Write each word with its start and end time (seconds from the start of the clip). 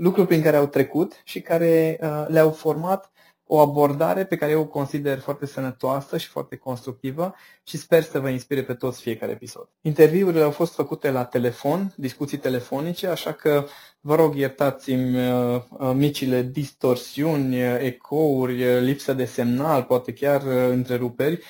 lucruri 0.00 0.26
prin 0.26 0.42
care 0.42 0.56
au 0.56 0.66
trecut 0.66 1.20
și 1.24 1.40
care 1.40 1.98
uh, 2.02 2.24
le-au 2.28 2.50
format 2.50 3.10
o 3.46 3.58
abordare 3.58 4.24
pe 4.24 4.36
care 4.36 4.52
eu 4.52 4.60
o 4.60 4.66
consider 4.66 5.18
foarte 5.18 5.46
sănătoasă 5.46 6.16
și 6.16 6.28
foarte 6.28 6.56
constructivă 6.56 7.34
și 7.70 7.76
sper 7.78 8.02
să 8.02 8.20
vă 8.20 8.28
inspire 8.28 8.62
pe 8.62 8.74
toți 8.74 9.00
fiecare 9.00 9.32
episod. 9.32 9.68
Interviurile 9.80 10.42
au 10.42 10.50
fost 10.50 10.74
făcute 10.74 11.10
la 11.10 11.24
telefon, 11.24 11.92
discuții 11.96 12.38
telefonice, 12.38 13.06
așa 13.06 13.32
că 13.32 13.64
vă 14.00 14.14
rog 14.14 14.34
iertați-mi 14.34 15.16
uh, 15.16 15.62
uh, 15.70 15.92
micile 15.94 16.42
distorsiuni, 16.42 17.62
uh, 17.62 17.76
ecouri, 17.80 18.80
lipsă 18.80 19.12
de 19.12 19.24
semnal, 19.24 19.82
poate 19.82 20.12
chiar 20.12 20.42
întreruperi. 20.70 21.42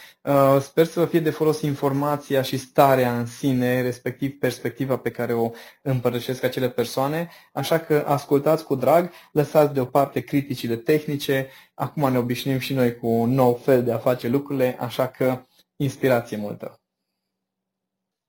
Sper 0.60 0.86
să 0.86 1.00
vă 1.00 1.06
fie 1.06 1.20
de 1.20 1.30
folos 1.30 1.60
informația 1.60 2.42
și 2.42 2.56
starea 2.56 3.18
în 3.18 3.26
sine, 3.26 3.82
respectiv 3.82 4.38
perspectiva 4.38 4.96
pe 4.96 5.10
care 5.10 5.32
o 5.32 5.50
împărtășesc 5.82 6.42
acele 6.42 6.68
persoane, 6.68 7.28
așa 7.52 7.78
că 7.78 8.04
ascultați 8.06 8.64
cu 8.64 8.74
drag, 8.74 9.10
lăsați 9.32 9.74
deoparte 9.74 10.20
criticile 10.20 10.76
tehnice, 10.76 11.48
acum 11.74 12.12
ne 12.12 12.18
obișnuim 12.18 12.58
și 12.58 12.74
noi 12.74 12.96
cu 12.96 13.06
un 13.06 13.30
nou 13.30 13.60
fel 13.64 13.84
de 13.84 13.92
a 13.92 13.98
face 13.98 14.28
lucrurile, 14.28 14.76
așa 14.80 15.06
că 15.06 15.44
inspirație 15.82 16.36
multă. 16.36 16.80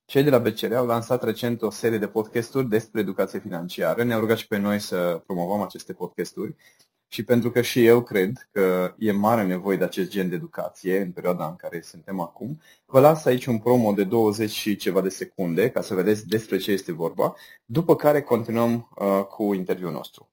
Cei 0.06 0.24
de 0.24 0.30
la 0.30 0.38
BCR 0.38 0.74
au 0.74 0.86
lansat 0.86 1.24
recent 1.24 1.62
o 1.62 1.70
serie 1.70 1.98
de 1.98 2.08
podcasturi 2.08 2.70
despre 2.70 3.00
educație 3.00 3.40
financiară. 3.40 4.04
Ne-au 4.04 4.20
rugat 4.20 4.38
și 4.38 4.48
pe 4.48 4.58
noi 4.58 4.80
să 4.80 5.22
promovăm 5.26 5.62
aceste 5.62 5.94
podcasturi 5.94 6.56
și 7.08 7.24
pentru 7.24 7.52
că 7.52 7.62
și 7.62 7.86
eu 7.86 8.04
cred 8.04 8.50
că 8.52 8.96
e 8.98 9.12
mare 9.12 9.44
nevoie 9.44 9.78
de 9.78 9.84
acest 9.84 10.10
gen 10.10 10.30
de 10.30 10.36
educație 10.36 11.02
în 11.02 11.12
perioada 11.12 11.48
în 11.48 11.56
care 11.56 11.82
suntem 11.82 12.20
acum, 12.20 12.62
vă 12.86 13.00
las 13.00 13.26
aici 13.26 13.46
un 13.46 13.60
promo 13.60 13.94
de 13.94 14.04
20 14.04 14.50
și 14.50 14.76
ceva 14.76 15.02
de 15.02 15.10
secunde 15.10 15.70
ca 15.70 15.82
să 15.82 15.94
vedeți 15.94 16.28
despre 16.28 16.58
ce 16.58 16.72
este 16.72 16.92
vorba, 16.92 17.36
după 17.66 17.96
care 17.96 18.22
continuăm 18.22 18.90
uh, 18.96 19.26
cu 19.26 19.54
interviul 19.54 19.92
nostru. 19.92 20.31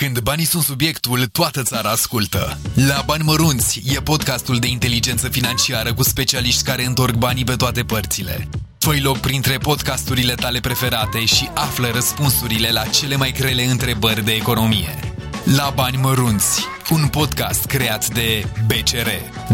Când 0.00 0.20
banii 0.20 0.44
sunt 0.44 0.62
subiectul, 0.62 1.26
toată 1.26 1.62
țara 1.62 1.90
ascultă. 1.90 2.58
La 2.88 3.02
Bani 3.06 3.22
Mărunți 3.22 3.82
e 3.94 4.00
podcastul 4.00 4.58
de 4.58 4.66
inteligență 4.66 5.28
financiară 5.28 5.94
cu 5.94 6.02
specialiști 6.02 6.62
care 6.62 6.84
întorc 6.84 7.14
banii 7.14 7.44
pe 7.44 7.56
toate 7.56 7.82
părțile. 7.82 8.48
Fă 8.78 8.94
loc 9.02 9.18
printre 9.18 9.58
podcasturile 9.58 10.34
tale 10.34 10.60
preferate 10.60 11.24
și 11.24 11.50
află 11.54 11.88
răspunsurile 11.92 12.70
la 12.70 12.84
cele 12.84 13.16
mai 13.16 13.32
grele 13.32 13.62
întrebări 13.62 14.24
de 14.24 14.32
economie. 14.32 15.14
La 15.56 15.72
Bani 15.74 15.96
Mărunți, 15.96 16.64
un 16.90 17.08
podcast 17.08 17.64
creat 17.64 18.08
de 18.08 18.44
BCR. 18.66 19.08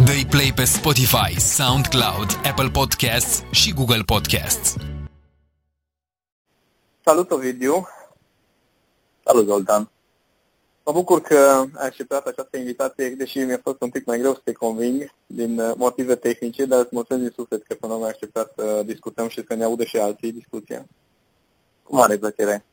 dă 0.05 0.13
play 0.29 0.53
pe 0.55 0.65
Spotify, 0.65 1.41
SoundCloud, 1.41 2.41
Apple 2.45 2.69
Podcasts 2.69 3.43
și 3.51 3.73
Google 3.73 4.03
Podcasts. 4.03 4.75
Salut, 7.05 7.31
Ovidiu! 7.31 7.89
Salut, 9.25 9.47
Zoltan! 9.47 9.91
Mă 10.85 10.93
bucur 10.93 11.21
că 11.21 11.65
ai 11.75 11.87
acceptat 11.87 12.27
această 12.27 12.57
invitație, 12.57 13.09
deși 13.09 13.39
mi-a 13.39 13.61
fost 13.63 13.83
un 13.83 13.91
pic 13.91 14.05
mai 14.05 14.19
greu 14.19 14.35
să 14.35 14.41
te 14.45 14.53
conving 14.53 15.11
din 15.27 15.59
uh, 15.59 15.73
motive 15.77 16.15
tehnice, 16.15 16.65
dar 16.65 16.81
îți 16.81 16.89
mulțumesc 16.93 17.25
din 17.25 17.35
suflet 17.37 17.63
că 17.63 17.75
până 17.75 17.95
la 17.95 18.05
ai 18.05 18.09
acceptat 18.09 18.53
să 18.57 18.83
discutăm 18.87 19.29
și 19.29 19.45
să 19.47 19.55
ne 19.55 19.65
audă 19.65 19.85
și 19.85 19.97
alții 19.97 20.33
discuția. 20.33 20.87
Cu 21.83 21.95
mare 21.95 22.17
plăcere. 22.17 22.65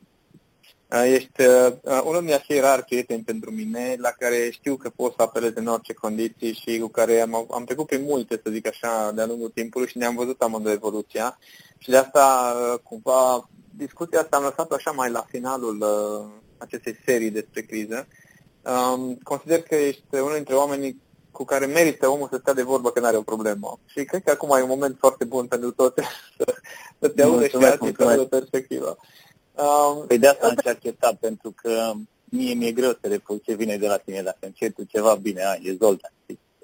Uh, 0.92 1.02
ești 1.04 1.42
uh, 1.42 2.00
unul 2.04 2.20
din 2.24 2.32
acei 2.32 2.60
rari 2.60 2.84
prieteni 2.84 3.22
pentru 3.22 3.50
mine, 3.50 3.96
la 3.98 4.10
care 4.10 4.50
știu 4.50 4.76
că 4.76 4.90
pot 4.96 5.14
să 5.16 5.22
apelez 5.22 5.52
în 5.54 5.66
orice 5.66 5.92
condiții 5.92 6.52
și 6.52 6.78
cu 6.78 6.88
care 6.88 7.20
am, 7.20 7.46
am 7.50 7.64
trecut 7.64 7.86
prin 7.86 8.02
multe, 8.02 8.40
să 8.44 8.50
zic 8.50 8.66
așa, 8.66 9.12
de-a 9.14 9.26
lungul 9.26 9.48
timpului 9.48 9.88
și 9.88 9.98
ne-am 9.98 10.14
văzut 10.14 10.42
amândoi 10.42 10.72
evoluția. 10.72 11.38
Și 11.78 11.90
de 11.90 11.96
asta, 11.96 12.54
cumva, 12.82 13.48
discuția 13.76 14.20
asta 14.20 14.36
am 14.36 14.42
lăsat 14.42 14.70
așa 14.70 14.90
mai 14.90 15.10
la 15.10 15.24
finalul 15.28 15.84
acestei 16.58 16.96
serii 17.04 17.30
despre 17.30 17.60
criză. 17.60 18.06
Um, 18.62 19.14
consider 19.22 19.62
că 19.62 19.74
ești 19.74 20.02
unul 20.10 20.34
dintre 20.34 20.54
oamenii 20.54 21.00
cu 21.30 21.44
care 21.44 21.66
merită 21.66 22.08
omul 22.08 22.28
să 22.30 22.38
stea 22.40 22.52
de 22.52 22.62
vorbă 22.62 22.90
când 22.90 23.06
are 23.06 23.16
o 23.16 23.22
problemă. 23.22 23.78
Și 23.86 24.04
cred 24.04 24.22
că 24.24 24.30
acum 24.30 24.56
e 24.56 24.62
un 24.62 24.68
moment 24.68 24.96
foarte 24.98 25.24
bun 25.24 25.46
pentru 25.46 25.70
toate 25.70 26.02
să, 26.36 26.54
să 26.98 27.08
te 27.08 27.22
audă 27.22 27.46
și 27.46 27.56
alții 27.56 27.94
să 27.96 28.02
audă 28.04 28.24
perspectiva. 28.24 28.96
Um, 29.52 30.06
păi 30.06 30.18
de 30.18 30.26
asta 30.26 30.46
am 30.46 30.54
și 30.62 30.68
acceptat, 30.68 31.14
pentru 31.14 31.54
că 31.62 31.92
mie 32.24 32.54
mi-e 32.54 32.72
greu 32.72 32.90
să 32.90 33.08
refuz 33.08 33.38
ce 33.42 33.54
vine 33.54 33.76
de 33.76 33.86
la 33.86 33.96
tine, 33.96 34.22
dacă 34.22 34.38
încep 34.40 34.74
ceva 34.88 35.14
bine, 35.14 35.44
ai, 35.44 35.60
e 35.64 35.76
Zoltan, 35.78 36.12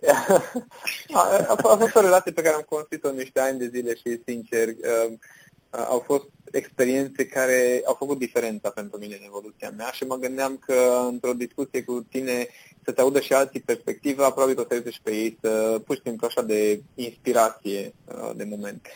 a, 1.12 1.20
a, 1.48 1.56
a 1.62 1.76
fost 1.76 1.94
o 1.94 2.00
relație 2.00 2.32
pe 2.32 2.42
care 2.42 2.54
am 2.54 2.66
construit-o 2.68 3.10
niște 3.10 3.40
ani 3.40 3.58
de 3.58 3.66
zile 3.66 3.94
și, 3.94 4.20
sincer, 4.26 4.68
uh, 4.68 5.12
au 5.88 5.98
fost 5.98 6.24
experiențe 6.50 7.26
care 7.26 7.82
au 7.84 7.94
făcut 7.94 8.18
diferența 8.18 8.70
pentru 8.70 8.98
mine 8.98 9.14
în 9.14 9.26
evoluția 9.26 9.72
mea 9.76 9.90
și 9.92 10.04
mă 10.04 10.16
gândeam 10.16 10.56
că 10.66 11.06
într-o 11.08 11.32
discuție 11.32 11.84
cu 11.84 12.06
tine 12.10 12.48
să 12.84 12.92
te 12.92 13.00
audă 13.00 13.20
și 13.20 13.32
alții 13.32 13.60
perspectiva, 13.60 14.30
probabil 14.30 14.54
că 14.54 14.60
o 14.60 14.82
să 14.82 14.90
și 14.90 15.00
pe 15.02 15.10
ei 15.10 15.38
să 15.42 15.80
pur 15.86 15.94
și 15.94 16.02
simplu 16.04 16.26
așa 16.26 16.42
de 16.42 16.82
inspirație 16.94 17.94
uh, 18.04 18.30
de 18.36 18.44
moment. 18.44 18.86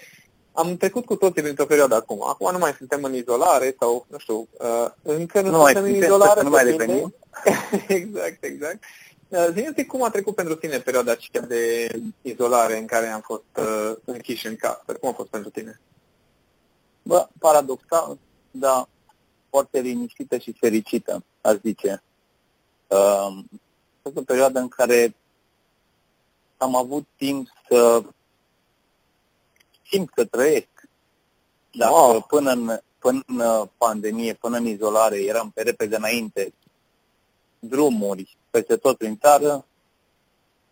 Am 0.53 0.77
trecut 0.77 1.05
cu 1.05 1.17
toții 1.17 1.43
printr-o 1.43 1.67
perioadă 1.67 1.95
acum. 1.95 2.23
Acum 2.29 2.53
nu 2.53 2.59
mai 2.59 2.75
suntem 2.77 3.03
în 3.03 3.15
izolare 3.15 3.77
sau, 3.81 4.07
nu 4.09 4.19
știu, 4.19 4.49
uh, 4.53 4.91
încă 5.03 5.41
nu, 5.41 5.51
nu 5.51 5.65
suntem 5.65 5.85
în 5.85 5.95
izolare. 5.95 6.43
Nu 6.43 6.49
mai 6.49 6.65
revenim. 6.65 7.15
exact, 7.89 8.45
exact. 8.45 8.79
Uh, 9.29 9.47
Zi 9.77 9.85
cum 9.85 10.05
a 10.05 10.11
trecut 10.11 10.35
pentru 10.35 10.55
tine 10.55 10.79
perioada 10.79 11.13
aceea 11.13 11.47
de 11.47 11.91
izolare 12.23 12.79
în 12.79 12.87
care 12.87 13.07
am 13.07 13.21
fost 13.21 13.43
uh, 13.57 13.97
închiși 14.05 14.47
în 14.47 14.57
casă. 14.57 14.97
Cum 15.01 15.09
a 15.09 15.13
fost 15.13 15.29
pentru 15.29 15.51
tine? 15.51 15.81
Bă, 17.09 17.29
paradoxal, 17.39 18.19
dar 18.51 18.89
foarte 19.51 19.81
liniștită 19.81 20.39
și 20.39 20.53
fericită, 20.53 21.25
aș 21.41 21.57
zice. 21.63 22.03
Uh, 22.87 22.99
a 22.99 23.45
fost 24.03 24.17
o 24.17 24.23
perioadă 24.23 24.59
în 24.59 24.69
care 24.69 25.17
am 26.57 26.77
avut 26.77 27.07
timp 27.17 27.49
să 27.69 28.03
simt 29.91 30.11
că 30.11 30.25
trăiesc. 30.25 30.69
Dacă 31.73 31.93
wow. 31.93 32.21
până, 32.21 32.51
în, 32.51 32.81
până 32.99 33.23
în 33.27 33.69
pandemie, 33.77 34.35
până 34.35 34.57
în 34.57 34.67
izolare, 34.67 35.23
eram 35.23 35.51
pe 35.51 35.63
repede 35.63 35.97
înainte, 35.97 36.55
drumuri 37.59 38.37
peste 38.51 38.77
tot 38.77 38.97
prin 38.99 39.19
țară, 39.19 39.67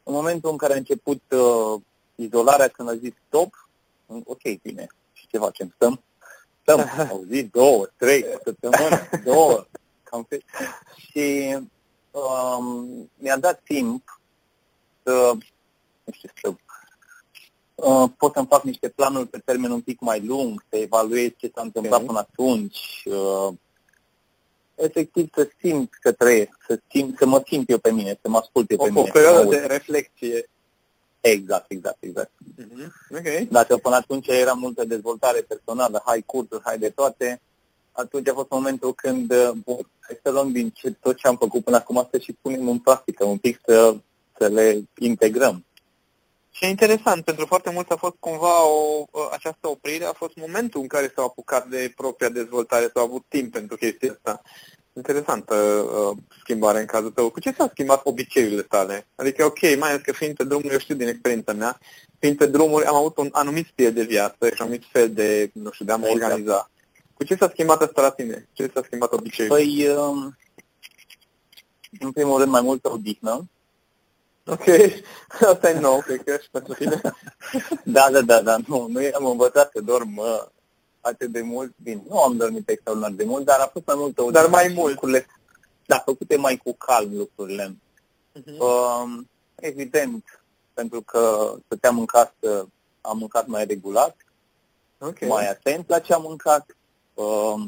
în 0.02 0.12
momentul 0.12 0.50
în 0.50 0.56
care 0.56 0.72
a 0.72 0.76
început 0.76 1.22
uh, 1.30 1.80
izolarea, 2.14 2.68
când 2.68 2.88
a 2.88 2.96
zis 2.96 3.12
stop, 3.26 3.68
ok, 4.06 4.60
bine, 4.62 4.86
și 5.12 5.26
ce 5.26 5.38
facem? 5.38 5.72
Stăm? 5.74 6.00
Stăm, 6.66 6.80
au 7.10 7.24
zi, 7.30 7.42
două, 7.42 7.88
trei, 7.96 8.24
o 8.34 8.38
săptămână, 8.44 9.08
două, 9.24 9.66
cam 10.02 10.24
pe... 10.24 10.40
Și 11.10 11.56
um, 12.10 13.10
mi-a 13.18 13.38
dat 13.38 13.60
timp 13.64 14.20
să, 15.02 15.32
nu 16.04 16.12
știu, 16.12 16.30
să 16.42 16.54
uh, 17.74 18.10
pot 18.16 18.34
să-mi 18.34 18.46
fac 18.46 18.62
niște 18.62 18.88
planuri 18.88 19.28
pe 19.28 19.38
termen 19.44 19.70
un 19.70 19.80
pic 19.80 20.00
mai 20.00 20.24
lung, 20.24 20.64
să 20.68 20.76
evaluez 20.76 21.30
ce 21.36 21.50
s-a 21.54 21.62
întâmplat 21.62 22.00
okay. 22.02 22.06
până 22.06 22.18
atunci, 22.18 23.02
uh, 23.04 23.54
efectiv 24.74 25.28
să 25.34 25.48
simt 25.60 25.94
că 26.00 26.12
trăiesc, 26.12 26.58
să, 26.66 26.80
simt, 26.90 27.18
să 27.18 27.26
mă 27.26 27.42
simt 27.46 27.70
eu 27.70 27.78
pe 27.78 27.92
mine, 27.92 28.18
să 28.22 28.28
mă 28.28 28.36
ascult 28.36 28.70
eu 28.70 28.76
pe 28.76 28.82
o, 28.82 28.86
mine. 28.86 29.00
O 29.00 29.12
perioadă 29.12 29.48
de 29.48 29.56
reflexie 29.56 30.50
Exact, 31.32 31.70
exact, 31.70 31.96
exact. 32.00 32.30
Mm-hmm. 32.30 33.18
Okay. 33.18 33.48
Dacă 33.50 33.76
până 33.76 33.94
atunci 33.94 34.26
era 34.26 34.52
multă 34.52 34.84
dezvoltare 34.84 35.40
personală, 35.40 36.02
hai 36.04 36.22
cursuri, 36.26 36.62
hai 36.64 36.78
de 36.78 36.88
toate, 36.88 37.40
atunci 37.92 38.28
a 38.28 38.34
fost 38.34 38.50
momentul 38.50 38.94
când 38.94 39.30
uh, 39.30 39.78
hai 40.00 40.18
să 40.22 40.30
luăm 40.30 40.52
din 40.52 40.70
ce, 40.70 40.90
tot 40.90 41.16
ce 41.16 41.26
am 41.26 41.36
făcut 41.36 41.64
până 41.64 41.76
acum 41.76 42.08
să 42.10 42.18
și 42.18 42.32
punem 42.42 42.68
în 42.68 42.78
practică, 42.78 43.24
un 43.24 43.38
pic 43.38 43.60
să, 43.66 43.96
să 44.38 44.46
le 44.46 44.82
integrăm. 44.98 45.64
Și 46.50 46.64
e 46.64 46.68
interesant, 46.68 47.24
pentru 47.24 47.46
foarte 47.46 47.70
mulți 47.70 47.92
a 47.92 47.96
fost 47.96 48.14
cumva 48.18 48.66
o, 48.68 49.04
această 49.30 49.68
oprire, 49.68 50.04
a 50.04 50.12
fost 50.12 50.36
momentul 50.36 50.80
în 50.80 50.86
care 50.86 51.12
s-au 51.14 51.24
apucat 51.24 51.68
de 51.68 51.92
propria 51.96 52.28
dezvoltare, 52.28 52.90
s-au 52.94 53.04
avut 53.04 53.24
timp 53.28 53.52
pentru 53.52 53.76
chestia 53.76 54.12
asta. 54.12 54.42
Interesantă 54.96 55.54
uh, 55.54 56.16
schimbare 56.40 56.80
în 56.80 56.86
cazul 56.86 57.10
tău. 57.10 57.30
Cu 57.30 57.40
ce 57.40 57.54
s-au 57.56 57.68
schimbat 57.72 58.00
obiceiurile 58.04 58.62
tale? 58.62 59.06
Adică, 59.14 59.44
ok, 59.44 59.60
mai 59.60 59.88
ales 59.88 60.02
că 60.02 60.12
fiind 60.12 60.36
pe 60.36 60.44
drumuri, 60.44 60.72
eu 60.72 60.78
știu 60.78 60.94
din 60.94 61.08
experiența 61.08 61.52
mea, 61.52 61.78
fiind 62.18 62.36
pe 62.36 62.46
drumuri 62.46 62.84
am 62.84 62.94
avut 62.94 63.16
un 63.16 63.28
anumit 63.32 63.66
stil 63.72 63.92
de 63.92 64.02
viață 64.02 64.46
și 64.46 64.52
un 64.52 64.66
anumit 64.66 64.82
fel 64.92 65.12
de, 65.12 65.50
nu 65.52 65.70
știu, 65.70 65.84
de 65.84 65.92
a 65.92 65.96
mă 65.96 66.06
exact. 66.06 66.22
organiza. 66.22 66.70
Cu 67.14 67.24
ce 67.24 67.34
s-a 67.34 67.48
schimbat 67.48 67.82
asta 67.82 68.02
la 68.02 68.10
tine? 68.10 68.48
Ce 68.52 68.70
s-a 68.74 68.82
schimbat 68.84 69.12
obiceiul? 69.12 69.52
Păi, 69.52 69.88
uh, 69.88 70.32
în 72.00 72.12
primul 72.12 72.38
rând, 72.38 72.50
mai 72.50 72.62
multă 72.62 72.90
odihnă. 72.92 73.48
Ok, 74.46 74.64
asta 75.52 75.70
e 75.70 75.80
nou, 75.80 76.00
cred 76.00 76.22
că 76.24 76.38
și 76.42 76.50
pentru 76.50 76.72
tine. 76.72 77.00
da, 77.96 78.08
da, 78.12 78.20
da, 78.20 78.40
da, 78.40 78.56
nu, 78.66 78.86
nu 78.88 79.00
am 79.14 79.26
învățat 79.26 79.70
să 79.72 79.80
dorm 79.80 80.16
uh, 80.16 80.42
atât 81.06 81.32
de 81.32 81.42
mult, 81.42 81.74
bine, 81.82 82.02
nu 82.08 82.18
am 82.18 82.36
dormit 82.36 82.68
extraordinar 82.68 83.12
de 83.12 83.24
mult, 83.24 83.44
dar 83.44 83.60
a 83.60 83.70
fost 83.72 83.86
mai 83.86 83.96
multă 83.98 84.22
Dar 84.30 84.46
mai 84.46 84.72
mult. 84.74 84.92
Lucrurile, 84.92 85.26
da, 85.86 85.98
făcute 86.04 86.36
mai 86.36 86.56
cu 86.56 86.72
calm 86.72 87.16
lucrurile. 87.16 87.76
Uh-huh. 88.38 88.58
Uh, 88.58 89.18
evident, 89.54 90.42
pentru 90.74 91.00
că 91.00 91.54
stăteam 91.64 91.98
în 91.98 92.06
casă, 92.06 92.68
am 93.00 93.18
mâncat 93.18 93.46
mai 93.46 93.64
regulat, 93.64 94.16
okay. 94.98 95.28
mai 95.28 95.48
atent 95.48 95.88
la 95.88 95.98
ce 95.98 96.12
am 96.12 96.22
mâncat. 96.22 96.76
Uh, 97.14 97.62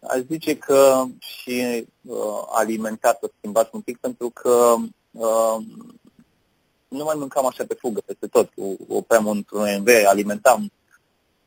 aș 0.00 0.20
zice 0.30 0.58
că 0.58 1.04
și 1.18 1.86
uh, 2.02 2.42
alimentația 2.52 3.18
s-a 3.28 3.34
schimbat 3.38 3.72
un 3.72 3.80
pic 3.80 3.98
pentru 3.98 4.30
că 4.30 4.74
uh, 5.10 5.56
nu 6.88 7.04
mai 7.04 7.14
mâncam 7.18 7.46
așa 7.46 7.64
pe 7.68 7.74
fugă 7.74 8.00
peste 8.06 8.26
tot. 8.26 8.50
Opream 8.88 9.26
într-un 9.26 9.78
MV, 9.78 9.88
alimentam, 10.06 10.72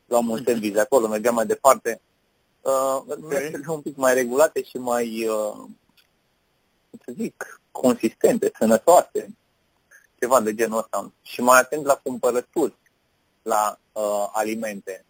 luam 0.06 0.28
un 0.28 0.42
sandwich 0.44 0.74
de 0.74 0.80
acolo, 0.80 1.08
mergeam 1.08 1.34
mai 1.34 1.46
departe. 1.46 2.00
Uh, 2.60 3.02
okay. 3.08 3.52
un 3.66 3.80
pic 3.80 3.96
mai 3.96 4.14
regulate 4.14 4.62
și 4.62 4.78
mai, 4.78 5.28
uh, 5.28 5.68
să 7.04 7.12
zic, 7.16 7.60
consistente, 7.70 8.50
sănătoase, 8.58 9.36
ceva 10.18 10.40
de 10.40 10.54
genul 10.54 10.78
ăsta. 10.78 11.12
Și 11.22 11.40
mai 11.40 11.60
atent 11.60 11.84
la 11.84 12.00
cumpărături, 12.02 12.74
la 13.42 13.78
uh, 13.92 14.28
alimente. 14.32 15.04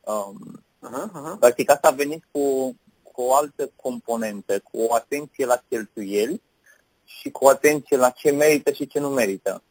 Um, 0.00 0.62
uh-huh, 0.86 1.10
uh-huh. 1.10 1.38
Practic 1.38 1.70
asta 1.70 1.88
a 1.88 1.92
venit 1.92 2.24
cu, 2.30 2.76
cu 3.02 3.22
o 3.22 3.34
altă 3.34 3.70
componentă, 3.76 4.60
cu 4.60 4.78
o 4.80 4.94
atenție 4.94 5.44
la 5.44 5.62
cheltuieli 5.68 6.42
și 7.04 7.30
cu 7.30 7.46
atenție 7.46 7.96
la 7.96 8.10
ce 8.10 8.30
merită 8.30 8.72
și 8.72 8.86
ce 8.86 8.98
nu 8.98 9.08
merită. 9.08 9.62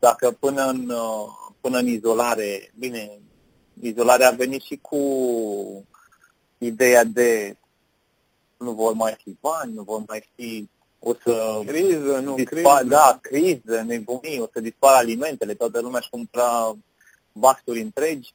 Dacă 0.00 0.30
până 0.30 0.64
în, 0.64 0.88
uh, 0.88 1.28
până 1.60 1.78
în 1.78 1.86
izolare, 1.86 2.72
bine, 2.78 3.18
izolarea 3.80 4.28
a 4.28 4.34
venit 4.34 4.62
și 4.62 4.76
cu 4.76 4.98
ideea 6.58 7.04
de 7.04 7.56
nu 8.56 8.72
vor 8.72 8.92
mai 8.92 9.16
fi 9.22 9.36
bani, 9.40 9.72
nu 9.72 9.82
vor 9.82 10.02
mai 10.06 10.30
fi 10.34 10.68
o 10.98 11.14
să 11.14 11.60
criză, 11.66 12.18
nu, 12.18 12.34
dispar, 12.34 12.78
criză. 12.78 12.94
da, 12.94 13.18
criză, 13.20 13.82
nebunii, 13.86 14.40
o 14.40 14.46
să 14.52 14.60
dispară 14.60 14.96
alimentele, 14.96 15.54
toată 15.54 15.80
lumea 15.80 15.98
își 15.98 16.10
cumpăra 16.10 16.76
baxuri 17.32 17.80
întregi. 17.80 18.34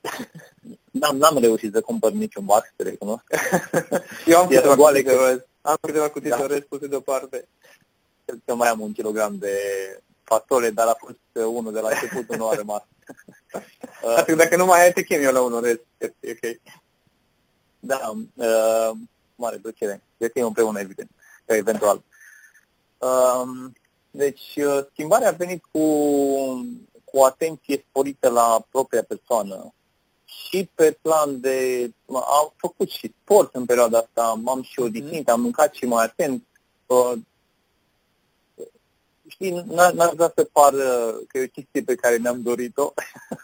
N-am, 0.90 1.16
n-am 1.16 1.38
reușit 1.38 1.72
să 1.72 1.80
cumpăr 1.80 2.12
niciun 2.12 2.44
bax, 2.44 2.72
te 2.76 2.82
recunosc. 2.82 3.24
Eu 4.26 4.38
am 4.38 4.46
câteva 4.48 4.74
goale 4.74 5.02
că... 5.02 5.44
Am 5.60 5.76
câteva 5.80 6.08
cutii 6.08 6.30
da. 6.30 6.46
de 6.46 6.66
puse 6.68 6.86
deoparte. 6.86 7.48
Cred 8.24 8.40
că 8.44 8.54
mai 8.54 8.68
am 8.68 8.80
un 8.80 8.92
kilogram 8.92 9.36
de 9.38 9.58
fasole, 10.24 10.70
dar 10.70 10.86
a 10.86 10.96
fost 10.98 11.46
unul 11.46 11.72
de 11.72 11.80
la 11.80 11.88
început, 11.88 12.36
nu 12.36 12.48
a 12.48 12.54
rămas. 12.54 12.82
Adică 14.16 14.34
dacă 14.34 14.56
nu 14.56 14.64
mai 14.64 14.82
ai, 14.82 14.92
te 14.92 15.02
chem 15.02 15.22
eu 15.22 15.32
la 15.32 15.42
unul 15.42 15.62
rest. 15.62 15.80
ok. 16.02 16.60
Da, 17.80 18.12
uh, 18.34 18.90
mare 19.34 19.56
plăcere. 19.56 20.02
Găsim 20.18 20.44
împreună, 20.44 20.80
evident, 20.80 21.10
eventual. 21.44 22.02
Uh, 22.98 23.70
deci, 24.10 24.56
uh, 24.56 24.84
schimbarea 24.92 25.28
a 25.28 25.32
venit 25.32 25.64
cu, 25.70 25.80
cu 27.04 27.18
o 27.18 27.24
atenție 27.24 27.84
sporită 27.88 28.28
la 28.28 28.66
propria 28.70 29.02
persoană, 29.02 29.74
și 30.48 30.70
pe 30.74 30.98
plan 31.02 31.40
de... 31.40 31.90
Am 32.12 32.52
făcut 32.56 32.90
și 32.90 33.14
sport 33.22 33.54
în 33.54 33.64
perioada 33.64 33.98
asta, 33.98 34.40
m-am 34.42 34.62
și 34.62 34.80
mhm. 34.80 34.88
odihnit, 34.88 35.28
am 35.28 35.40
mâncat 35.40 35.74
și 35.74 35.84
mai 35.84 36.04
atent. 36.04 36.42
Uh, 36.86 37.12
știi, 39.34 39.64
n-ar 39.94 40.12
vrea 40.14 40.32
să 40.34 40.48
pară 40.52 41.14
că 41.28 41.38
e 41.38 41.44
o 41.44 41.52
chestie 41.52 41.82
pe 41.82 41.94
care 41.94 42.16
ne-am 42.16 42.42
dorit-o. 42.42 42.92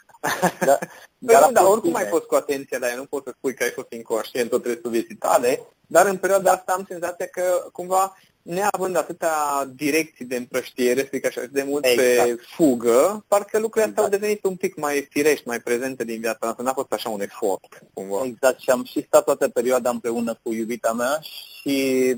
da, 0.69 0.79
păi 1.27 1.35
dar, 1.35 1.51
dar 1.53 1.65
oricum 1.65 1.95
ai 1.95 2.07
fost 2.07 2.25
cu 2.25 2.35
atenție 2.35 2.79
la 2.79 2.87
ea, 2.89 2.97
nu 2.97 3.05
poți 3.05 3.25
să 3.25 3.35
spui 3.37 3.55
că 3.55 3.63
ai 3.63 3.71
fost 3.71 3.93
inconștient 3.93 4.51
tot 4.51 4.67
restul 4.67 4.91
vieții 4.91 5.15
tale, 5.15 5.61
dar 5.87 6.07
în 6.07 6.17
perioada 6.17 6.53
asta 6.53 6.73
am 6.73 6.85
senzația 6.89 7.27
că 7.27 7.69
cumva 7.73 8.17
neavând 8.43 8.97
atâtea 8.97 9.35
direcții 9.75 10.25
de 10.25 10.37
împrăștiere, 10.37 11.01
să 11.01 11.09
zic 11.13 11.27
așa, 11.27 11.41
de 11.51 11.63
mult 11.63 11.85
exact. 11.85 12.29
pe 12.29 12.43
fugă, 12.57 13.25
parcă 13.29 13.59
lucrurile 13.59 13.91
astea 13.91 14.05
exact. 14.05 14.13
au 14.13 14.19
devenit 14.19 14.45
un 14.45 14.57
pic 14.57 14.77
mai 14.77 15.07
firești, 15.11 15.49
mai 15.49 15.61
prezente 15.61 16.05
din 16.05 16.21
viața 16.21 16.39
noastră. 16.41 16.65
N-a 16.65 16.73
fost 16.73 16.93
așa 16.93 17.09
un 17.09 17.21
efort, 17.21 17.83
cumva. 17.95 18.23
Exact, 18.25 18.61
și 18.61 18.71
am 18.71 18.85
și 18.85 19.05
stat 19.07 19.25
toată 19.25 19.49
perioada 19.49 19.91
împreună 19.91 20.39
cu 20.43 20.53
iubita 20.53 20.93
mea 20.93 21.19
și 21.61 22.17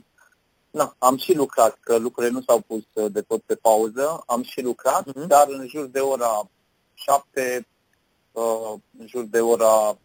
na, 0.73 0.95
am 0.99 1.17
și 1.17 1.35
lucrat, 1.35 1.79
că 1.81 1.97
lucrurile 1.97 2.33
nu 2.33 2.43
s-au 2.43 2.61
pus 2.61 2.83
de 3.13 3.21
tot 3.21 3.43
pe 3.43 3.55
pauză, 3.55 4.23
am 4.27 4.43
și 4.43 4.61
lucrat, 4.61 5.09
uh-huh. 5.09 5.27
dar 5.27 5.47
în 5.49 5.67
jur 5.69 5.85
de 5.85 5.99
ora 5.99 6.49
7, 6.95 7.67
uh, 8.33 8.75
în 8.99 9.07
jur 9.07 9.25
de 9.25 9.41
ora 9.41 9.99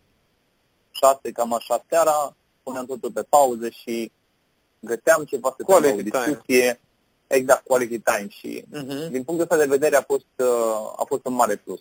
6, 0.91 1.31
cam 1.31 1.53
așa 1.53 1.85
seara, 1.89 2.35
puneam 2.63 2.85
totul 2.85 3.11
pe 3.11 3.21
pauză 3.29 3.69
și 3.69 4.11
găteam 4.79 5.23
ceva 5.23 5.55
să 5.57 5.73
o 5.73 5.79
discuție. 6.01 6.61
Time. 6.61 6.79
Exact, 7.27 7.65
quality 7.65 7.99
time. 7.99 8.27
Și 8.29 8.63
uh-huh. 8.63 9.09
din 9.09 9.23
punctul 9.23 9.41
ăsta 9.41 9.57
de 9.57 9.65
vedere 9.65 9.95
a 9.95 10.01
fost, 10.01 10.25
uh, 10.37 10.93
a 10.95 11.03
fost 11.07 11.25
un 11.25 11.33
mare 11.33 11.55
plus. 11.55 11.79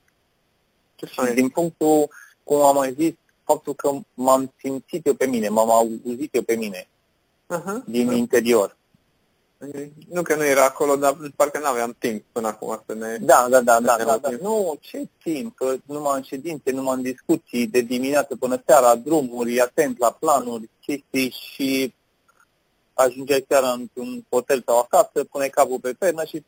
Ce 0.95 1.07
și 1.07 1.33
din 1.35 1.49
punctul, 1.49 2.09
cum 2.45 2.61
am 2.61 2.75
mai 2.75 2.95
zis, 2.99 3.13
faptul 3.45 3.75
că 3.75 3.91
m-am 4.15 4.55
simțit 4.59 5.07
eu 5.07 5.15
pe 5.15 5.27
mine, 5.27 5.49
m-am 5.49 5.71
auzit 5.71 6.35
eu 6.35 6.43
pe 6.43 6.55
mine 6.55 6.89
uh-huh. 7.49 7.85
din 7.85 8.11
uh-huh. 8.11 8.17
interior. 8.17 8.77
Nu 10.09 10.23
că 10.23 10.35
nu 10.35 10.45
era 10.45 10.65
acolo, 10.65 10.97
dar 10.97 11.17
parcă 11.37 11.59
nu 11.59 11.67
aveam 11.67 11.97
timp 11.99 12.25
până 12.33 12.47
acum 12.47 12.83
să 12.87 12.95
ne... 12.95 13.17
Da, 13.21 13.47
da, 13.51 13.61
da, 13.61 13.81
da, 13.81 13.97
da, 14.05 14.17
da. 14.17 14.31
Nu, 14.41 14.77
ce 14.81 15.09
timp? 15.23 15.57
Că 15.57 15.75
numai 15.85 16.17
în 16.17 16.23
ședințe, 16.23 16.71
numai 16.71 16.95
în 16.95 17.03
discuții, 17.03 17.67
de 17.67 17.81
dimineață 17.81 18.37
până 18.37 18.63
seara, 18.67 18.95
drumuri, 18.95 19.61
atent 19.61 19.99
la 19.99 20.17
planuri, 20.21 20.71
chestii 20.81 21.31
și 21.31 21.95
ajungeai 22.95 23.45
seara 23.49 23.71
într-un 23.71 24.25
hotel 24.29 24.63
sau 24.67 24.79
acasă, 24.79 25.25
puneai 25.31 25.51
capul 25.51 25.79
pe 25.81 25.93
pernă 25.99 26.25
și 26.25 26.43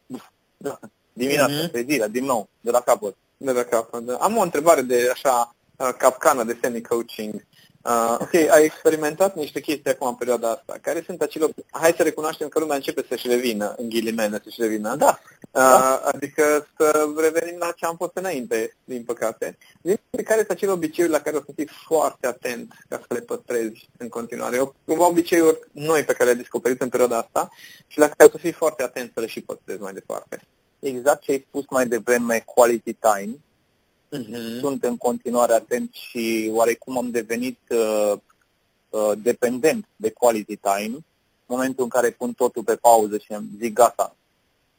da, 0.56 0.78
dimineața, 1.12 1.66
mm-hmm. 1.66 1.72
pe 1.72 1.86
zile, 1.88 2.08
din 2.08 2.24
nou, 2.24 2.48
de 2.60 2.70
la 2.70 2.80
capăt. 2.80 3.16
De 3.36 3.52
la 3.52 3.62
capăt, 3.62 4.02
da. 4.02 4.14
Am 4.14 4.36
o 4.36 4.42
întrebare 4.42 4.80
de 4.80 5.08
așa 5.12 5.54
uh, 5.76 5.88
capcană 5.98 6.44
de 6.44 6.58
semi-coaching. 6.62 7.46
Uh, 7.84 8.16
ok, 8.20 8.34
ai 8.34 8.64
experimentat 8.64 9.36
niște 9.36 9.60
chestii 9.60 9.90
acum 9.90 10.06
în 10.06 10.14
perioada 10.14 10.50
asta. 10.50 10.78
Care 10.82 11.02
sunt 11.06 11.22
acele... 11.22 11.46
Hai 11.70 11.94
să 11.96 12.02
recunoaștem 12.02 12.48
că 12.48 12.58
lumea 12.58 12.76
începe 12.76 13.04
să-și 13.08 13.28
revină, 13.28 13.74
în 13.76 13.88
ghilimene, 13.88 14.40
să-și 14.44 14.60
revină. 14.60 14.96
Da. 14.96 15.18
Uh, 15.40 15.40
da. 15.50 16.02
Adică 16.04 16.66
să 16.76 17.08
revenim 17.16 17.58
la 17.58 17.72
ce 17.76 17.86
am 17.86 17.96
fost 17.96 18.16
înainte, 18.16 18.76
din 18.84 19.04
păcate. 19.04 19.58
Din 19.80 19.98
care 20.24 20.38
sunt 20.38 20.50
acele 20.50 20.70
obiceiuri 20.70 21.12
la 21.12 21.20
care 21.20 21.36
o 21.36 21.40
să 21.40 21.52
fii 21.54 21.68
foarte 21.86 22.26
atent 22.26 22.72
ca 22.88 22.96
să 23.08 23.14
le 23.14 23.20
păstrezi 23.20 23.88
în 23.96 24.08
continuare. 24.08 24.56
Eu, 24.56 24.74
cumva 24.84 25.06
obiceiuri 25.06 25.58
noi 25.72 26.04
pe 26.04 26.12
care 26.12 26.24
le-ai 26.24 26.36
descoperit 26.36 26.80
în 26.80 26.88
perioada 26.88 27.16
asta 27.18 27.48
și 27.86 27.98
la 27.98 28.08
care 28.08 28.28
o 28.28 28.30
să 28.30 28.38
fii 28.38 28.52
foarte 28.52 28.82
atent 28.82 29.10
să 29.14 29.20
le 29.20 29.26
și 29.26 29.40
păstrezi 29.40 29.80
mai 29.80 29.92
departe. 29.92 30.40
Exact 30.78 31.20
ce 31.20 31.30
ai 31.30 31.46
spus 31.48 31.64
mai 31.68 31.86
devreme, 31.86 32.42
quality 32.46 32.92
time 32.92 33.38
uh-huh. 34.12 34.60
sunt 34.60 34.84
în 34.84 34.96
continuare 34.96 35.52
atent 35.52 35.92
și 35.92 36.50
oarecum 36.52 36.96
am 36.96 37.10
devenit 37.10 37.58
uh, 37.68 38.12
uh, 38.90 39.12
dependent 39.22 39.86
de 39.96 40.10
quality 40.10 40.56
time, 40.56 40.94
în 40.94 41.02
momentul 41.46 41.84
în 41.84 41.90
care 41.90 42.10
pun 42.10 42.32
totul 42.32 42.62
pe 42.62 42.76
pauză 42.76 43.18
și 43.18 43.32
am 43.32 43.48
zic 43.58 43.72
gata, 43.72 44.16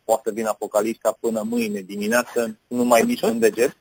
poate 0.03 0.21
să 0.25 0.31
vin 0.31 0.45
apocalipsa 0.45 1.17
până 1.19 1.41
mâine 1.41 1.79
dimineață, 1.79 2.57
nu 2.67 2.83
mai 2.83 3.05
nici 3.05 3.21
un 3.21 3.39
deget. 3.39 3.77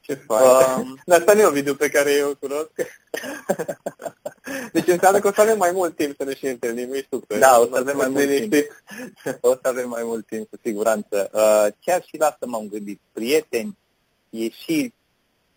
Ce 0.00 0.14
fain. 0.14 0.46
Uh, 0.46 0.86
Dar 1.06 1.18
asta 1.18 1.34
nu 1.34 1.40
e 1.40 1.46
un 1.46 1.52
video 1.52 1.74
pe 1.74 1.88
care 1.88 2.12
eu 2.12 2.34
cunosc. 2.40 2.72
deci 4.72 4.86
înseamnă 4.86 5.18
că 5.18 5.28
o 5.28 5.32
să 5.32 5.40
avem 5.40 5.58
mai 5.58 5.70
mult 5.72 5.96
timp 5.96 6.14
să 6.16 6.24
ne 6.24 6.34
și 6.34 6.46
întâlnim, 6.46 6.92
e 6.92 7.06
super. 7.10 7.38
Da, 7.38 7.58
o 7.60 7.64
să 7.64 7.76
avem 7.76 7.96
mai 7.96 8.08
mult 8.08 8.26
timp. 8.26 8.52
o 9.40 9.52
să 9.52 9.60
avem 9.62 9.88
mai 9.88 10.02
mult 10.04 10.26
timp, 10.26 10.50
cu 10.50 10.56
siguranță. 10.62 11.30
Uh, 11.32 11.66
chiar 11.80 12.04
și 12.06 12.16
la 12.16 12.26
asta 12.26 12.46
m-am 12.46 12.68
gândit. 12.68 13.00
Prieteni, 13.12 13.76
ieși, 14.30 14.92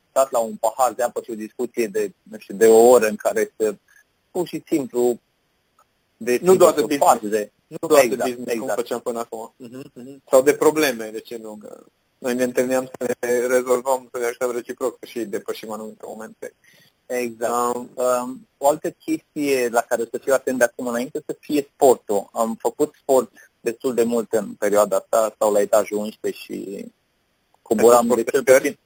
stat 0.10 0.32
la 0.32 0.40
un 0.40 0.56
pahar 0.56 0.94
de 0.94 1.04
apă 1.04 1.22
și 1.24 1.32
o 1.32 1.36
discuție 1.36 1.88
de, 1.88 2.12
nu 2.24 2.38
știu, 2.38 2.56
de 2.56 2.68
o 2.68 2.90
oră 2.90 3.08
în 3.08 3.16
care 3.16 3.54
să 3.58 3.75
pur 4.32 4.48
și 4.48 4.63
simplu 4.66 5.20
de 6.18 6.40
Nu 6.42 6.56
doar 6.56 6.74
de 6.74 6.82
business. 6.82 7.06
faze. 7.12 7.51
Nu 7.68 7.88
doar 7.88 8.04
Exact, 8.04 8.24
de 8.24 8.30
business, 8.30 8.51
cum 8.54 8.62
exact. 8.62 8.80
făceam 8.80 9.00
până 9.00 9.20
acum. 9.20 9.54
Mhm, 9.58 10.22
Sau 10.30 10.42
de 10.42 10.54
probleme, 10.54 11.10
de 11.10 11.20
ce 11.20 11.38
nu? 11.38 11.56
Că 11.56 11.84
noi 12.18 12.36
ne 12.36 12.44
întâlneam 12.44 12.86
să 13.00 13.16
ne 13.20 13.30
rezolvăm, 13.48 14.08
să 14.12 14.20
ne 14.20 14.25
ajutăm 14.25 14.51
reciproc 14.51 15.06
și 15.06 15.20
depășim 15.25 15.72
anumite 15.72 16.04
momente. 16.06 16.54
Exact. 17.06 17.75
Um, 17.75 17.90
Um, 17.96 18.48
o 18.58 18.68
altă 18.68 18.90
chestie 18.92 19.70
la 19.70 19.82
care 19.82 20.01
o 20.01 20.06
să 20.12 20.18
fiu 20.18 20.34
atent 20.34 20.58
de 20.58 20.63
acum 20.63 20.88
înainte 20.88 21.24
să 21.25 21.36
fie 21.40 21.70
sportul. 21.74 22.30
Am 22.34 22.56
făcut 22.56 22.96
sport 23.01 23.32
destul 23.62 23.94
de 23.94 24.04
mult 24.04 24.32
în 24.34 24.54
perioada 24.54 24.96
asta, 24.96 25.36
sau 25.40 25.51
la 25.51 25.60
etajul 25.60 25.98
11 25.98 26.42
și 26.44 26.86
coboram 27.75 28.04
sport 28.04 28.18
de 28.18 28.24
pe 28.24 28.32
cel 28.32 28.42
scări? 28.42 28.60
puțin, 28.62 28.80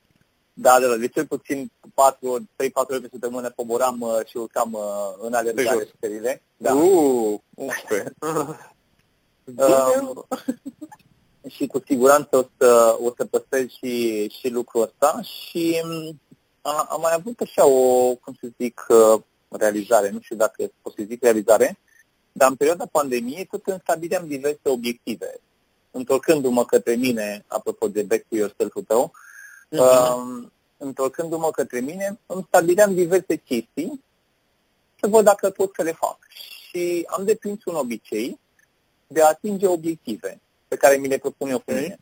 da, 0.53 0.79
de, 0.79 0.97
de 0.97 1.07
cel 1.07 1.25
puțin 1.25 1.71
4 1.93 2.27
ori, 2.27 2.43
3-4 2.43 2.45
ori 2.73 3.01
pe 3.01 3.07
săptămână 3.11 3.51
coboram 3.55 4.01
uh, 4.01 4.25
și 4.25 4.37
urcam 4.37 4.73
uh, 4.73 4.81
în 5.19 5.29
Pe 5.29 5.37
alergare 5.37 5.77
jos. 5.77 5.87
scările. 5.97 6.41
Da. 6.57 6.73
Uh, 6.73 7.39
11. 7.55 8.13
Um, 9.45 10.25
și 11.55 11.67
cu 11.67 11.81
siguranță 11.85 12.37
o 12.37 12.43
să, 12.57 12.97
o 13.01 13.13
să 13.17 13.25
păstrez 13.25 13.67
și, 13.69 14.27
și 14.39 14.49
lucrul 14.49 14.81
ăsta 14.81 15.21
și 15.21 15.81
m, 15.83 16.19
a, 16.61 16.87
am 16.89 17.01
mai 17.01 17.13
avut 17.13 17.39
așa 17.39 17.65
o, 17.65 18.15
cum 18.15 18.35
să 18.39 18.47
zic, 18.57 18.85
uh, 18.89 19.21
realizare, 19.49 20.09
nu 20.09 20.19
știu 20.21 20.35
dacă 20.35 20.71
pot 20.81 20.93
să 20.93 21.03
zic 21.07 21.21
realizare, 21.21 21.79
dar 22.31 22.49
în 22.49 22.55
perioada 22.55 22.85
pandemiei 22.91 23.45
tot 23.45 23.65
îmi 23.65 23.79
stabileam 23.81 24.27
diverse 24.27 24.69
obiective. 24.69 25.39
Întorcându-mă 25.95 26.65
către 26.65 26.95
mine, 26.95 27.43
apropo 27.47 27.87
de 27.87 28.03
back 28.03 28.25
to 28.29 28.35
yourself-ul 28.35 28.83
tău, 28.83 29.11
um, 29.69 30.51
întorcându-mă 30.77 31.51
către 31.51 31.79
mine, 31.79 32.19
îmi 32.25 32.45
stabileam 32.47 32.93
diverse 32.93 33.35
chestii 33.35 34.03
să 34.99 35.07
văd 35.07 35.23
dacă 35.25 35.49
pot 35.49 35.71
să 35.75 35.81
le 35.83 35.91
fac. 35.91 36.17
Și 36.69 37.05
am 37.07 37.23
deprins 37.25 37.65
un 37.65 37.75
obicei 37.75 38.39
de 39.07 39.21
a 39.21 39.27
atinge 39.27 39.67
obiective 39.67 40.41
pe 40.67 40.75
care 40.75 40.95
mi 40.95 41.07
le 41.07 41.17
propun 41.17 41.49
eu 41.49 41.57
cu 41.59 41.71
Ok. 41.71 41.77
mine. 41.79 41.97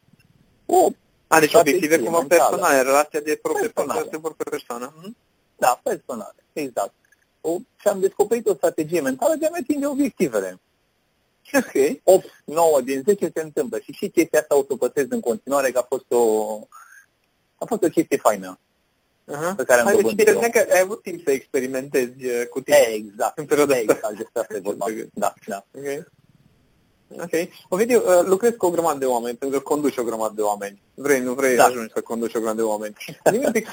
O, 0.65 0.89
A, 1.27 1.39
deci 1.39 1.49
Strategie 1.49 1.75
obiective 1.77 2.03
cumva 2.03 2.19
mentală. 2.19 2.49
personale, 2.49 2.81
relația 2.81 3.19
de 3.19 3.39
proprie 3.41 3.67
Personale. 3.67 3.99
persoană, 3.99 4.09
de 4.11 4.19
proprie 4.27 4.49
persoană. 4.49 4.93
Mhm. 4.97 5.15
da, 5.57 5.79
personal, 5.83 6.35
exact. 6.53 6.93
O, 7.41 7.57
și 7.79 7.87
am 7.87 7.99
descoperit 7.99 8.47
o 8.47 8.53
strategie 8.53 9.01
mentală 9.01 9.35
de 9.35 9.45
a-mi 9.45 9.57
atinge 9.61 9.85
obiectivele. 9.85 10.59
Ok. 11.53 11.99
8, 12.03 12.25
9 12.45 12.81
din 12.81 13.03
10 13.05 13.31
se 13.33 13.41
întâmplă. 13.41 13.79
Și 13.79 13.91
și 13.91 14.09
chestia 14.09 14.39
asta 14.39 14.55
o 14.55 14.61
să 14.61 14.67
o 14.69 14.75
păstrez 14.75 15.05
în 15.09 15.19
continuare, 15.19 15.71
că 15.71 15.77
a 15.77 15.85
fost 15.89 16.05
o, 16.11 16.59
a 17.55 17.65
fost 17.65 17.83
o 17.83 17.87
chestie 17.87 18.17
faină. 18.17 18.59
Uh-huh. 19.31 19.55
Pe 19.55 19.63
care 19.63 19.79
am 19.79 19.85
Hai, 19.85 19.95
deci 19.95 20.01
dobândit-o. 20.01 20.31
bine 20.33 20.49
că 20.49 20.65
ai 20.73 20.79
avut 20.79 21.01
timp 21.01 21.21
să 21.23 21.31
experimentezi 21.31 22.25
uh, 22.25 22.47
cu 22.49 22.61
tine. 22.61 22.77
Exact. 22.93 23.37
În 23.37 23.45
perioada 23.45 23.73
asta. 23.73 23.83
exact, 23.91 24.17
despre 24.17 24.41
asta 24.41 24.55
e 24.55 24.59
vorba. 24.59 24.85
Foarte 24.85 25.09
Da, 25.13 25.33
da. 25.45 25.65
Ok. 25.77 26.05
Ok. 27.21 27.31
Ovidiu, 27.69 27.97
uh, 28.05 28.25
lucrezi 28.25 28.55
cu 28.57 28.65
o 28.65 28.69
grămadă 28.69 28.97
de 28.97 29.05
oameni, 29.05 29.37
pentru 29.37 29.57
că 29.57 29.63
conduci 29.63 29.97
o 29.97 30.03
grămadă 30.03 30.33
de 30.35 30.41
oameni. 30.41 30.81
Vrei, 30.93 31.19
nu 31.19 31.33
vrei, 31.33 31.55
Da. 31.55 31.63
ajungi 31.63 31.93
să 31.93 32.01
conduci 32.01 32.33
o 32.35 32.39
grămadă 32.39 32.61
de 32.61 32.67
oameni. 32.67 32.95
Zi-mi 33.31 33.45
un 33.45 33.51
pic, 33.51 33.67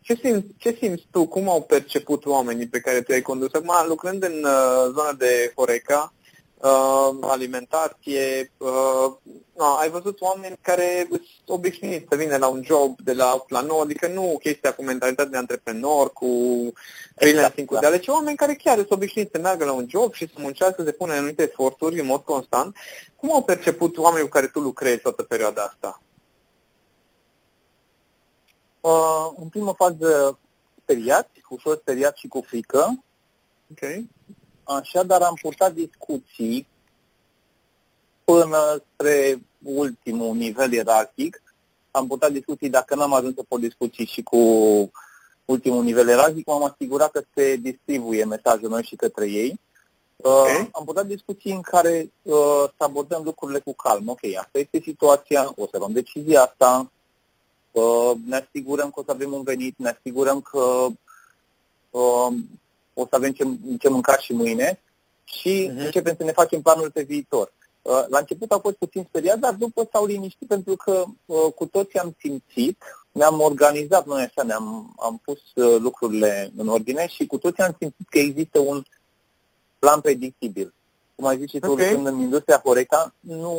ce 0.00 0.14
simți, 0.14 0.46
ce 0.58 0.76
simți 0.80 1.06
tu, 1.10 1.26
cum 1.26 1.48
au 1.48 1.62
perceput 1.62 2.26
oamenii 2.26 2.66
pe 2.66 2.80
care 2.80 3.00
tu 3.02 3.12
ai 3.12 3.22
condus? 3.22 3.52
Acum, 3.52 3.70
lucrând 3.88 4.22
în 4.22 4.44
uh, 4.44 4.92
zona 4.94 5.12
de 5.12 5.52
Horeca, 5.56 6.12
uh, 6.56 7.16
alimentație, 7.20 8.52
uh, 8.56 9.12
no, 9.56 9.64
ai 9.64 9.90
văzut 9.90 10.20
oameni 10.20 10.58
care 10.60 11.06
sunt 11.08 11.46
obișnuiți 11.46 12.06
să 12.08 12.16
vină 12.16 12.36
la 12.36 12.46
un 12.46 12.62
job 12.64 13.00
de 13.00 13.12
la 13.12 13.32
8 13.34 13.50
la 13.50 13.60
9, 13.60 13.82
adică 13.82 14.08
nu 14.08 14.38
chestia 14.42 14.74
cu 14.74 14.84
mentalitate 14.84 15.28
de 15.28 15.36
antreprenor, 15.36 16.12
cu 16.12 16.28
freelancing, 17.16 17.66
cu 17.66 17.74
da. 17.74 17.80
de 17.80 17.86
ale, 17.86 17.98
ci 17.98 18.08
oameni 18.08 18.36
care 18.36 18.54
chiar 18.54 18.76
sunt 18.76 18.90
obișnuiți 18.90 19.30
să 19.32 19.38
meargă 19.38 19.64
la 19.64 19.72
un 19.72 19.86
job 19.88 20.12
și 20.12 20.26
să 20.26 20.34
muncească, 20.36 20.74
să 20.76 20.82
depună 20.82 21.12
anumite 21.12 21.42
eforturi 21.42 22.00
în 22.00 22.06
mod 22.06 22.24
constant. 22.24 22.76
Cum 23.16 23.32
au 23.32 23.42
perceput 23.42 23.98
oamenii 23.98 24.24
cu 24.24 24.32
care 24.32 24.46
tu 24.46 24.60
lucrezi 24.60 25.00
toată 25.00 25.22
perioada 25.22 25.62
asta? 25.62 26.02
Uh, 28.80 29.32
în 29.36 29.48
prima 29.48 29.72
fază 29.72 30.38
speriat, 30.82 31.30
ușor 31.48 31.76
speriat 31.76 32.16
și 32.16 32.28
cu 32.28 32.44
frică, 32.46 33.04
Ok. 33.70 34.04
Așa, 34.64 35.02
dar 35.02 35.22
am 35.22 35.38
purtat 35.42 35.72
discuții 35.72 36.66
până 38.24 38.82
spre 38.92 39.40
ultimul 39.62 40.36
nivel 40.36 40.72
ierarhic. 40.72 41.42
Am 41.90 42.06
purtat 42.06 42.32
discuții, 42.32 42.68
dacă 42.70 42.94
n-am 42.94 43.12
ajuns 43.12 43.34
să 43.34 43.42
pot 43.48 43.60
discuții 43.60 44.06
și 44.06 44.22
cu 44.22 44.38
ultimul 45.44 45.84
nivel 45.84 46.08
ierarhic, 46.08 46.46
m-am 46.46 46.64
asigurat 46.64 47.10
că 47.10 47.22
se 47.34 47.56
distribuie 47.56 48.24
mesajul 48.24 48.68
noi 48.68 48.82
și 48.82 48.96
către 48.96 49.30
ei. 49.30 49.48
Uh, 49.50 49.60
Ok. 50.16 50.68
Am 50.72 50.84
purtat 50.84 51.06
discuții 51.06 51.52
în 51.52 51.60
care 51.60 52.12
uh, 52.22 52.64
să 52.76 52.84
abordăm 52.84 53.22
lucrurile 53.24 53.58
cu 53.58 53.74
calm. 53.74 54.08
Ok, 54.08 54.20
asta 54.38 54.58
este 54.58 54.80
situația, 54.82 55.52
o 55.56 55.66
să 55.70 55.78
luăm 55.78 55.92
decizia 55.92 56.42
asta, 56.42 56.90
uh, 57.72 58.12
ne 58.26 58.36
asigurăm 58.36 58.90
că 58.90 59.00
o 59.00 59.02
să 59.02 59.10
avem 59.10 59.32
un 59.32 59.42
venit, 59.42 59.74
ne 59.78 59.88
asigurăm 59.88 60.40
că 60.40 60.86
uh, 61.90 62.34
o 62.94 63.02
să 63.08 63.14
avem 63.16 63.32
ce, 63.32 63.44
ce 63.78 63.88
mânca 63.88 64.16
și 64.16 64.32
mâine 64.32 64.80
și 65.24 65.68
Mhm. 65.72 65.78
începem 65.84 66.14
să 66.16 66.24
ne 66.24 66.32
facem 66.32 66.62
planul 66.62 66.90
pe 66.90 67.02
viitor. 67.02 67.52
Uh, 67.82 68.04
La 68.08 68.18
început 68.18 68.52
a 68.52 68.58
fost 68.58 68.76
puțin 68.76 69.04
speriat, 69.08 69.38
dar 69.38 69.54
după 69.54 69.88
s-au 69.92 70.06
liniștit 70.06 70.48
pentru 70.48 70.76
că 70.76 71.04
uh, 71.26 71.52
cu 71.54 71.66
toții 71.66 71.98
am 71.98 72.16
simțit, 72.20 72.82
ne-am 73.12 73.40
organizat 73.40 74.06
noi 74.06 74.22
așa, 74.22 74.42
ne-am 74.42 74.94
am 75.00 75.20
pus 75.24 75.38
uh, 75.54 75.80
lucrurile 75.80 76.52
în 76.56 76.68
ordine 76.68 77.06
și 77.08 77.26
cu 77.26 77.38
toții 77.38 77.62
am 77.62 77.76
simțit 77.78 78.08
că 78.10 78.18
există 78.18 78.58
un 78.58 78.82
plan 79.78 80.00
predictibil. 80.00 80.74
Cum 81.14 81.26
ai 81.26 81.38
zis 81.38 81.48
și 81.50 81.58
tu, 81.58 81.70
Ok. 81.70 81.78
lucrând 81.78 82.06
în 82.06 82.20
industria 82.20 82.60
Horeca, 82.64 83.14
nu 83.20 83.56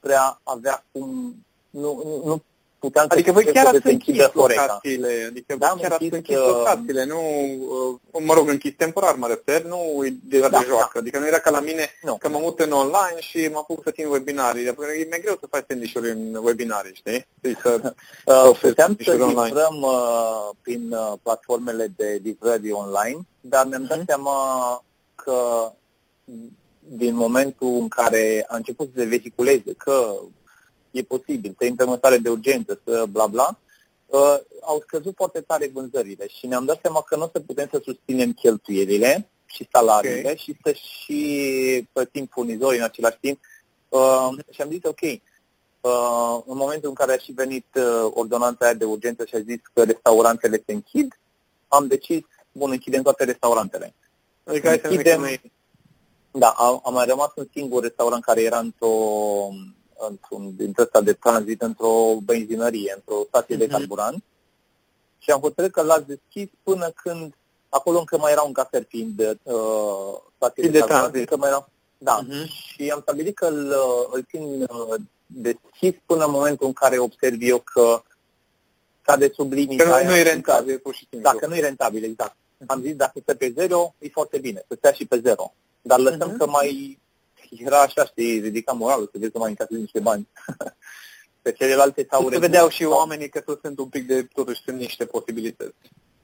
prea 0.00 0.40
avea 0.42 0.84
cum, 0.92 1.36
nu, 1.70 2.02
nu, 2.04 2.22
nu 2.24 2.42
puteam 2.78 3.06
să 3.08 3.12
Adică 3.14 3.32
voi 3.32 3.42
cred 3.42 3.54
chiar 3.54 3.64
că 3.64 3.76
ați 3.76 3.84
se 3.86 3.90
închide 3.92 4.22
închis 4.22 4.40
Horeca. 4.40 4.60
locațiile, 4.66 5.24
adică 5.28 5.56
Da, 5.56 5.56
voi 5.56 5.68
am 5.68 5.78
chiar 5.78 5.92
ați 5.92 6.02
închis, 6.02 6.16
închis 6.18 6.36
uh, 6.36 6.44
locațiile, 6.46 7.04
nu, 7.04 7.18
uh, 8.12 8.22
mă 8.24 8.34
rog, 8.34 8.48
închis 8.48 8.72
temporar, 8.76 9.14
mă 9.14 9.26
refer, 9.26 9.62
nu 9.64 9.78
de 10.24 10.38
la 10.38 10.48
Da, 10.48 10.58
de 10.58 10.64
joacă, 10.68 10.98
adică 10.98 11.18
nu 11.18 11.26
era 11.26 11.38
ca 11.38 11.50
la 11.50 11.60
mine 11.60 11.88
Nu. 12.02 12.16
că 12.16 12.28
mă 12.28 12.38
mut 12.42 12.60
în 12.60 12.72
online 12.72 13.20
și 13.20 13.48
mă 13.52 13.58
apuc 13.58 13.82
să 13.84 13.90
țin 13.90 14.06
webinarii, 14.06 14.68
Adică 14.68 14.84
e 15.00 15.06
mai 15.10 15.20
greu 15.20 15.36
să 15.40 15.46
faci 15.50 15.64
stand 15.64 15.90
în 15.94 16.38
webinarii, 16.42 16.94
știi? 16.94 17.26
Deci 17.40 17.58
să, 17.62 17.80
Uh, 18.26 18.42
oferi 18.48 18.68
puteam 18.74 18.96
să 18.96 19.02
serviciuri 19.02 19.22
online. 19.22 19.46
livrăm 19.46 19.80
uh, 19.82 20.48
prin 20.62 20.92
uh, 20.92 21.12
platformele 21.22 21.92
de 21.96 22.20
livrări 22.22 22.70
online, 22.70 23.18
dar 23.40 23.66
mi-am 23.66 23.84
dat 23.88 23.96
Mhm. 23.96 24.06
seama 24.06 24.34
că 25.14 25.72
din 26.90 27.14
momentul 27.14 27.68
în 27.80 27.88
care 27.88 28.44
a 28.48 28.56
început 28.56 28.86
să 28.94 29.00
se 29.00 29.06
vehiculeze 29.06 29.72
că 29.76 30.14
e 30.98 31.02
posibil 31.02 31.54
să 31.58 31.64
intrăm 31.64 31.90
în 31.90 31.96
stare 31.96 32.18
de 32.18 32.28
urgență, 32.28 32.80
să 32.84 33.04
bla 33.10 33.26
bla, 33.26 33.58
uh, 34.06 34.36
au 34.60 34.82
scăzut 34.86 35.14
foarte 35.16 35.40
tare 35.40 35.70
vânzările 35.72 36.26
și 36.28 36.46
ne-am 36.46 36.64
dat 36.64 36.78
seama 36.82 37.02
că 37.02 37.16
nu 37.16 37.22
o 37.24 37.28
să 37.32 37.40
putem 37.40 37.68
să 37.72 37.80
susținem 37.84 38.32
cheltuielile 38.32 39.30
și 39.46 39.68
salariile 39.72 40.30
Ok. 40.30 40.36
și 40.36 40.56
să 40.64 40.72
și 40.72 41.88
plătim 41.92 42.26
furnizorii 42.30 42.78
în 42.78 42.84
același 42.84 43.18
timp. 43.20 43.38
Uh, 43.88 44.28
și 44.50 44.62
am 44.62 44.68
zis, 44.70 44.80
ok, 44.82 45.00
Uh, 45.80 46.40
în 46.46 46.56
momentul 46.56 46.88
în 46.88 46.94
care 46.94 47.12
a 47.12 47.18
și 47.18 47.32
venit 47.32 47.66
uh, 47.74 48.10
ordonanța 48.14 48.64
aia 48.64 48.74
de 48.74 48.84
urgență 48.84 49.24
și 49.24 49.34
a 49.34 49.40
zis 49.40 49.58
că 49.72 49.82
restaurantele 49.84 50.62
se 50.66 50.72
închid, 50.72 51.18
am 51.68 51.86
decis, 51.86 52.22
bun, 52.52 52.70
închidem 52.70 53.02
toate 53.02 53.24
restaurantele. 53.24 53.94
adică 54.44 54.66
hai 54.68 54.78
să 54.82 54.88
ne 54.88 54.94
Închidem- 54.96 55.18
noi, 55.18 55.52
Da, 56.30 56.48
a, 56.56 56.80
a 56.84 56.90
mai 56.90 57.06
rămas 57.06 57.30
un 57.36 57.46
singur 57.52 57.82
restaurant 57.82 58.24
care 58.24 58.42
era 58.42 58.58
într-o, 58.58 58.88
într-un 60.08 60.56
dintre 60.56 60.82
ăsta 60.82 61.00
de 61.00 61.12
tranzit, 61.12 61.62
într-o 61.62 62.16
benzinărie, 62.24 62.92
într-o 62.96 63.24
stație 63.28 63.56
de 63.56 63.64
Mhm. 63.64 63.72
carburant 63.72 64.22
și 65.18 65.30
am 65.30 65.40
hotărât 65.40 65.72
că 65.72 65.82
l-ați 65.82 66.06
deschis 66.06 66.48
până 66.62 66.90
când, 67.02 67.34
acolo 67.68 67.98
încă 67.98 68.18
mai 68.18 68.32
era 68.32 68.42
un 68.42 68.52
cafer 68.52 68.84
fiind 68.88 69.20
uh, 69.20 69.54
stație 70.36 70.62
Și 70.64 70.68
de, 70.70 70.78
de 70.78 70.78
carburant, 70.78 71.02
tranzit. 71.12 71.20
încă 71.30 71.36
mai 71.36 71.48
era, 71.48 71.68
da, 71.98 72.20
Mhm. 72.26 72.44
și 72.46 72.90
am 72.90 73.00
stabilit 73.00 73.34
că 73.36 73.46
îl, 73.46 73.74
îl 74.12 74.24
țin 74.30 74.62
uh, 74.62 74.94
deschis 75.26 75.94
până 76.06 76.24
în 76.24 76.30
momentul 76.30 76.66
în 76.66 76.72
care 76.72 76.98
observ 76.98 77.36
eu 77.40 77.58
că 77.58 78.02
cade 79.02 79.30
sub 79.34 79.52
limita 79.52 79.82
că 79.82 79.88
nu, 79.88 79.94
aia 79.94 80.08
nu 80.08 80.14
e 80.14 80.18
în 80.18 80.22
care- 80.24 80.32
rentabil, 80.34 80.78
pur 80.78 80.94
și 80.94 81.06
simplu. 81.10 81.30
dacă 81.30 81.46
nu 81.46 81.54
e 81.56 81.60
rentabil, 81.60 82.04
exact. 82.04 82.36
Am 82.66 82.80
zis, 82.80 82.94
dacă 82.96 83.18
stă 83.22 83.34
pe 83.34 83.52
zero, 83.56 83.94
e 83.98 84.08
foarte 84.08 84.38
bine, 84.38 84.64
să 84.68 84.74
stea 84.78 84.92
și 84.92 85.04
pe 85.06 85.18
zero. 85.20 85.52
Dar 85.82 85.98
lăsăm 85.98 86.28
Mhm. 86.28 86.36
că 86.36 86.46
mai 86.46 86.98
era 87.56 87.80
așa, 87.80 88.04
știi, 88.04 88.38
ridica 88.40 88.72
moralul, 88.72 89.08
să 89.12 89.18
vezi 89.18 89.32
că 89.32 89.38
mai 89.38 89.48
încasezi 89.50 89.80
niște 89.80 90.00
bani. 90.00 90.28
pe 91.42 91.52
celelalte 91.52 92.06
s-au 92.10 92.20
Se 92.22 92.28
redus. 92.28 92.40
vedeau 92.46 92.68
și 92.68 92.84
oamenii 92.84 93.28
că 93.28 93.40
tot 93.40 93.60
sunt 93.62 93.78
un 93.78 93.88
pic 93.88 94.06
de, 94.06 94.22
totuși 94.22 94.62
sunt 94.64 94.76
niște 94.78 95.04
posibilități. 95.04 95.74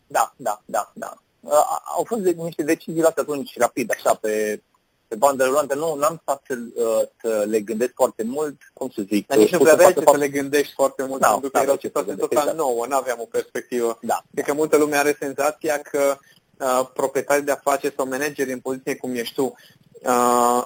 Da, 0.06 0.34
da, 0.36 0.62
da, 0.64 0.92
da. 0.94 1.14
A- 1.48 1.82
Au 1.96 2.04
fost 2.04 2.20
de, 2.20 2.30
niște 2.30 2.62
decizii 2.62 3.00
luate 3.00 3.20
atunci 3.20 3.58
rapid, 3.58 3.90
așa, 3.92 4.14
pe, 4.14 4.62
pe 5.08 5.14
bandă 5.16 5.44
rulantă. 5.44 5.74
Nu, 5.74 5.94
n-am 5.94 6.18
stat 6.22 6.42
să, 6.46 6.54
uh, 6.74 7.08
să 7.20 7.44
le 7.48 7.60
gândesc 7.60 7.92
foarte 7.94 8.22
mult, 8.22 8.56
cum 8.72 8.90
să 8.94 9.02
zic. 9.06 9.26
Dar 9.26 9.38
nici 9.38 9.50
nu 9.50 9.58
pot 9.58 9.66
prea 9.66 9.76
să 9.76 9.82
aveai 9.82 9.92
fac- 9.92 10.04
ce 10.04 10.10
să 10.10 10.16
le 10.24 10.28
gândești 10.28 10.72
foarte 10.74 11.04
mult, 11.04 11.20
Da, 11.20 11.28
pentru 11.30 11.50
că 11.50 11.56
da, 11.58 11.62
era 11.64 11.72
o 11.72 11.76
ce 11.76 11.80
să 11.80 11.86
situație 11.86 12.08
gândesc, 12.12 12.28
total 12.28 12.48
exact. 12.48 12.66
nouă, 12.68 12.86
nu 12.86 12.96
aveam 12.96 13.18
o 13.20 13.24
perspectivă. 13.30 13.98
Da, 14.02 14.22
Cred 14.34 14.44
că 14.44 14.52
multă 14.54 14.76
lume 14.76 14.96
are 14.96 15.16
senzația 15.20 15.78
că 15.78 16.16
uh, 16.58 16.88
proprietari 16.94 17.44
de 17.44 17.50
afaceri 17.50 17.94
sau 17.96 18.06
manageri 18.08 18.52
în 18.52 18.60
poziție 18.60 18.96
cum 18.96 19.14
ești 19.14 19.34
tu, 19.34 19.54
uh, 20.02 20.62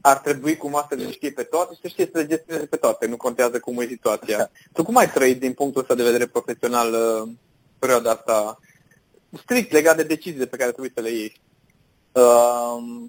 ar 0.00 0.18
trebui 0.18 0.56
cumva 0.56 0.86
să 0.88 0.94
le 0.94 1.10
știe 1.10 1.30
pe 1.30 1.42
toate 1.42 1.74
și 1.74 1.80
să 1.80 1.88
știe 1.88 2.08
să 2.12 2.18
le 2.18 2.26
gestioneze 2.26 2.66
pe 2.66 2.76
toate, 2.76 3.06
nu 3.06 3.16
contează 3.16 3.60
cum 3.60 3.80
e 3.80 3.86
situația. 3.86 4.50
Tu 4.72 4.84
cum 4.84 4.96
ai 4.96 5.10
trăit 5.10 5.40
din 5.40 5.52
punctul 5.52 5.80
ăsta 5.80 5.94
de 5.94 6.02
vedere 6.02 6.26
profesional 6.26 6.92
uh, 6.92 7.28
perioada 7.78 8.10
asta 8.10 8.58
strict 9.42 9.72
legat 9.72 9.96
de 9.96 10.02
deciziile 10.02 10.46
pe 10.46 10.56
care 10.56 10.70
trebuie 10.70 10.92
să 10.94 11.00
le 11.00 11.10
iei? 11.10 11.40
Uh, 12.12 13.08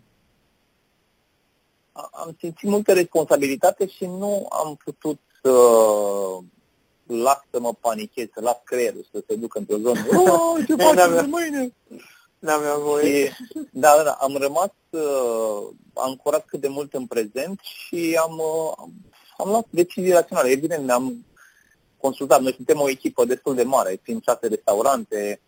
am 2.11 2.35
simțit 2.39 2.69
multă 2.69 2.93
responsabilitate 2.93 3.87
și 3.87 4.05
nu 4.05 4.47
am 4.49 4.75
putut 4.83 5.19
să 5.41 5.49
uh, 5.49 6.43
las 7.05 7.41
să 7.51 7.59
mă 7.59 7.73
panichez, 7.79 8.27
să 8.33 8.41
las 8.41 8.57
creierul 8.63 9.07
să 9.11 9.23
se 9.27 9.35
ducă 9.35 9.59
într-o 9.59 9.77
zonă. 9.77 9.99
Oh, 10.17 10.65
ce 10.67 10.75
faci 10.83 11.25
mâine? 11.25 11.73
N-aveam 12.41 12.81
voie. 12.81 13.37
Da, 13.71 13.93
da, 13.97 14.03
da, 14.03 14.11
am 14.11 14.35
rămas 14.35 14.71
uh, 14.89 15.69
ancorat 15.93 16.45
cât 16.45 16.61
de 16.61 16.67
mult 16.67 16.93
în 16.93 17.05
prezent 17.05 17.59
și 17.59 18.19
am, 18.21 18.37
uh, 18.37 18.87
am 19.37 19.49
luat 19.49 19.65
decizii 19.69 20.11
raționale. 20.11 20.49
Evident, 20.49 20.85
ne-am 20.85 21.25
consultat. 21.97 22.41
Noi 22.41 22.53
suntem 22.53 22.79
o 22.79 22.89
echipă 22.89 23.25
destul 23.25 23.55
de 23.55 23.63
mare, 23.63 23.99
fiind 24.01 24.23
șase 24.23 24.47
restaurante, 24.47 25.41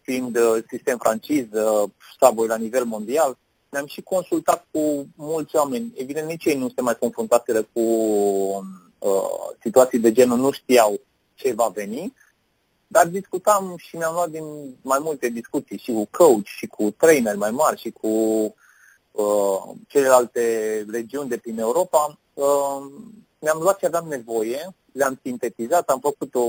fiind 0.00 0.36
uh, 0.36 0.64
sistem 0.68 0.98
franciz, 0.98 1.46
uh, 1.52 1.90
Subway 2.20 2.46
la 2.46 2.56
nivel 2.56 2.84
mondial. 2.84 3.38
Ne-am 3.68 3.86
și 3.86 4.02
consultat 4.02 4.66
cu 4.70 5.06
mulți 5.16 5.56
oameni. 5.56 5.92
Evident, 5.96 6.28
nici 6.28 6.44
ei 6.44 6.58
nu 6.58 6.68
se 6.74 6.80
mai 6.80 6.98
confruntaseră 6.98 7.62
cu 7.72 7.80
uh, 8.98 9.56
situații 9.62 9.98
de 9.98 10.12
genul, 10.12 10.38
nu 10.38 10.50
știau 10.50 11.00
ce 11.34 11.52
va 11.52 11.68
veni, 11.74 12.14
dar 12.92 13.06
discutam 13.06 13.74
și 13.76 13.96
mi-am 13.96 14.12
luat 14.12 14.30
din 14.30 14.44
mai 14.82 14.98
multe 15.02 15.28
discuții 15.28 15.78
și 15.78 15.92
cu 15.92 16.08
coach 16.10 16.44
și 16.44 16.66
cu 16.66 16.90
trainer 16.90 17.36
mai 17.36 17.50
mari 17.50 17.80
și 17.80 17.90
cu 17.90 18.08
uh, 19.10 19.62
celelalte 19.86 20.44
regiuni 20.90 21.28
de 21.28 21.36
prin 21.36 21.58
Europa. 21.58 22.18
Uh, 22.34 22.82
mi-am 23.38 23.58
luat 23.60 23.78
ce 23.78 23.86
aveam 23.86 24.06
nevoie, 24.08 24.74
le-am 24.92 25.18
sintetizat, 25.22 25.88
am 25.88 26.00
făcut 26.00 26.34
o, 26.34 26.40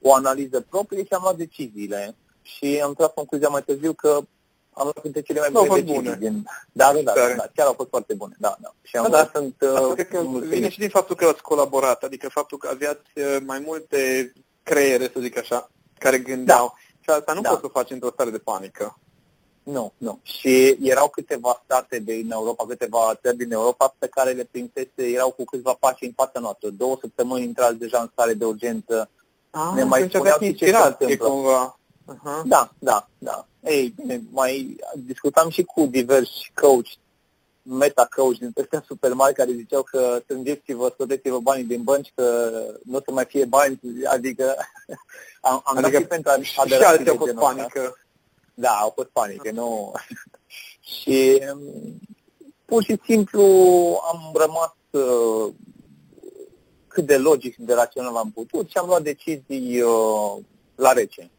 o 0.00 0.14
analiză 0.14 0.60
proprie 0.60 1.04
și 1.04 1.12
am 1.12 1.20
luat 1.22 1.36
deciziile. 1.36 2.14
Și 2.42 2.80
am 2.84 2.94
tras 2.94 3.10
concluzia 3.14 3.48
mai 3.48 3.62
târziu 3.62 3.92
că 3.92 4.20
am 4.72 4.82
luat 4.82 4.98
printre 5.00 5.20
cele 5.20 5.40
mai 5.40 5.50
bune 5.50 5.68
decizii. 5.68 5.94
Bune. 5.94 6.16
Din... 6.20 6.44
Da, 6.72 6.92
da, 6.92 7.12
da, 7.12 7.34
da, 7.36 7.50
chiar 7.54 7.66
au 7.66 7.72
fost 7.72 7.88
foarte 7.88 8.14
bune. 8.14 8.34
Da, 8.38 8.56
da. 8.60 8.74
Și 8.82 8.96
am 8.96 9.10
da, 9.10 9.22
da. 9.22 9.30
sunt 9.34 9.54
uh, 9.60 9.92
cred 9.94 10.08
că 10.08 10.22
vine 10.40 10.68
și 10.68 10.78
din 10.78 10.88
faptul 10.88 11.16
că 11.16 11.24
ați 11.24 11.42
colaborat, 11.42 12.02
adică 12.02 12.28
faptul 12.28 12.58
că 12.58 12.68
aveați 12.68 13.10
uh, 13.14 13.36
mai 13.46 13.62
multe 13.66 14.32
creiere, 14.62 15.10
să 15.12 15.20
zic 15.20 15.38
așa, 15.38 15.70
care 15.98 16.18
gândeau. 16.18 16.66
Da. 16.66 16.74
Și 17.00 17.10
asta 17.10 17.32
nu 17.32 17.40
da. 17.40 17.48
poți 17.48 17.60
să 17.60 17.68
faci 17.68 17.90
într-o 17.90 18.10
stare 18.12 18.30
de 18.30 18.38
panică. 18.38 18.98
Nu, 19.62 19.92
nu. 19.96 20.18
Și 20.22 20.78
erau 20.82 21.08
câteva 21.08 21.62
state 21.64 21.98
din 21.98 22.30
Europa, 22.30 22.66
câteva 22.66 23.18
țări 23.22 23.36
din 23.36 23.52
Europa 23.52 23.94
pe 23.98 24.06
care 24.08 24.30
le 24.32 24.48
prinsese, 24.50 25.12
erau 25.12 25.30
cu 25.30 25.44
câțiva 25.44 25.76
pași 25.80 26.04
în 26.04 26.12
fața 26.16 26.40
noastră. 26.40 26.68
Două 26.68 26.96
săptămâni 27.00 27.44
intrați 27.44 27.78
deja 27.78 27.98
în 28.00 28.08
stare 28.12 28.34
de 28.34 28.44
urgență. 28.44 29.10
Ah, 29.50 29.72
ne 29.74 29.84
mai 29.84 30.08
spuneau 30.08 30.38
ce 30.38 30.66
se 30.66 30.76
întâmplă. 30.76 31.28
Cumva. 31.28 31.78
Uh-huh. 32.12 32.42
Da, 32.44 32.72
da, 32.78 33.08
da. 33.18 33.46
Ei, 33.64 33.94
bine, 33.96 34.22
mai 34.30 34.76
discutam 34.94 35.48
și 35.48 35.62
cu 35.62 35.86
diversi 35.86 36.52
coach, 36.54 36.88
meta 37.62 38.08
coach 38.16 38.38
din 38.38 38.52
peste 38.52 38.82
super 38.86 39.12
mari 39.12 39.34
care 39.34 39.52
ziceau 39.52 39.82
că 39.82 40.20
strângeți-vă, 40.22 40.90
scoteți-vă 40.92 41.38
banii 41.38 41.64
din 41.64 41.82
bănci, 41.82 42.12
că 42.14 42.50
nu 42.84 42.96
o 42.96 43.00
să 43.04 43.10
mai 43.12 43.24
fie 43.24 43.44
bani, 43.44 43.80
adică 44.06 44.54
am, 45.40 45.62
am 45.64 45.76
adică 45.76 45.90
dat 45.90 46.00
și 46.00 46.06
pentru 46.06 46.30
a 46.30 46.42
Și 46.42 46.74
alții 46.74 47.08
au 47.08 47.16
fost 47.16 47.32
panică. 47.32 47.96
Da, 48.54 48.70
au 48.70 48.92
fost 48.94 49.08
panică, 49.08 49.50
nu... 49.50 49.92
și 50.80 51.42
um, 51.52 52.00
pur 52.64 52.82
și 52.82 53.00
simplu 53.04 53.42
am 54.12 54.32
rămas 54.34 54.74
uh, 54.90 55.52
cât 56.88 57.06
de 57.06 57.16
logic 57.16 57.52
și 57.52 57.62
de 57.62 57.74
rațional 57.74 58.16
am 58.16 58.30
putut 58.30 58.70
și 58.70 58.76
am 58.76 58.86
luat 58.86 59.02
decizii 59.02 59.80
uh, 59.80 60.36
la 60.74 60.92
rece. 60.92 61.30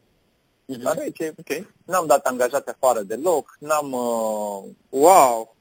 Uh-huh. 0.71 0.82
La 0.82 0.93
rece, 0.93 1.34
ok. 1.39 1.65
N-am 1.86 2.06
dat 2.06 2.26
angajați 2.26 2.69
afară 2.69 3.02
deloc, 3.02 3.58
n-am... 3.60 3.91
Uh, 3.91 4.63
wow! 4.89 5.56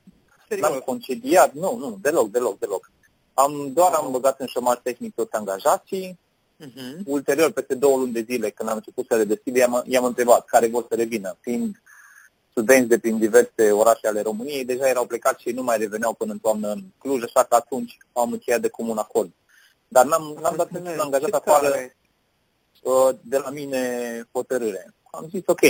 N-am 0.60 0.82
concediat, 0.84 1.52
nu, 1.52 1.76
nu, 1.76 1.98
deloc, 2.02 2.30
deloc, 2.30 2.58
deloc. 2.58 2.90
Am, 3.34 3.72
doar 3.72 3.92
am 3.92 4.10
băgat 4.10 4.40
în 4.40 4.46
șomaj 4.46 4.78
tehnic 4.82 5.14
toți 5.14 5.32
angajații. 5.34 6.18
Uh-huh. 6.64 7.04
Ulterior, 7.04 7.50
peste 7.50 7.74
două 7.74 7.96
luni 7.96 8.12
de 8.12 8.24
zile, 8.28 8.50
când 8.50 8.68
am 8.68 8.76
început 8.76 9.06
să 9.08 9.16
le 9.16 9.24
deschid, 9.24 9.56
i-am, 9.56 9.84
i-am 9.86 10.04
întrebat 10.04 10.44
care 10.44 10.66
vor 10.66 10.86
să 10.88 10.94
revină. 10.94 11.36
Fiind 11.40 11.82
studenți 12.50 12.88
de 12.88 12.98
prin 12.98 13.18
diverse 13.18 13.70
orașe 13.70 14.06
ale 14.06 14.20
României, 14.20 14.64
deja 14.64 14.88
erau 14.88 15.06
plecați 15.06 15.42
și 15.42 15.50
nu 15.50 15.62
mai 15.62 15.78
reveneau 15.78 16.12
până 16.12 16.32
în 16.32 16.38
toamnă 16.38 16.68
în 16.68 16.82
Cluj, 16.98 17.22
așa 17.22 17.44
că 17.44 17.54
atunci 17.54 17.96
am 18.12 18.32
încheiat 18.32 18.60
de 18.60 18.68
comun 18.68 18.98
acord. 18.98 19.30
Dar 19.88 20.06
n-am, 20.06 20.38
n-am 20.40 20.56
dat 20.56 20.70
niciun 20.70 20.98
angajat 20.98 21.32
afară 21.32 21.74
uh, 22.82 23.08
de 23.20 23.38
la 23.38 23.50
mine 23.50 23.80
hotărâre. 24.32 24.94
Am 25.10 25.28
zis, 25.30 25.42
ok, 25.46 25.60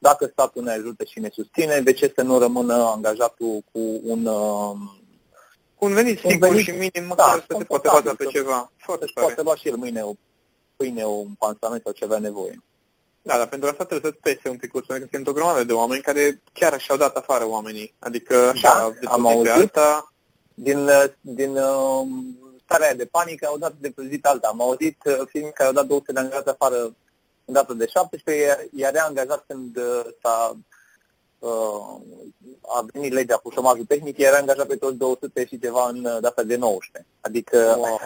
dacă 0.00 0.26
statul 0.32 0.62
ne 0.62 0.70
ajută 0.70 1.04
și 1.04 1.20
ne 1.20 1.28
susține, 1.32 1.80
de 1.80 1.92
ce 1.92 2.12
să 2.14 2.22
nu 2.22 2.38
rămână 2.38 2.74
angajatul 2.74 3.64
cu 3.72 4.00
un... 4.02 4.26
Uh, 4.26 4.76
cu 5.74 5.84
un 5.84 5.92
venit 5.92 6.18
sigur 6.18 6.48
venit, 6.48 6.64
și 6.64 6.70
minim, 6.70 7.08
măcar 7.08 7.36
da, 7.36 7.44
să 7.48 7.54
se 7.58 7.64
poate 7.64 7.88
baza 7.92 8.14
pe 8.14 8.24
ceva. 8.24 8.70
Foarte 8.76 9.06
să 9.06 9.20
poate 9.20 9.42
lua 9.42 9.54
și 9.54 9.68
el 9.68 9.76
mâine 9.76 10.02
o 10.02 10.12
pâine, 10.76 11.04
un 11.04 11.34
pansament 11.38 11.82
sau 11.82 11.92
ceva 11.92 12.18
nevoie. 12.18 12.62
Da, 13.22 13.36
dar 13.36 13.48
pentru 13.48 13.68
asta 13.68 13.84
trebuie 13.84 14.10
să-ți 14.10 14.22
pese 14.22 14.48
un 14.48 14.56
pic, 14.56 14.70
pentru 14.70 15.06
că 15.08 15.16
sunt 15.16 15.28
o 15.28 15.32
grămadă 15.32 15.64
de 15.64 15.72
oameni 15.72 16.02
care 16.02 16.42
chiar 16.52 16.80
și-au 16.80 16.96
dat 16.96 17.16
afară 17.16 17.44
oamenii. 17.46 17.94
Adică, 17.98 18.48
așa, 18.48 18.94
da, 19.00 19.10
am 19.10 19.26
auzit 19.26 19.76
asta... 19.76 20.12
din, 20.54 20.88
din 21.20 21.56
uh, 21.56 22.06
starea 22.64 22.94
de 22.94 23.04
panică, 23.06 23.46
au 23.46 23.58
dat 23.58 23.72
de 23.78 23.90
pe 23.90 24.18
alta. 24.22 24.48
Am 24.48 24.60
auzit 24.60 24.98
uh, 25.04 25.20
firme 25.28 25.48
care 25.48 25.68
au 25.68 25.74
dat 25.74 25.86
200 25.86 26.12
de 26.12 26.18
angajați 26.20 26.48
afară 26.48 26.94
în 27.50 27.56
data 27.56 27.74
de 27.74 27.86
17, 27.86 28.44
iar, 28.44 28.58
iar 28.74 28.92
reangajat 28.92 29.44
când 29.46 29.76
uh, 29.76 30.04
s-a 30.22 30.56
uh, 31.38 32.00
a 32.60 32.86
venit 32.92 33.12
legea 33.12 33.36
cu 33.36 33.50
șomajul 33.50 33.84
tehnic, 33.84 34.18
era 34.18 34.36
angajat 34.36 34.66
pe 34.66 34.76
toți 34.76 34.96
200 34.96 35.46
și 35.46 35.58
ceva 35.58 35.88
în 35.88 36.04
uh, 36.04 36.18
data 36.20 36.42
de 36.42 36.56
19. 36.56 37.10
Adică, 37.20 37.74
wow. 37.78 38.00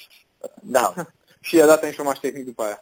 da. 0.76 0.94
și 1.40 1.56
i-a 1.56 1.66
dat 1.66 1.82
în 1.82 1.90
șomaj 1.90 2.18
tehnic 2.18 2.44
după 2.44 2.62
aia. 2.62 2.78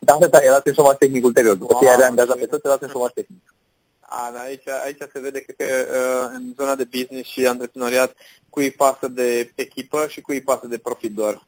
Da, 0.00 0.16
da, 0.20 0.26
da, 0.26 0.42
i-a 0.42 0.50
dat 0.50 0.66
în 0.66 0.72
șomaj 0.72 0.96
tehnic 0.96 1.24
ulterior. 1.24 1.56
După 1.56 1.76
ce 1.80 1.84
i-a 1.84 2.06
angajat 2.06 2.38
pe 2.38 2.46
toți, 2.46 2.66
i-a 2.66 2.70
dat 2.70 2.82
în 2.82 2.88
șomaj 2.88 3.10
tehnic. 3.12 3.54
A, 4.00 4.30
da, 4.32 4.40
aici, 4.40 4.68
aici 4.84 5.02
se 5.12 5.20
vede 5.20 5.40
că, 5.40 5.52
că 5.56 5.64
uh, 5.64 6.30
în 6.34 6.52
zona 6.56 6.74
de 6.74 6.84
business 6.84 7.28
și 7.30 7.46
antreprenoriat 7.46 8.14
cui 8.50 8.70
pasă 8.70 9.08
de 9.08 9.52
echipă 9.54 10.06
și 10.08 10.20
cui 10.20 10.42
pasă 10.42 10.66
de 10.66 10.78
profit 10.78 11.14
doar. 11.14 11.46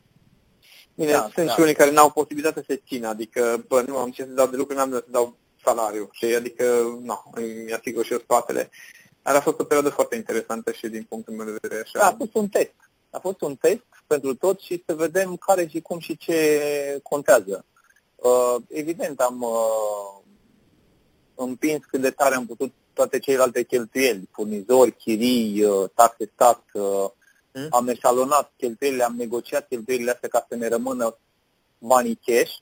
Bine, 0.97 1.11
da, 1.11 1.29
sunt 1.35 1.47
da. 1.47 1.53
și 1.53 1.61
unii 1.61 1.75
care 1.75 1.91
n-au 1.91 2.11
posibilitatea 2.11 2.63
să 2.67 2.73
se 2.73 2.83
țină, 2.87 3.09
adică, 3.09 3.65
bă, 3.69 3.83
nu 3.87 3.97
am 3.97 4.11
ce 4.11 4.23
să 4.23 4.31
dau 4.31 4.47
de 4.47 4.57
lucru, 4.57 4.75
n-am 4.75 4.91
de 4.91 4.97
să 4.97 5.05
dau 5.09 5.37
salariu, 5.65 6.09
și 6.13 6.25
adică, 6.25 6.65
nu, 7.03 7.23
îmi 7.33 7.73
asigur 7.73 8.05
și 8.05 8.13
eu 8.13 8.19
spatele. 8.19 8.71
Dar 9.23 9.35
a 9.35 9.41
fost 9.41 9.61
o 9.61 9.65
perioadă 9.65 9.91
foarte 9.95 10.17
interesantă 10.17 10.73
și 10.73 10.89
din 10.89 11.07
punctul 11.09 11.35
meu 11.35 11.47
de 11.47 11.59
vedere 11.61 11.81
așa. 11.81 11.99
Da, 11.99 12.07
a 12.07 12.15
fost 12.19 12.35
un 12.35 12.49
test. 12.49 12.75
A 13.11 13.19
fost 13.19 13.41
un 13.41 13.57
test 13.57 13.85
pentru 14.07 14.35
toți 14.35 14.65
și 14.65 14.83
să 14.87 14.95
vedem 14.95 15.37
care 15.37 15.67
și 15.67 15.81
cum 15.81 15.99
și 15.99 16.17
ce 16.17 17.01
contează. 17.03 17.65
Uh, 18.17 18.57
evident, 18.69 19.21
am 19.21 19.43
uh, 19.43 20.23
împins 21.35 21.85
cât 21.85 22.01
de 22.01 22.11
tare 22.11 22.35
am 22.35 22.47
putut 22.47 22.73
toate 22.93 23.19
celelalte 23.19 23.63
cheltuieli, 23.63 24.29
furnizori, 24.33 24.97
chirii, 24.97 25.65
uh, 25.65 25.91
taxe 25.95 26.31
stat, 26.35 26.63
uh, 26.73 27.11
Hmm? 27.57 27.69
Am 27.71 27.89
eșalonat 27.89 28.53
cheltuielile, 28.57 29.05
am 29.05 29.15
negociat 29.17 29.69
cheltuielile 29.69 30.11
astea 30.11 30.29
ca 30.29 30.47
să 30.49 30.57
ne 30.57 30.69
rămână 30.69 31.17
banii 31.79 32.21
cash. 32.25 32.53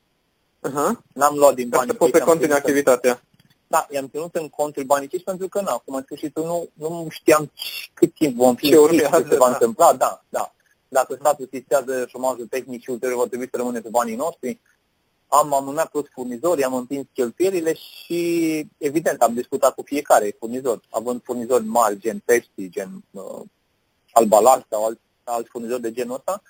Uh-huh. 0.68 1.00
N-am 1.14 1.36
luat 1.36 1.54
din 1.54 1.68
banii 1.68 1.96
cash. 1.96 2.10
Să 2.12 2.24
continui 2.24 2.54
activitatea. 2.54 3.22
Da, 3.66 3.86
i-am 3.90 4.08
ținut 4.08 4.34
în 4.34 4.48
contul 4.48 4.84
banii 4.84 5.08
cash 5.08 5.22
pentru 5.22 5.48
că, 5.48 5.60
na, 5.60 5.82
cum 5.84 5.94
în 5.94 6.02
sfârșitul, 6.02 6.44
nu, 6.44 6.68
nu 6.88 7.06
știam 7.10 7.52
cât 7.94 8.14
timp 8.14 8.36
vom 8.36 8.54
fi, 8.54 8.68
ce, 8.68 8.76
urmează, 8.76 9.22
ce 9.22 9.28
se 9.28 9.36
va 9.36 9.46
da. 9.46 9.52
întâmpla. 9.52 9.92
Da, 9.92 10.24
da. 10.28 10.54
Dacă 10.88 11.16
statul 11.20 11.48
sistează 11.50 12.06
șomajul 12.08 12.46
tehnic 12.46 12.82
și 12.82 12.90
ulterior 12.90 13.18
va 13.18 13.26
trebui 13.26 13.48
să 13.50 13.56
rămâne 13.56 13.80
pe 13.80 13.88
banii 13.88 14.16
noștri, 14.16 14.60
am 15.28 15.54
amânat 15.54 15.90
toți 15.90 16.10
furnizorii, 16.12 16.64
am 16.64 16.74
împins 16.74 17.06
cheltuielile 17.12 17.74
și, 17.74 18.20
evident, 18.78 19.22
am 19.22 19.34
discutat 19.34 19.74
cu 19.74 19.82
fiecare 19.82 20.36
furnizor, 20.38 20.80
având 20.90 21.22
furnizori 21.24 21.64
mari, 21.64 21.98
gen 21.98 22.22
Pepsi, 22.24 22.68
gen 22.68 23.04
uh, 23.10 23.42
Albalar 24.14 24.66
sau 24.70 24.84
alt, 24.84 25.00
alt 25.24 25.46
furnizor 25.50 25.80
de 25.80 25.92
genul 25.92 26.14
ăsta, 26.14 26.42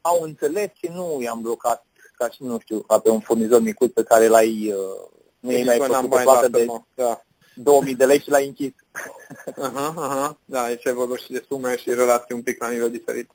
au 0.00 0.22
înțeles 0.22 0.68
și 0.74 0.86
nu 0.86 1.18
i-am 1.22 1.40
blocat 1.40 1.86
ca 2.16 2.30
și, 2.30 2.42
nu 2.42 2.58
știu, 2.58 2.80
ca 2.80 2.98
pe 2.98 3.10
un 3.10 3.20
furnizor 3.20 3.60
micuț 3.60 3.92
pe 3.92 4.02
care 4.02 4.26
l-ai, 4.26 4.72
uh, 4.72 5.08
nu 5.40 5.52
i 5.52 5.64
mai 5.64 5.78
făcut 5.78 6.12
o 6.12 6.16
plată 6.22 6.48
de 6.48 6.66
da. 6.94 7.20
2000 7.54 7.94
de 7.94 8.04
lei 8.04 8.20
și 8.20 8.30
l-ai 8.30 8.46
închis. 8.46 8.72
Aha, 9.66 9.94
aha. 9.96 10.38
Da, 10.44 10.62
aici 10.62 10.84
e 10.84 10.92
vorba 10.92 11.16
și 11.16 11.32
de 11.32 11.44
sume 11.48 11.76
și 11.76 11.94
relații 11.94 12.34
un 12.34 12.42
pic 12.42 12.62
la 12.62 12.70
nivel 12.70 12.90
diferit. 12.90 13.30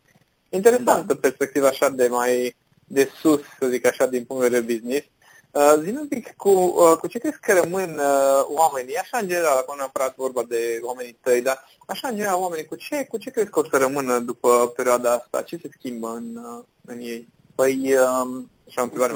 Interesantă 0.49 1.13
da. 1.13 1.19
perspectiva 1.21 1.67
așa 1.67 1.89
de 1.89 2.07
mai 2.07 2.55
de 2.87 3.09
sus, 3.21 3.41
să 3.59 3.67
zic 3.67 3.85
așa, 3.85 4.05
din 4.05 4.23
punct 4.23 4.41
de 4.41 4.49
vedere 4.49 4.73
business. 4.73 5.07
Uh, 5.51 5.73
zi 5.83 5.89
un 5.89 6.07
pic, 6.07 6.33
cu, 6.37 6.49
uh, 6.49 6.97
cu 6.99 7.07
ce 7.07 7.19
crezi 7.19 7.39
că 7.39 7.53
rămân 7.53 7.89
uh, 7.89 8.43
oamenii, 8.47 8.95
așa 8.95 9.17
în 9.17 9.27
general, 9.27 9.57
acum 9.57 9.75
neapărat 9.77 10.15
vorba 10.15 10.43
de 10.43 10.79
oamenii 10.81 11.17
tăi, 11.21 11.41
dar 11.41 11.65
așa 11.85 12.07
în 12.07 12.15
general 12.15 12.39
oamenii, 12.39 12.65
cu 12.65 12.75
ce, 12.75 13.05
cu 13.05 13.17
ce 13.17 13.29
crezi 13.29 13.49
că 13.49 13.59
o 13.59 13.63
să 13.63 13.77
rămână 13.77 14.19
după 14.19 14.71
perioada 14.75 15.13
asta? 15.13 15.41
Ce 15.41 15.57
se 15.61 15.69
schimbă 15.77 16.09
în, 16.09 16.35
uh, 16.35 16.63
în 16.85 16.99
ei? 16.99 17.27
Păi, 17.55 17.95
um, 18.23 18.49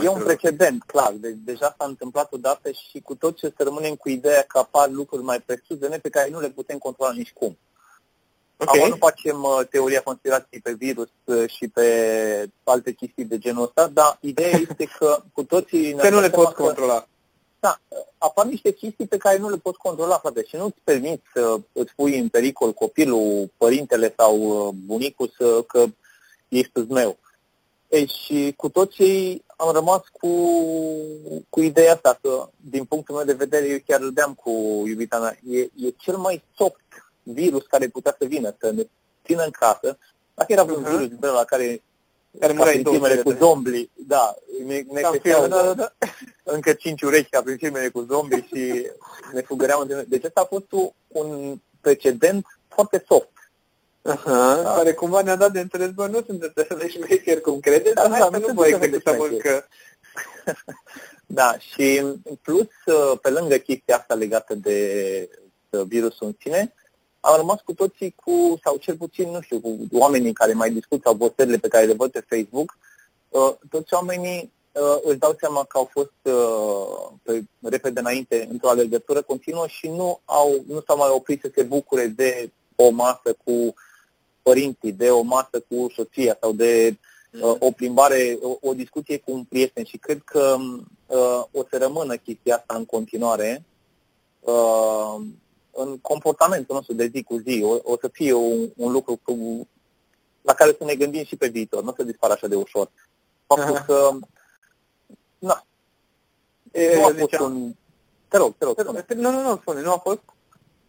e 0.03 0.07
un 0.07 0.23
precedent, 0.23 0.83
clar. 0.83 1.11
Deci 1.11 1.37
deja 1.43 1.75
s-a 1.77 1.85
întâmplat 1.85 2.33
odată 2.33 2.71
și 2.71 2.99
cu 2.99 3.15
tot 3.15 3.37
ce 3.37 3.53
să 3.57 3.63
rămânem 3.63 3.95
cu 3.95 4.09
ideea 4.09 4.41
că 4.41 4.57
apar 4.57 4.89
lucruri 4.89 5.23
mai 5.23 5.41
presus 5.41 5.77
de 5.77 5.87
noi 5.87 5.99
pe 5.99 6.09
care 6.09 6.29
nu 6.29 6.39
le 6.39 6.49
putem 6.49 6.77
controla 6.77 7.11
nici 7.11 7.33
cum. 7.33 7.57
Okay. 8.57 8.79
Acum 8.79 8.89
nu 8.89 8.95
facem 8.95 9.43
uh, 9.43 9.59
teoria 9.69 10.01
conspirației 10.01 10.61
pe 10.61 10.73
virus 10.73 11.09
uh, 11.23 11.49
și 11.49 11.67
pe 11.67 11.85
alte 12.63 12.91
chestii 12.91 13.25
de 13.25 13.37
genul 13.37 13.63
ăsta, 13.63 13.87
dar 13.87 14.17
ideea 14.21 14.49
este 14.69 14.85
că 14.97 15.21
cu 15.33 15.43
toții... 15.43 15.93
Că 15.95 16.09
nu 16.09 16.19
le 16.19 16.29
poți 16.29 16.53
că, 16.53 16.63
controla. 16.63 17.07
Da, 17.59 17.79
apar 18.17 18.45
niște 18.45 18.71
chestii 18.71 19.07
pe 19.07 19.17
care 19.17 19.37
nu 19.37 19.49
le 19.49 19.57
poți 19.57 19.77
controla, 19.77 20.17
frate, 20.17 20.43
și 20.47 20.55
nu-ți 20.55 20.79
permiți 20.83 21.23
să 21.33 21.57
îți 21.71 21.93
pui 21.95 22.19
în 22.19 22.29
pericol 22.29 22.73
copilul, 22.73 23.51
părintele 23.57 24.13
sau 24.17 24.39
uh, 24.39 24.73
bunicul 24.85 25.33
să, 25.37 25.63
că 25.67 25.85
ești 26.47 26.79
meu. 26.89 27.17
Ei, 27.89 28.07
și 28.07 28.53
cu 28.57 28.69
toții 28.69 29.43
am 29.55 29.71
rămas 29.71 30.01
cu, 30.11 30.29
cu 31.49 31.61
ideea 31.61 31.93
asta, 31.93 32.19
că 32.21 32.49
din 32.69 32.85
punctul 32.85 33.15
meu 33.15 33.25
de 33.25 33.33
vedere, 33.33 33.67
eu 33.67 33.77
chiar 33.87 33.99
râdeam 33.99 34.33
cu 34.33 34.51
iubita 34.87 35.19
mea, 35.19 35.37
e, 35.49 35.59
e 35.59 35.89
cel 35.97 36.17
mai 36.17 36.43
soft 36.55 37.04
virus 37.33 37.65
care 37.65 37.87
putea 37.87 38.15
să 38.19 38.25
vină, 38.25 38.55
să 38.59 38.71
ne 38.71 38.83
țină 39.25 39.43
în 39.43 39.51
casă. 39.51 39.97
Dacă 40.33 40.51
era 40.51 40.63
vreun 40.63 40.83
uh-huh. 40.83 40.89
virus 40.89 41.07
din 41.07 41.17
la 41.21 41.43
care 41.43 41.81
care 42.39 42.53
mureai 42.53 42.83
filmele 42.83 43.21
cu 43.21 43.31
zombie, 43.31 43.89
da, 43.93 44.35
ne, 44.65 44.83
ne 44.91 45.01
creșteau 45.01 45.47
da, 45.47 45.61
da, 45.61 45.73
da. 45.73 45.91
încă 46.43 46.73
cinci 46.73 47.01
urechi 47.01 47.29
ca 47.29 47.41
prin 47.41 47.57
filmele 47.57 47.89
cu 47.89 48.05
zombie 48.09 48.45
și 48.47 48.91
ne 49.33 49.41
fugăreau. 49.41 49.87
Deci 50.07 50.25
asta 50.25 50.41
a 50.41 50.45
fost 50.45 50.65
un 51.07 51.59
precedent 51.81 52.45
foarte 52.67 53.03
soft. 53.07 53.29
Aha, 54.01 54.61
da. 54.63 54.73
care 54.73 54.93
cumva 54.93 55.21
ne-a 55.21 55.35
dat 55.35 55.51
de 55.51 55.59
înțeles, 55.59 55.89
bă, 55.89 56.07
nu 56.07 56.21
sunteți 56.25 56.59
așa 56.59 56.75
de 56.75 56.89
șmecher 56.89 57.41
cum 57.41 57.59
credeți, 57.59 57.95
dar 57.95 58.11
asta 58.11 58.37
nu 58.37 58.53
vă 58.53 58.67
executăm 58.67 59.19
încă. 59.19 59.67
da, 61.39 61.55
și 61.57 61.97
în 61.97 62.35
plus, 62.41 62.67
pe 63.21 63.29
lângă 63.29 63.55
chestia 63.55 63.97
asta 63.97 64.13
legată 64.13 64.55
de 64.55 65.29
virusul 65.69 66.27
în 66.27 66.35
sine, 66.39 66.73
am 67.25 67.35
rămas 67.35 67.61
cu 67.61 67.73
toții 67.73 68.15
cu, 68.23 68.59
sau 68.63 68.77
cel 68.77 68.95
puțin, 68.95 69.29
nu 69.29 69.41
știu, 69.41 69.59
cu 69.59 69.77
oamenii 69.91 70.33
care 70.33 70.53
mai 70.53 70.71
discut 70.71 71.01
sau 71.03 71.15
postările 71.15 71.57
pe 71.57 71.67
care 71.67 71.85
le 71.85 71.93
văd 71.93 72.11
pe 72.11 72.25
Facebook, 72.29 72.77
uh, 73.29 73.53
toți 73.69 73.93
oamenii 73.93 74.51
uh, 74.71 74.97
își 75.03 75.17
dau 75.17 75.35
seama 75.39 75.63
că 75.63 75.77
au 75.77 75.89
fost 75.91 76.13
uh, 76.21 77.11
pe, 77.23 77.43
repede 77.61 77.99
înainte 77.99 78.47
într-o 78.51 78.69
alergătură 78.69 79.21
continuă 79.21 79.67
și 79.67 79.87
nu, 79.87 80.19
au, 80.25 80.63
nu 80.67 80.83
s-au 80.87 80.97
mai 80.97 81.09
oprit 81.11 81.41
să 81.41 81.51
se 81.55 81.63
bucure 81.63 82.07
de 82.07 82.51
o 82.75 82.89
masă 82.89 83.35
cu 83.43 83.73
părinții, 84.41 84.91
de 84.91 85.09
o 85.09 85.21
masă 85.21 85.63
cu 85.67 85.91
soția 85.95 86.37
sau 86.41 86.51
de 86.51 86.97
uh, 87.41 87.55
o 87.59 87.71
plimbare, 87.71 88.37
o, 88.41 88.69
o 88.69 88.73
discuție 88.73 89.17
cu 89.17 89.31
un 89.31 89.43
prieten 89.43 89.83
și 89.83 89.97
cred 89.97 90.21
că 90.25 90.55
uh, 91.05 91.43
o 91.51 91.63
să 91.69 91.77
rămână 91.77 92.15
chestia 92.15 92.55
asta 92.55 92.75
în 92.75 92.85
continuare. 92.85 93.63
Uh, 94.39 95.21
în 95.77 95.97
comportamentul 95.97 96.75
nostru 96.75 96.93
de 96.93 97.11
zi 97.13 97.23
cu 97.23 97.37
zi. 97.37 97.61
O, 97.63 97.77
o 97.83 97.97
să 98.01 98.07
fie 98.11 98.33
un, 98.33 98.69
un 98.75 98.91
lucru 98.91 99.19
cu, 99.23 99.67
la 100.41 100.53
care 100.53 100.75
să 100.77 100.83
ne 100.83 100.95
gândim 100.95 101.23
și 101.23 101.35
pe 101.35 101.47
viitor. 101.47 101.83
Nu 101.83 101.89
o 101.89 101.93
să 101.95 102.03
dispară 102.03 102.33
așa 102.33 102.47
de 102.47 102.55
ușor. 102.55 102.91
Faptul 103.47 103.83
că, 103.85 104.09
na, 105.39 105.65
e, 106.71 106.95
nu 106.95 107.05
a 107.05 107.13
fost 107.17 107.39
un... 107.39 107.73
Te 108.27 108.37
rog, 108.37 108.55
te 108.57 108.65
rog, 108.65 108.73
spune. 108.79 109.05
Nu, 109.07 109.31
nu, 109.31 109.41
nu, 109.41 109.57
spune, 109.61 109.81
nu 109.81 109.91
a 109.91 109.97
fost 109.97 110.21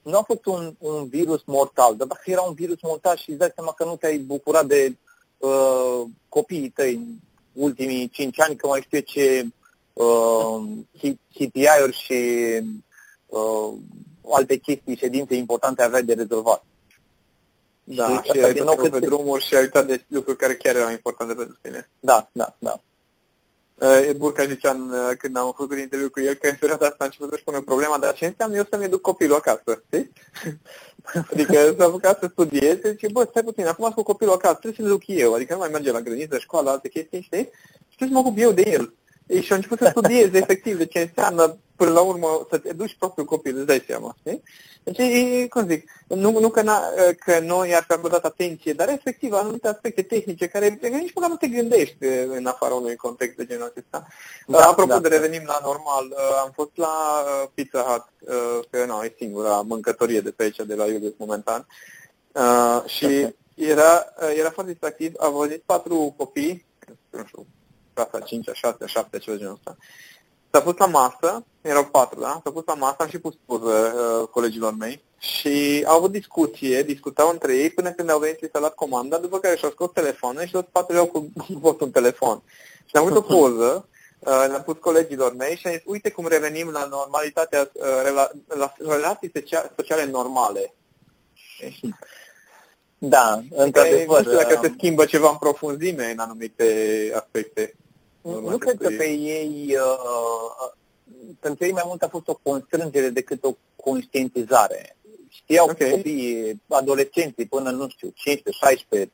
nu 0.02 0.16
a 0.16 0.22
fost 0.22 0.46
un, 0.46 0.74
un 0.78 1.08
virus 1.08 1.42
mortal, 1.44 1.96
dar 1.96 2.06
dacă 2.06 2.22
era 2.24 2.40
un 2.40 2.54
virus 2.54 2.80
mortal 2.82 3.16
și 3.16 3.30
îți 3.30 3.38
dai 3.38 3.52
seama 3.54 3.72
că 3.72 3.84
nu 3.84 3.96
te-ai 3.96 4.18
bucurat 4.18 4.66
de 4.66 4.96
uh, 5.38 6.02
copiii 6.28 6.68
tăi 6.68 6.94
în 6.94 7.14
ultimii 7.52 8.08
cinci 8.08 8.40
ani, 8.40 8.56
că 8.56 8.66
mai 8.66 8.80
știu 8.80 9.00
ce 9.00 9.46
uh, 9.92 10.62
KPI-uri 11.34 11.96
și 11.96 12.14
uh, 13.26 13.72
alte 14.30 14.56
chestii, 14.56 14.96
ședințe 14.96 15.34
importante 15.34 15.82
aveai 15.82 16.02
de 16.02 16.14
rezolvat. 16.14 16.64
Da, 17.84 18.22
și, 18.22 18.30
și 18.30 18.44
ai 18.44 18.52
nou 18.52 18.88
pe 18.90 18.98
drumuri 18.98 19.44
și 19.44 19.54
ai 19.54 19.62
uitat 19.62 19.86
de 19.86 20.04
lucruri 20.08 20.38
care 20.38 20.54
chiar 20.54 20.76
erau 20.76 20.90
importante 20.90 21.34
pentru 21.34 21.58
tine. 21.62 21.88
Da, 22.00 22.28
da, 22.32 22.56
da. 22.58 22.80
Uh, 23.78 24.10
Burca 24.16 24.44
zicea 24.44 24.70
uh, 24.72 25.16
când 25.18 25.36
am 25.36 25.54
făcut 25.56 25.78
interviu 25.78 26.10
cu 26.10 26.20
el 26.20 26.34
că 26.34 26.48
în 26.48 26.56
perioada 26.60 26.86
asta 26.86 26.96
a 26.98 27.04
început 27.04 27.30
să-și 27.30 27.44
pună 27.44 27.60
problema, 27.60 27.98
dar 27.98 28.14
ce 28.14 28.26
înseamnă 28.26 28.56
eu 28.56 28.66
să-mi 28.70 28.88
duc 28.88 29.00
copilul 29.00 29.36
acasă, 29.36 29.82
știi? 29.86 30.12
adică 31.32 31.74
s-a 31.78 31.84
apucat 31.84 32.18
să 32.18 32.28
studieze, 32.30 32.90
zice, 32.90 33.08
bă, 33.12 33.26
stai 33.30 33.42
puțin, 33.42 33.66
acum 33.66 33.90
cu 33.90 34.02
copilul 34.02 34.32
acasă, 34.32 34.54
trebuie 34.54 34.86
să-l 34.86 34.98
duc 34.98 35.02
eu, 35.06 35.34
adică 35.34 35.52
nu 35.52 35.58
mai 35.58 35.68
merge 35.72 35.90
la 35.90 36.00
grădiniță, 36.00 36.38
școală, 36.38 36.70
alte 36.70 36.88
chestii, 36.88 37.20
știi? 37.20 37.48
Și 37.88 37.96
trebuie 37.96 38.08
să 38.08 38.14
mă 38.14 38.18
ocup 38.18 38.38
eu 38.38 38.52
de 38.52 38.70
el. 38.70 38.94
Ei, 39.26 39.42
și 39.42 39.50
au 39.50 39.56
început 39.56 39.78
să 39.78 39.88
studieze 39.90 40.38
efectiv 40.38 40.76
de 40.78 40.86
ce 40.86 40.98
înseamnă 40.98 41.56
până 41.76 41.90
la 41.90 42.00
urmă 42.00 42.46
să 42.50 42.58
te 42.58 42.72
duci 42.72 42.96
propriul 42.98 43.26
copil, 43.26 43.56
îți 43.56 43.66
dai 43.66 43.84
seama. 43.86 44.16
Știi? 44.18 44.42
Deci, 44.82 44.98
e, 44.98 45.46
cum 45.48 45.66
zic, 45.66 45.90
nu, 46.06 46.40
nu 46.40 46.48
că, 46.48 46.62
că 47.18 47.38
noi 47.38 47.74
ar 47.74 47.82
fi 47.82 47.92
acordat 47.92 48.24
atenție, 48.24 48.72
dar 48.72 48.88
efectiv 48.88 49.32
anumite 49.32 49.68
aspecte 49.68 50.02
tehnice 50.02 50.46
care 50.46 50.78
nici 50.80 51.12
măcar 51.14 51.30
nu 51.30 51.36
te 51.36 51.46
gândești 51.48 52.04
în 52.28 52.46
afara 52.46 52.74
unui 52.74 52.96
context 52.96 53.36
de 53.36 53.44
genul 53.44 53.72
acesta. 53.74 54.06
Da, 54.46 54.58
Apropo 54.58 54.92
da, 54.92 55.00
de 55.00 55.08
revenim 55.08 55.42
la 55.46 55.58
normal, 55.62 56.06
uh, 56.10 56.42
am 56.44 56.50
fost 56.54 56.70
la 56.74 56.86
uh, 56.86 57.48
Pizza 57.54 57.80
Hut, 57.82 58.06
uh, 58.20 58.64
că 58.70 58.84
nu, 58.84 59.02
e 59.02 59.14
singura 59.18 59.60
mâncătorie 59.60 60.20
de 60.20 60.30
pe 60.30 60.42
aici, 60.42 60.56
de 60.66 60.74
la 60.74 60.84
Iulius 60.84 61.14
momentan, 61.16 61.66
și 62.86 63.34
era, 63.54 64.06
era 64.36 64.50
foarte 64.50 64.70
distractiv, 64.72 65.12
au 65.18 65.32
văzut 65.32 65.62
patru 65.64 66.14
copii, 66.16 66.66
nu 67.10 67.24
știu, 67.26 67.46
clasa 67.96 68.24
5 68.24 68.48
6 68.52 68.86
7 68.86 69.18
ceva 69.18 69.36
genul 69.36 69.52
ăsta. 69.52 69.76
S-a 70.50 70.60
pus 70.60 70.76
la 70.76 70.86
masă, 70.86 71.44
erau 71.60 71.84
patru, 71.84 72.20
da? 72.20 72.40
S-a 72.44 72.50
pus 72.50 72.62
la 72.66 72.74
masă, 72.74 72.96
am 72.98 73.08
și 73.08 73.18
pus 73.18 73.34
poză 73.46 73.72
uh, 73.72 74.28
colegilor 74.28 74.74
mei 74.76 75.02
și 75.18 75.84
au 75.86 75.96
avut 75.96 76.10
discuție, 76.10 76.82
discutau 76.82 77.28
între 77.30 77.56
ei 77.56 77.70
până 77.70 77.90
când 77.90 78.10
au 78.10 78.18
venit 78.18 78.48
să 78.52 78.58
luat 78.58 78.74
comanda, 78.74 79.18
după 79.18 79.38
care 79.38 79.56
și-au 79.56 79.70
scos 79.70 79.90
telefoane 79.92 80.46
și 80.46 80.52
toți 80.52 80.70
patru 80.70 80.96
au 80.96 81.30
fost 81.64 81.80
un 81.80 81.90
telefon. 81.90 82.42
Și 82.84 82.96
am 82.96 83.04
avut 83.06 83.16
o 83.16 83.20
poză, 83.20 83.88
uh, 84.18 84.44
le-am 84.48 84.62
pus 84.64 84.76
colegilor 84.80 85.34
mei 85.34 85.56
și 85.56 85.66
am 85.66 85.72
zis, 85.72 85.82
uite 85.84 86.10
cum 86.10 86.26
revenim 86.26 86.68
la 86.70 86.84
normalitatea, 86.84 87.70
uh, 87.72 88.00
rela, 88.02 88.30
la 88.46 88.72
relații 88.78 89.32
sociale 89.76 90.04
normale. 90.04 90.74
Da, 92.98 93.40
într-adevăr. 93.50 94.24
Nu 94.24 94.32
știu 94.32 94.42
dacă 94.42 94.60
se 94.62 94.72
schimbă 94.76 95.04
ceva 95.04 95.30
în 95.30 95.36
profunzime 95.36 96.10
în 96.10 96.18
anumite 96.18 96.66
aspecte. 97.14 97.74
Nu 98.30 98.58
cred 98.58 98.76
că 98.76 98.88
pe 98.96 99.08
ei, 99.08 99.76
uh, 99.76 100.70
pentru 101.40 101.64
ei 101.64 101.72
mai 101.72 101.82
mult 101.86 102.02
a 102.02 102.08
fost 102.08 102.28
o 102.28 102.38
constrângere 102.42 103.08
decât 103.08 103.44
o 103.44 103.54
conștientizare. 103.76 104.96
Știau 105.28 105.68
okay. 105.70 105.90
copiii, 105.90 106.62
adolescenții 106.68 107.46
până, 107.46 107.70
nu 107.70 107.88
știu, 107.88 108.12
15-16 109.02 109.06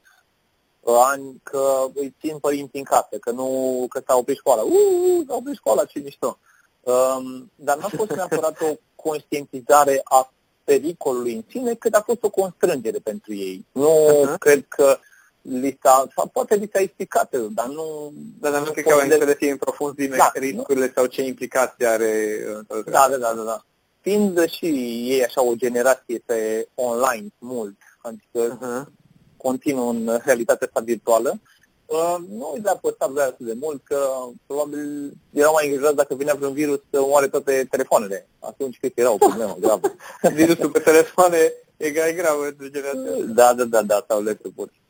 ani 0.85 1.41
că 1.43 1.91
îi 1.95 2.15
țin 2.21 2.39
părinții 2.39 2.79
în 2.79 2.85
casă, 2.85 3.17
că 3.21 3.31
nu, 3.31 3.87
că 3.89 4.03
s-au 4.07 4.19
oprit 4.19 4.37
școala. 4.37 4.63
Uuu, 4.63 5.25
s-au 5.27 5.37
oprit 5.39 5.57
școala, 5.57 5.85
ce 5.85 5.99
mișto. 5.99 6.39
Um, 6.81 7.51
dar 7.55 7.77
nu 7.77 7.85
a 7.85 7.91
fost 7.97 8.11
neapărat 8.11 8.61
o 8.61 8.75
conștientizare 8.95 10.01
a 10.05 10.33
pericolului 10.65 11.35
în 11.35 11.45
sine, 11.51 11.75
cât 11.75 11.95
a 11.95 12.01
fost 12.01 12.23
o 12.23 12.31
constrângere 12.31 12.99
pentru 12.99 13.35
ei. 13.35 13.67
Nu 13.73 13.91
uh-huh. 13.91 14.39
cred 14.39 14.65
că 14.69 14.99
li 15.43 15.79
s-a, 15.83 16.07
sau 16.17 16.27
poate 16.27 16.55
li 16.55 16.71
s-a 16.73 16.81
explicat, 16.81 17.37
dar 17.51 17.67
nu... 17.67 18.13
Dar, 18.41 18.53
dar 18.53 18.67
nu 18.67 18.71
cred 18.71 18.85
că 18.85 18.93
au 18.93 19.01
înțeles 19.01 19.37
în 19.41 19.57
profunzime 19.57 20.17
da, 20.17 20.33
riscurile 20.35 20.87
nu? 20.87 20.93
sau 20.95 21.07
ce 21.07 21.23
implicații 21.23 21.87
are... 21.87 22.39
Da, 22.85 23.07
da, 23.11 23.17
da, 23.17 23.33
da, 23.37 23.43
da. 23.43 23.65
Fiind 24.01 24.49
și 24.49 24.67
ei 25.09 25.25
așa 25.25 25.43
o 25.43 25.55
generație 25.55 26.23
pe 26.27 26.69
online 26.75 27.27
mult, 27.39 27.77
adică 28.01 28.59
uh-huh. 28.59 28.93
continuă 29.37 29.91
în 29.91 30.21
realitatea 30.25 30.67
asta 30.67 30.81
virtuală, 30.81 31.41
uh, 31.87 32.17
nu 32.29 32.59
i-a 32.65 32.79
păsat 32.81 33.11
vrea 33.11 33.25
atât 33.25 33.47
de 33.47 33.57
mult, 33.61 33.85
că 33.85 34.09
probabil 34.47 35.13
erau 35.33 35.53
mai 35.53 35.65
îngrijorați 35.65 35.97
dacă 35.97 36.15
vinea 36.15 36.35
vreun 36.35 36.53
virus 36.53 36.81
să 36.91 37.01
omoare 37.01 37.29
toate 37.29 37.67
telefoanele. 37.71 38.29
Atunci 38.39 38.79
cred 38.79 38.93
că 38.95 39.01
era 39.01 39.13
o 39.13 39.17
problemă 39.17 39.57
gravă. 39.61 39.95
Virusul 40.35 40.71
pe 40.71 40.79
telefoane 40.79 41.53
e 41.77 41.91
gravă 41.91 42.47
într 42.47 42.65
generația. 42.65 43.25
Da, 43.35 43.55
da, 43.55 43.65
da, 43.65 43.83
da, 43.83 44.05
sau 44.09 44.23
laptopuri. 44.23 44.82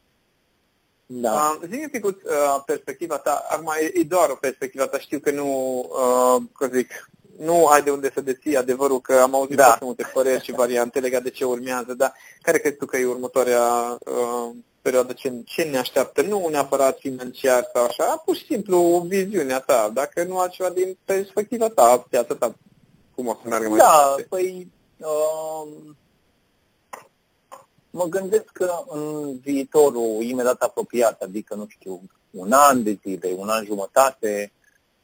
Da. 1.06 1.58
Uh, 1.60 1.68
zi-mi 1.68 1.82
un 1.82 1.88
pic 1.88 2.04
uh, 2.04 2.12
perspectiva 2.66 3.18
ta, 3.18 3.46
acum 3.48 3.72
e, 3.80 3.98
e 3.98 4.02
doar 4.02 4.30
o 4.30 4.34
perspectivă 4.34 4.86
ta, 4.86 4.98
știu 4.98 5.18
că 5.18 5.30
nu, 5.30 5.78
uh, 5.90 6.42
cum 6.52 6.70
zic, 6.72 7.10
nu 7.38 7.66
ai 7.66 7.82
de 7.82 7.90
unde 7.90 8.10
să 8.14 8.20
deții 8.20 8.56
adevărul, 8.56 9.00
că 9.00 9.14
am 9.14 9.34
auzit 9.34 9.56
da. 9.56 9.64
foarte 9.64 9.84
multe 9.84 10.10
păreri 10.12 10.44
și 10.44 10.52
variante 10.52 11.00
legate 11.00 11.22
de 11.22 11.30
ce 11.30 11.44
urmează, 11.44 11.94
dar 11.94 12.12
care 12.42 12.58
crezi 12.58 12.76
tu 12.76 12.86
că 12.86 12.96
e 12.96 13.04
următoarea 13.04 13.98
uh, 14.00 14.54
perioadă 14.82 15.12
ce, 15.12 15.32
ce 15.44 15.62
ne 15.62 15.78
așteaptă, 15.78 16.22
nu 16.22 16.48
neapărat 16.50 16.98
financiar 16.98 17.70
sau 17.74 17.84
așa, 17.84 18.22
pur 18.24 18.36
și 18.36 18.44
simplu 18.44 19.04
viziunea 19.08 19.60
ta, 19.60 19.90
dacă 19.94 20.24
nu 20.24 20.38
altceva 20.38 20.68
din 20.70 20.96
perspectiva 21.04 21.68
ta, 21.68 22.06
de 22.10 22.18
atâta 22.18 22.54
cum 23.14 23.26
o 23.26 23.38
să 23.42 23.48
meargă 23.48 23.68
mai 23.68 23.78
Da, 23.78 24.14
departe. 24.16 24.26
păi 24.28 24.68
uh, 24.96 25.68
mă 27.92 28.04
gândesc 28.04 28.44
că 28.52 28.84
în 28.88 29.38
viitorul 29.38 30.22
imediat 30.22 30.62
apropiat, 30.62 31.22
adică, 31.22 31.54
nu 31.54 31.66
știu, 31.68 32.00
un 32.30 32.52
an 32.52 32.82
de 32.82 32.98
zile, 33.02 33.34
un 33.36 33.48
an 33.48 33.64
jumătate, 33.64 34.52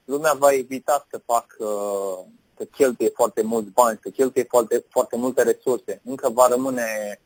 lumea 0.05 0.33
va 0.33 0.53
evita 0.53 1.07
să 1.11 1.21
facă, 1.25 1.67
să 2.57 2.65
cheltuie 2.65 3.09
foarte 3.09 3.43
mulți 3.43 3.71
bani, 3.71 3.99
să 4.03 4.09
cheltuie 4.09 4.45
foarte, 4.49 4.85
foarte 4.89 5.17
multe 5.17 5.43
resurse. 5.43 6.01
Încă 6.05 6.29
va 6.29 6.49
rămâne 6.49 7.21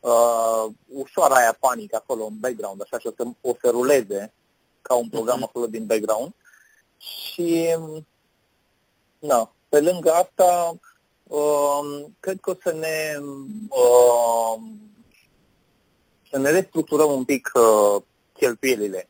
uh, 0.00 0.64
ușoară 0.88 1.34
aia 1.34 1.56
panică 1.60 1.96
acolo 1.96 2.24
în 2.24 2.38
background, 2.40 2.80
așa 2.82 2.98
și 2.98 3.06
o 3.06 3.10
să, 3.16 3.26
o 3.40 3.54
să 3.60 3.70
ruleze 3.70 4.32
ca 4.82 4.94
un 4.94 5.08
program 5.08 5.38
uh-huh. 5.38 5.48
acolo 5.48 5.66
din 5.66 5.86
background. 5.86 6.32
Și, 6.98 7.76
na, 9.18 9.52
pe 9.68 9.80
lângă 9.80 10.10
asta, 10.10 10.78
uh, 11.22 12.04
cred 12.20 12.40
că 12.40 12.50
o 12.50 12.54
să 12.62 12.72
ne 12.72 13.18
uh, 13.68 14.60
să 16.36 16.42
ne 16.42 16.50
restructurăm 16.50 17.10
un 17.10 17.24
pic 17.24 17.50
uh, 17.54 18.02
cheltuielile, 18.32 19.08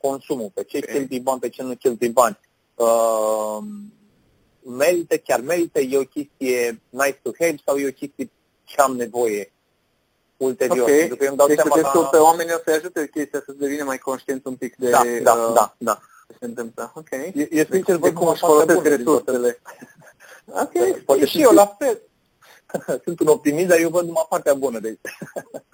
consumul, 0.00 0.50
pe 0.54 0.62
ce 0.64 0.76
okay. 0.76 0.94
cheltui 0.94 1.20
bani, 1.20 1.40
pe 1.40 1.48
ce 1.48 1.62
nu 1.62 1.74
cheltui 1.74 2.08
bani. 2.08 2.38
Uh, 2.74 3.58
merită, 4.62 5.16
chiar 5.16 5.40
merită, 5.40 5.80
e 5.80 5.98
o 5.98 6.04
chestie 6.04 6.80
nice 6.88 7.18
to 7.22 7.30
have 7.38 7.54
sau 7.64 7.76
e 7.76 7.88
o 7.88 7.92
chestie 7.92 8.30
ce 8.64 8.80
am 8.80 8.96
nevoie 8.96 9.52
ulterior. 10.36 10.80
Okay. 10.80 10.98
Pentru 10.98 11.16
că 11.16 11.24
eu 11.24 11.28
îmi 11.28 11.38
dau 11.38 11.46
deci 11.46 11.56
seama 11.56 12.00
la... 12.00 12.08
pe 12.08 12.16
oamenii 12.16 12.54
o 12.54 12.58
să 12.64 12.70
ajute 12.70 13.08
chestia 13.08 13.42
să 13.46 13.52
devină 13.52 13.84
mai 13.84 13.98
conștient 13.98 14.44
un 14.44 14.56
pic 14.56 14.76
de... 14.76 14.90
Da, 14.90 15.02
da, 15.22 15.32
uh, 15.32 15.54
da, 15.54 15.74
da. 15.78 16.00
Ce 16.28 16.36
se 16.38 16.44
întâmplă. 16.44 16.92
Ok. 16.94 17.10
E, 17.10 17.48
e 17.50 17.66
sincer, 17.70 17.96
văd 17.96 18.14
cum 18.14 18.28
își 18.28 18.40
folosesc 18.40 18.82
resursele. 18.82 19.60
ok, 20.46 21.04
Poate 21.04 21.26
și 21.26 21.42
eu 21.42 21.50
la 21.50 21.66
fel. 21.78 22.00
sunt 23.04 23.20
un 23.20 23.26
optimist, 23.26 23.68
dar 23.68 23.78
eu 23.78 23.88
văd 23.88 24.04
numai 24.06 24.26
partea 24.28 24.54
bună 24.54 24.78
de 24.78 24.98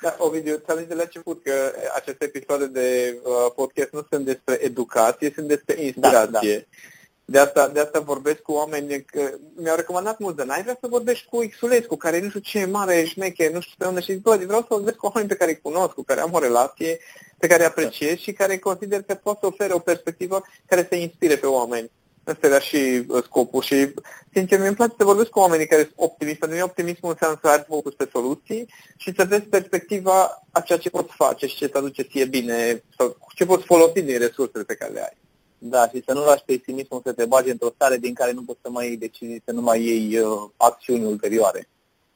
Da, 0.02 0.16
Ovidiu, 0.18 0.60
ți-am 0.64 0.78
zis 0.78 0.86
de 0.86 0.94
la 0.94 1.02
început 1.02 1.42
că 1.42 1.52
aceste 1.94 2.24
episoade 2.24 2.66
de 2.66 3.18
uh, 3.22 3.52
podcast 3.54 3.92
nu 3.92 4.06
sunt 4.10 4.24
despre 4.24 4.58
educație, 4.64 5.32
sunt 5.34 5.46
despre 5.46 5.82
inspirație. 5.82 6.30
Da, 6.30 6.38
da. 6.40 6.88
De 7.24 7.38
asta, 7.38 7.68
de 7.68 7.80
asta 7.80 8.00
vorbesc 8.00 8.40
cu 8.40 8.52
oameni, 8.52 9.04
că 9.04 9.30
mi-au 9.56 9.76
recomandat 9.76 10.18
mult 10.18 10.36
de 10.36 10.44
n-ai 10.44 10.62
vrea 10.62 10.78
să 10.80 10.86
vorbești 10.88 11.26
cu 11.28 11.38
Xulescu, 11.38 11.96
care 11.96 12.20
nu 12.20 12.28
știu 12.28 12.40
ce 12.40 12.64
mare 12.64 13.04
șmeche, 13.04 13.50
nu 13.52 13.60
știu 13.60 13.74
pe 13.78 13.86
unde 13.86 14.00
și 14.00 14.12
zic, 14.12 14.22
bă, 14.22 14.36
vreau 14.36 14.60
să 14.60 14.66
vorbesc 14.68 14.96
cu 14.96 15.06
oameni 15.06 15.28
pe 15.28 15.36
care 15.36 15.50
îi 15.50 15.60
cunosc, 15.60 15.92
cu 15.92 16.02
care 16.02 16.20
am 16.20 16.32
o 16.32 16.38
relație, 16.38 16.98
pe 17.38 17.46
care 17.46 17.60
îi 17.60 17.68
apreciez 17.68 18.16
și 18.16 18.32
care 18.32 18.58
consider 18.58 19.02
că 19.02 19.14
pot 19.14 19.38
să 19.40 19.46
ofere 19.46 19.72
o 19.72 19.78
perspectivă 19.78 20.42
care 20.66 20.86
să 20.88 20.94
inspire 20.94 21.36
pe 21.36 21.46
oameni. 21.46 21.90
Asta 22.30 22.46
era 22.46 22.60
și 22.60 23.04
uh, 23.08 23.22
scopul 23.22 23.62
și, 23.62 23.94
sincer, 24.32 24.60
mi-e 24.60 24.72
place 24.72 24.94
să 24.98 25.04
vorbesc 25.04 25.28
cu 25.28 25.38
oamenii 25.38 25.66
care 25.66 25.82
sunt 25.82 25.94
optimiști. 25.96 26.38
Pentru 26.38 26.56
mine 26.56 26.70
optimismul 26.70 27.10
înseamnă 27.10 27.38
să 27.42 27.48
ai 27.48 27.64
focus 27.68 27.94
pe 27.94 28.08
soluții 28.12 28.68
și 28.96 29.12
să 29.16 29.24
vezi 29.24 29.42
perspectiva 29.42 30.44
a 30.50 30.60
ceea 30.60 30.78
ce 30.78 30.90
poți 30.90 31.14
face 31.14 31.46
și 31.46 31.56
ce 31.56 31.68
te 31.68 31.78
aduce 31.78 32.02
ție 32.02 32.24
bine 32.24 32.82
sau 32.96 33.16
ce 33.34 33.44
poți 33.44 33.64
folosi 33.64 34.02
din 34.02 34.18
resursele 34.18 34.64
pe 34.64 34.74
care 34.74 34.92
le 34.92 35.00
ai. 35.00 35.16
Da, 35.58 35.88
și 35.88 36.02
să 36.06 36.12
nu 36.12 36.24
lași 36.24 36.44
pesimismul 36.44 37.00
să 37.04 37.12
te 37.12 37.24
bage 37.24 37.50
într-o 37.50 37.72
stare 37.74 37.96
din 37.96 38.14
care 38.14 38.32
nu 38.32 38.42
poți 38.42 38.60
să 38.62 38.70
mai 38.70 38.86
iei 38.86 38.96
decizii, 38.96 39.42
să 39.44 39.52
nu 39.52 39.60
mai 39.60 39.82
iei 39.82 40.18
uh, 40.18 40.48
acțiuni 40.56 41.04
ulterioare. 41.04 41.68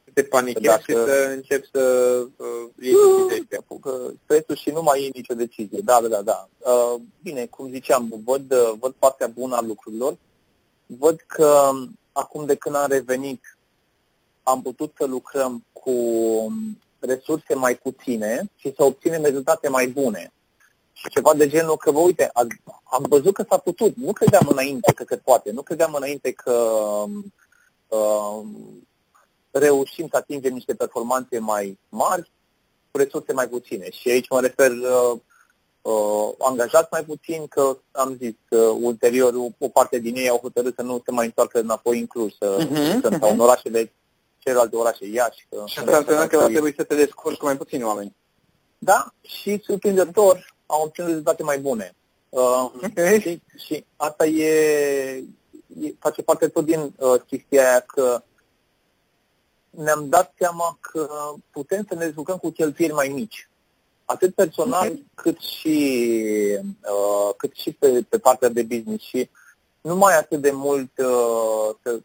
Să 0.05 0.11
te 0.15 0.23
panichezi 0.23 0.67
Dacă... 0.67 0.83
și 0.87 0.93
să 0.93 1.33
începi 1.35 1.69
să 1.73 1.83
uh, 2.37 2.71
iei 2.81 2.95
decizii. 3.29 3.57
Apucă 3.57 4.15
stresul 4.25 4.57
și 4.57 4.71
nu 4.71 4.83
mai 4.83 5.01
iei 5.01 5.11
nicio 5.15 5.35
decizie. 5.35 5.81
Da, 5.85 6.01
da, 6.01 6.09
da. 6.09 6.23
da. 6.23 6.49
Uh, 6.59 7.01
bine, 7.23 7.47
cum 7.47 7.71
ziceam, 7.71 8.23
văd, 8.25 8.53
uh, 8.53 8.73
văd 8.79 8.95
partea 8.99 9.27
bună 9.27 9.57
a 9.57 9.61
lucrurilor. 9.61 10.17
Văd 10.87 11.25
că 11.27 11.71
um, 11.73 11.99
acum 12.13 12.47
de 12.47 12.55
când 12.55 12.75
am 12.75 12.87
revenit 12.89 13.41
am 14.43 14.63
putut 14.63 14.93
să 14.97 15.05
lucrăm 15.05 15.65
cu 15.73 15.91
um, 15.91 16.79
resurse 16.99 17.55
mai 17.55 17.77
puține 17.77 18.51
și 18.57 18.73
să 18.77 18.85
obținem 18.85 19.23
rezultate 19.23 19.69
mai 19.69 19.87
bune 19.87 20.33
și 20.93 21.09
ceva 21.09 21.35
de 21.35 21.49
genul 21.49 21.77
că, 21.77 21.91
vă 21.91 21.99
uite, 21.99 22.31
am 22.85 23.05
văzut 23.09 23.35
că 23.35 23.45
s-a 23.49 23.57
putut. 23.57 23.97
Nu 23.97 24.13
credeam 24.13 24.47
înainte 24.51 24.93
că 24.93 25.05
se 25.09 25.17
poate. 25.17 25.51
Nu 25.51 25.63
credeam 25.63 25.95
înainte 25.95 26.33
că 26.33 26.53
uh, 27.89 28.41
reușim 29.59 30.09
să 30.11 30.17
atingem 30.17 30.53
niște 30.53 30.75
performanțe 30.75 31.39
mai 31.39 31.79
mari 31.89 32.31
cu 32.91 32.99
resurse 32.99 33.33
mai 33.33 33.49
puține. 33.49 33.91
Și 33.91 34.11
aici 34.11 34.29
mă 34.29 34.41
refer 34.41 34.71
uh, 34.71 35.19
uh, 35.83 36.29
angajați 36.39 36.89
mai 36.91 37.05
puțin, 37.05 37.47
că 37.47 37.77
am 37.91 38.17
zis 38.21 38.33
că 38.49 38.57
uh, 38.57 38.79
ulterior 38.81 39.35
o 39.59 39.69
parte 39.69 39.99
din 39.99 40.17
ei 40.17 40.29
au 40.29 40.39
hotărât 40.39 40.75
să 40.75 40.83
nu 40.83 41.03
se 41.05 41.11
mai 41.11 41.25
întoarcă 41.25 41.61
înapoi 41.61 41.99
în 41.99 42.07
Cluj, 42.07 42.33
să, 42.39 42.67
uh-huh, 42.67 43.01
să 43.01 43.09
uh-huh. 43.13 43.31
în 43.31 43.41
orașele 43.41 43.93
celelalte 44.39 44.77
orașe, 44.77 45.07
Iași. 45.07 45.47
Că 45.51 45.63
și 45.67 45.79
asta 45.79 45.97
înseamnă 45.97 46.27
că 46.27 46.39
va 46.39 46.47
trebui 46.47 46.75
să 46.77 46.83
te 46.83 46.95
descurci 46.95 47.37
cu 47.37 47.45
mai 47.45 47.57
puțini 47.57 47.83
oameni. 47.83 48.17
Da, 48.79 49.15
și 49.21 49.61
surprinzător, 49.65 50.55
au 50.67 50.83
obținut 50.83 51.09
rezultate 51.09 51.43
mai 51.43 51.59
bune. 51.59 51.95
Uh, 52.29 52.71
okay. 52.83 53.21
și, 53.21 53.43
și 53.65 53.85
asta 53.97 54.27
e, 54.27 54.53
e, 55.83 55.95
face 55.99 56.23
parte 56.23 56.49
tot 56.49 56.65
din 56.65 56.95
uh, 56.97 57.21
chestia 57.27 57.69
aia 57.69 57.81
că 57.81 58.23
ne-am 59.77 60.09
dat 60.09 60.33
seama 60.39 60.79
că 60.81 61.09
putem 61.51 61.85
să 61.89 61.95
ne 61.95 62.05
descurcăm 62.05 62.37
cu 62.37 62.51
cheltuieli 62.51 62.95
mai 62.95 63.09
mici. 63.09 63.49
Atât 64.05 64.35
personal 64.35 64.87
okay. 64.87 65.07
cât 65.15 65.39
și, 65.39 65.79
uh, 66.61 67.35
cât 67.37 67.53
și 67.55 67.73
pe, 67.73 68.05
pe 68.09 68.19
partea 68.19 68.49
de 68.49 68.63
business. 68.63 69.05
Și 69.05 69.31
nu 69.81 69.97
mai 69.97 70.19
atât 70.19 70.41
de 70.41 70.51
mult 70.51 70.99
uh, 70.99 71.75
să 71.83 72.01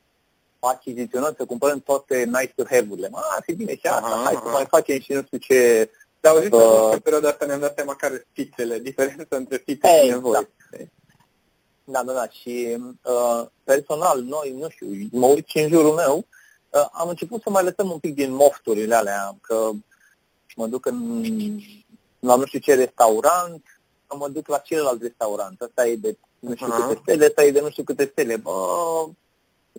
achiziționăm, 0.60 1.34
să 1.38 1.45
cumpărăm 1.45 1.79
toate 1.79 2.23
nice 2.25 2.53
to 2.55 2.63
have-urile. 2.69 3.10
Ah, 3.12 3.43
fi 3.43 3.53
bine 3.53 3.75
și 3.75 3.88
asta, 3.88 4.05
aha, 4.05 4.23
hai 4.23 4.34
aha. 4.34 4.43
să 4.45 4.51
mai 4.51 4.65
facem 4.65 4.99
și 4.99 5.12
nu 5.13 5.23
știu 5.23 5.38
ce 5.38 5.89
dar 6.19 6.34
auzit 6.34 6.53
uh, 6.53 6.60
că 6.60 6.89
în 6.93 6.99
perioada 6.99 7.29
asta 7.29 7.45
ne-am 7.45 7.60
dat 7.60 7.75
seama 7.75 7.95
care 7.95 8.13
sunt 8.13 8.27
fițele, 8.34 8.79
diferența 8.89 9.36
între 9.36 9.58
fițe 9.58 9.88
hey, 9.88 9.99
și 9.99 10.10
nevoi. 10.10 10.32
Da. 10.32 10.77
da, 11.84 12.03
da, 12.03 12.13
da. 12.13 12.29
Și 12.29 12.77
uh, 13.03 13.45
personal, 13.63 14.21
noi, 14.21 14.55
nu 14.60 14.69
știu, 14.69 14.88
mă 15.12 15.25
uit 15.25 15.47
și 15.47 15.60
în 15.60 15.69
jurul 15.69 15.93
meu, 15.93 16.17
uh, 16.17 16.23
am 16.91 17.10
început 17.10 17.41
să 17.41 17.49
mai 17.49 17.63
lăsăm 17.63 17.91
un 17.91 17.99
pic 17.99 18.15
din 18.15 18.34
mofturile 18.34 18.95
alea, 18.95 19.36
că 19.41 19.69
mă 20.55 20.67
duc 20.67 20.86
în, 20.86 21.23
la 22.19 22.36
nu 22.36 22.45
știu 22.45 22.60
ce 22.60 22.73
restaurant, 22.73 23.63
mă 24.17 24.29
duc 24.29 24.47
la 24.47 24.58
celălalt 24.58 25.01
restaurant. 25.01 25.62
Asta 25.62 25.88
e 25.88 25.95
de 25.95 26.17
nu 26.39 26.55
știu 26.55 26.67
uh-huh. 26.67 26.88
câte 26.88 26.99
stele, 27.01 27.25
asta 27.25 27.43
e 27.43 27.51
de 27.51 27.60
nu 27.60 27.69
știu 27.69 27.84
câte 27.84 28.10
stele. 28.12 28.36
Bă, 28.36 28.51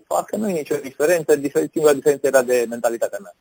fac 0.07 0.26
că 0.26 0.37
nu 0.37 0.48
e 0.48 0.53
nicio 0.53 0.76
diferență, 0.76 1.40
singura 1.72 1.92
diferență 1.92 2.26
era 2.26 2.42
de 2.42 2.66
mentalitatea 2.68 3.18
mea. 3.22 3.35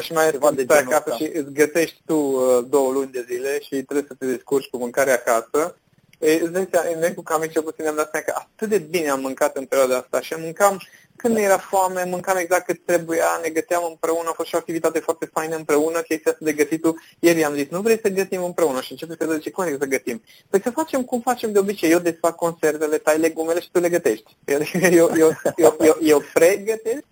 Și 0.00 0.12
mai 0.12 0.30
ceva 0.30 0.50
de 0.50 0.66
acasă 0.68 1.02
ăsta. 1.06 1.16
și 1.16 1.30
îți 1.34 1.52
gătești 1.52 2.00
tu 2.06 2.14
uh, 2.14 2.64
două 2.68 2.92
luni 2.92 3.12
de 3.12 3.24
zile 3.28 3.60
și 3.60 3.68
trebuie 3.68 4.04
să 4.08 4.14
te 4.18 4.26
descurci 4.26 4.68
cu 4.68 4.76
mâncare 4.76 5.10
acasă. 5.10 5.76
E, 6.18 6.40
îți 6.42 6.52
dai 6.52 6.68
seama, 6.70 6.98
noi 6.98 7.14
cu 7.14 7.22
cam 7.22 7.42
cel 7.42 7.62
puțin 7.62 7.86
am 7.86 7.94
dat 7.94 8.10
seama 8.10 8.26
că 8.26 8.32
atât 8.36 8.68
de 8.68 8.78
bine 8.78 9.08
am 9.08 9.20
mâncat 9.20 9.56
în 9.56 9.64
perioada 9.64 9.96
asta 9.96 10.20
și 10.20 10.34
mâncam 10.38 10.80
când 11.16 11.36
era 11.36 11.58
foame, 11.58 12.04
mâncam 12.04 12.36
exact 12.36 12.66
cât 12.66 12.84
trebuia, 12.84 13.38
ne 13.42 13.48
găteam 13.48 13.84
împreună, 13.88 14.28
a 14.28 14.32
fost 14.32 14.48
și 14.48 14.54
o 14.54 14.58
activitate 14.58 14.98
foarte 14.98 15.30
faină 15.32 15.56
împreună, 15.56 16.00
chestia 16.00 16.30
asta 16.30 16.44
de 16.44 16.52
gătitul. 16.52 17.00
Ieri 17.18 17.44
am 17.44 17.54
zis, 17.54 17.68
nu 17.68 17.80
vrei 17.80 17.98
să 18.02 18.08
gătim 18.08 18.44
împreună 18.44 18.80
și 18.80 18.92
începe 18.92 19.16
să 19.18 19.32
zice, 19.32 19.50
cum 19.50 19.76
să 19.78 19.86
gătim? 19.86 20.22
Păi 20.48 20.60
să 20.62 20.70
facem 20.70 21.04
cum 21.04 21.20
facem 21.20 21.52
de 21.52 21.58
obicei, 21.58 21.90
eu 21.90 21.98
desfac 21.98 22.34
conservele, 22.34 22.98
tai 22.98 23.18
legumele 23.18 23.60
și 23.60 23.70
tu 23.70 23.80
le 23.80 23.88
gătești. 23.88 24.36
Eu, 24.44 24.60
eu, 24.90 25.10
eu, 25.16 25.32
eu, 25.56 25.76
eu, 25.80 25.96
eu 26.00 26.22
pregătesc 26.32 27.04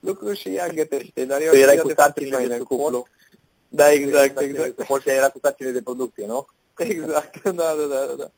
lucruri 0.00 0.38
și 0.38 0.48
ea 0.48 0.68
gătește. 0.68 1.24
Dar 1.24 1.40
eu 1.40 1.50
tu 1.50 1.56
erai 1.56 1.76
cu 1.76 1.92
sarcinile 1.96 2.46
de 2.46 2.58
cuplu. 2.58 3.06
Da, 3.68 3.92
exact, 3.92 4.40
exact. 4.40 4.84
Poate 4.84 5.12
era 5.12 5.28
cu 5.28 5.38
sarcinile 5.42 5.74
de 5.74 5.82
producție, 5.82 6.26
nu? 6.26 6.46
Exact, 6.76 7.42
da, 7.42 7.50
da, 7.50 8.14
da. 8.16 8.30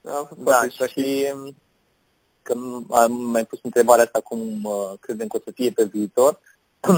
Da, 0.00 0.28
da, 0.36 0.66
da 0.78 0.86
și 0.86 1.26
că 2.46 2.54
am 2.90 3.12
mai 3.12 3.44
pus 3.44 3.58
întrebarea 3.62 4.04
asta 4.04 4.20
cum 4.20 4.64
uh, 4.64 4.92
credem 5.00 5.26
că 5.26 5.36
o 5.36 5.40
să 5.44 5.50
fie 5.54 5.70
pe 5.70 5.84
viitor. 5.84 6.40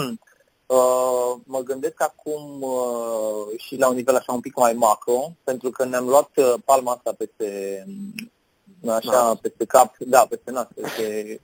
uh, 0.67 1.35
mă 1.45 1.61
gândesc 1.65 2.03
acum 2.03 2.63
uh, 2.63 3.59
și 3.59 3.77
la 3.77 3.89
un 3.89 3.95
nivel 3.95 4.17
așa 4.17 4.33
un 4.33 4.41
pic 4.41 4.57
mai 4.57 4.73
macro, 4.73 5.33
pentru 5.45 5.71
că 5.71 5.85
ne-am 5.85 6.07
luat 6.09 6.31
uh, 6.37 6.55
palma 6.65 6.93
asta 6.93 7.15
peste 7.19 7.85
așa, 8.87 9.11
da. 9.11 9.39
peste 9.43 9.65
cap, 9.65 9.97
da, 9.99 10.27
peste 10.29 10.51
nas, 10.51 10.67
peste 10.75 11.41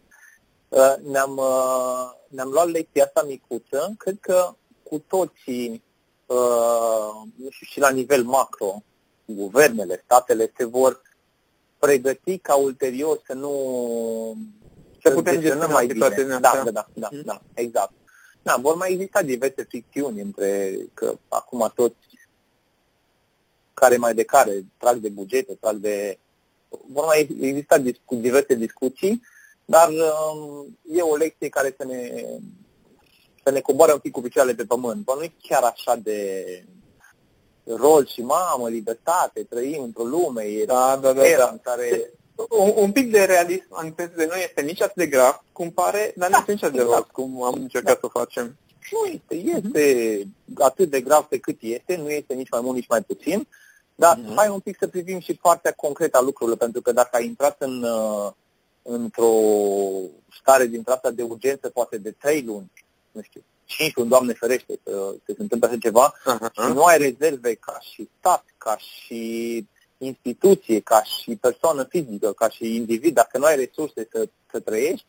Uh, 0.74 0.94
ne-am, 1.10 1.36
uh, 1.36 2.10
ne-am 2.28 2.48
luat 2.48 2.68
lecția 2.68 3.04
asta 3.04 3.22
micuță, 3.22 3.94
cred 3.98 4.16
că 4.20 4.54
cu 4.82 5.04
toții, 5.08 5.82
uh, 6.26 7.10
nu 7.36 7.50
știu, 7.50 7.66
și 7.66 7.80
la 7.80 7.90
nivel 7.90 8.24
macro, 8.24 8.82
guvernele, 9.24 10.02
statele 10.04 10.52
se 10.56 10.64
vor 10.64 11.00
pregăti 11.84 12.38
ca 12.38 12.54
ulterior 12.54 13.20
să 13.26 13.32
nu 13.32 13.52
să 15.02 15.10
putem 15.10 15.40
gestiona 15.40 15.66
mai 15.66 15.86
bine. 15.86 16.08
Da, 16.08 16.38
da, 16.38 16.70
da, 16.70 16.86
da, 16.94 17.08
mm. 17.12 17.22
da, 17.24 17.42
exact. 17.54 17.92
Da, 18.42 18.56
vor 18.60 18.74
mai 18.74 18.92
exista 18.92 19.22
diverse 19.22 19.66
ficțiuni 19.68 20.20
între 20.20 20.76
că 20.94 21.18
acum 21.28 21.72
toți 21.74 21.96
care 23.74 23.96
mai 23.96 24.14
de 24.14 24.22
care, 24.22 24.64
trag 24.78 24.96
de 24.96 25.08
bugete, 25.08 25.54
trag 25.60 25.76
de... 25.76 26.18
Vor 26.68 27.04
mai 27.04 27.36
exista 27.40 27.78
discu- 27.78 28.14
diverse 28.14 28.54
discuții, 28.54 29.22
dar 29.64 29.88
um, 29.88 30.78
e 30.90 31.00
o 31.00 31.16
lecție 31.16 31.48
care 31.48 31.74
să 31.78 31.84
ne, 31.84 32.24
să 33.44 33.50
ne 33.50 33.60
coboare 33.60 33.92
un 33.92 33.98
pic 33.98 34.12
cu 34.12 34.20
picioarele 34.20 34.54
pe 34.54 34.64
pământ. 34.64 35.04
Bă, 35.04 35.14
nu 35.16 35.22
e 35.22 35.32
chiar 35.42 35.62
așa 35.62 35.96
de 35.96 36.44
rol 37.66 38.06
și 38.06 38.20
mamă, 38.20 38.68
libertate, 38.68 39.42
trăim 39.42 39.82
într-o 39.82 40.02
lume, 40.02 40.42
e 40.42 40.64
da, 40.64 40.98
da, 41.02 41.12
da, 41.12 41.26
era 41.26 41.44
da. 41.44 41.50
în 41.50 41.58
care... 41.62 42.12
Un, 42.48 42.72
un 42.76 42.92
pic 42.92 43.10
de 43.10 43.24
realism 43.24 43.66
în 43.68 43.92
sensul 43.96 44.16
de 44.16 44.26
nu 44.26 44.34
este 44.34 44.60
nici 44.60 44.82
atât 44.82 44.96
de 44.96 45.06
grav 45.06 45.44
cum 45.52 45.70
pare, 45.70 46.12
dar 46.16 46.30
nu 46.30 46.36
este 46.38 46.52
nici 46.52 46.62
atât 46.62 46.76
de 46.76 46.82
exact. 46.82 47.10
cum 47.10 47.42
am 47.42 47.54
încercat 47.54 47.92
da. 47.92 47.98
să 48.00 48.06
o 48.06 48.18
facem. 48.18 48.56
Nu 48.90 49.12
este, 49.12 49.34
este 49.56 50.18
uh-huh. 50.20 50.58
atât 50.58 50.90
de 50.90 51.00
grav 51.00 51.24
pe 51.24 51.38
cât 51.38 51.56
este, 51.60 51.96
nu 51.96 52.10
este 52.10 52.34
nici 52.34 52.50
mai 52.50 52.60
mult, 52.60 52.74
nici 52.74 52.88
mai 52.88 53.02
puțin, 53.02 53.48
dar 53.94 54.18
uh-huh. 54.18 54.34
hai 54.34 54.48
un 54.48 54.60
pic 54.60 54.76
să 54.78 54.88
privim 54.88 55.18
și 55.20 55.34
partea 55.34 55.72
concretă 55.72 56.18
a 56.18 56.20
lucrurilor, 56.20 56.58
pentru 56.58 56.80
că 56.80 56.92
dacă 56.92 57.08
ai 57.12 57.26
intrat 57.26 57.56
în, 57.58 57.82
uh, 57.82 58.32
într-o 58.82 59.32
stare 60.40 60.66
din 60.66 60.82
asta 60.84 61.10
de 61.10 61.22
urgență, 61.22 61.68
poate 61.68 61.98
de 61.98 62.10
trei 62.10 62.42
luni, 62.42 62.72
nu 63.12 63.22
știu, 63.22 63.42
cinci 63.76 63.94
luni, 63.94 64.08
Doamne 64.08 64.32
ferește, 64.32 64.80
să, 64.84 65.14
să 65.24 65.32
se 65.36 65.42
întâmple 65.42 65.68
așa 65.68 65.78
ceva, 65.78 66.14
uh-huh. 66.14 66.52
și 66.52 66.72
nu 66.72 66.82
ai 66.82 66.98
rezerve 66.98 67.54
ca 67.54 67.78
și 67.80 68.08
stat, 68.18 68.44
ca 68.58 68.76
și 68.76 69.66
instituție, 69.98 70.80
ca 70.80 71.02
și 71.02 71.36
persoană 71.36 71.84
fizică, 71.84 72.32
ca 72.32 72.48
și 72.48 72.74
individ, 72.74 73.14
dacă 73.14 73.38
nu 73.38 73.44
ai 73.44 73.56
resurse 73.56 74.08
să, 74.10 74.28
să 74.50 74.60
trăiești, 74.60 75.06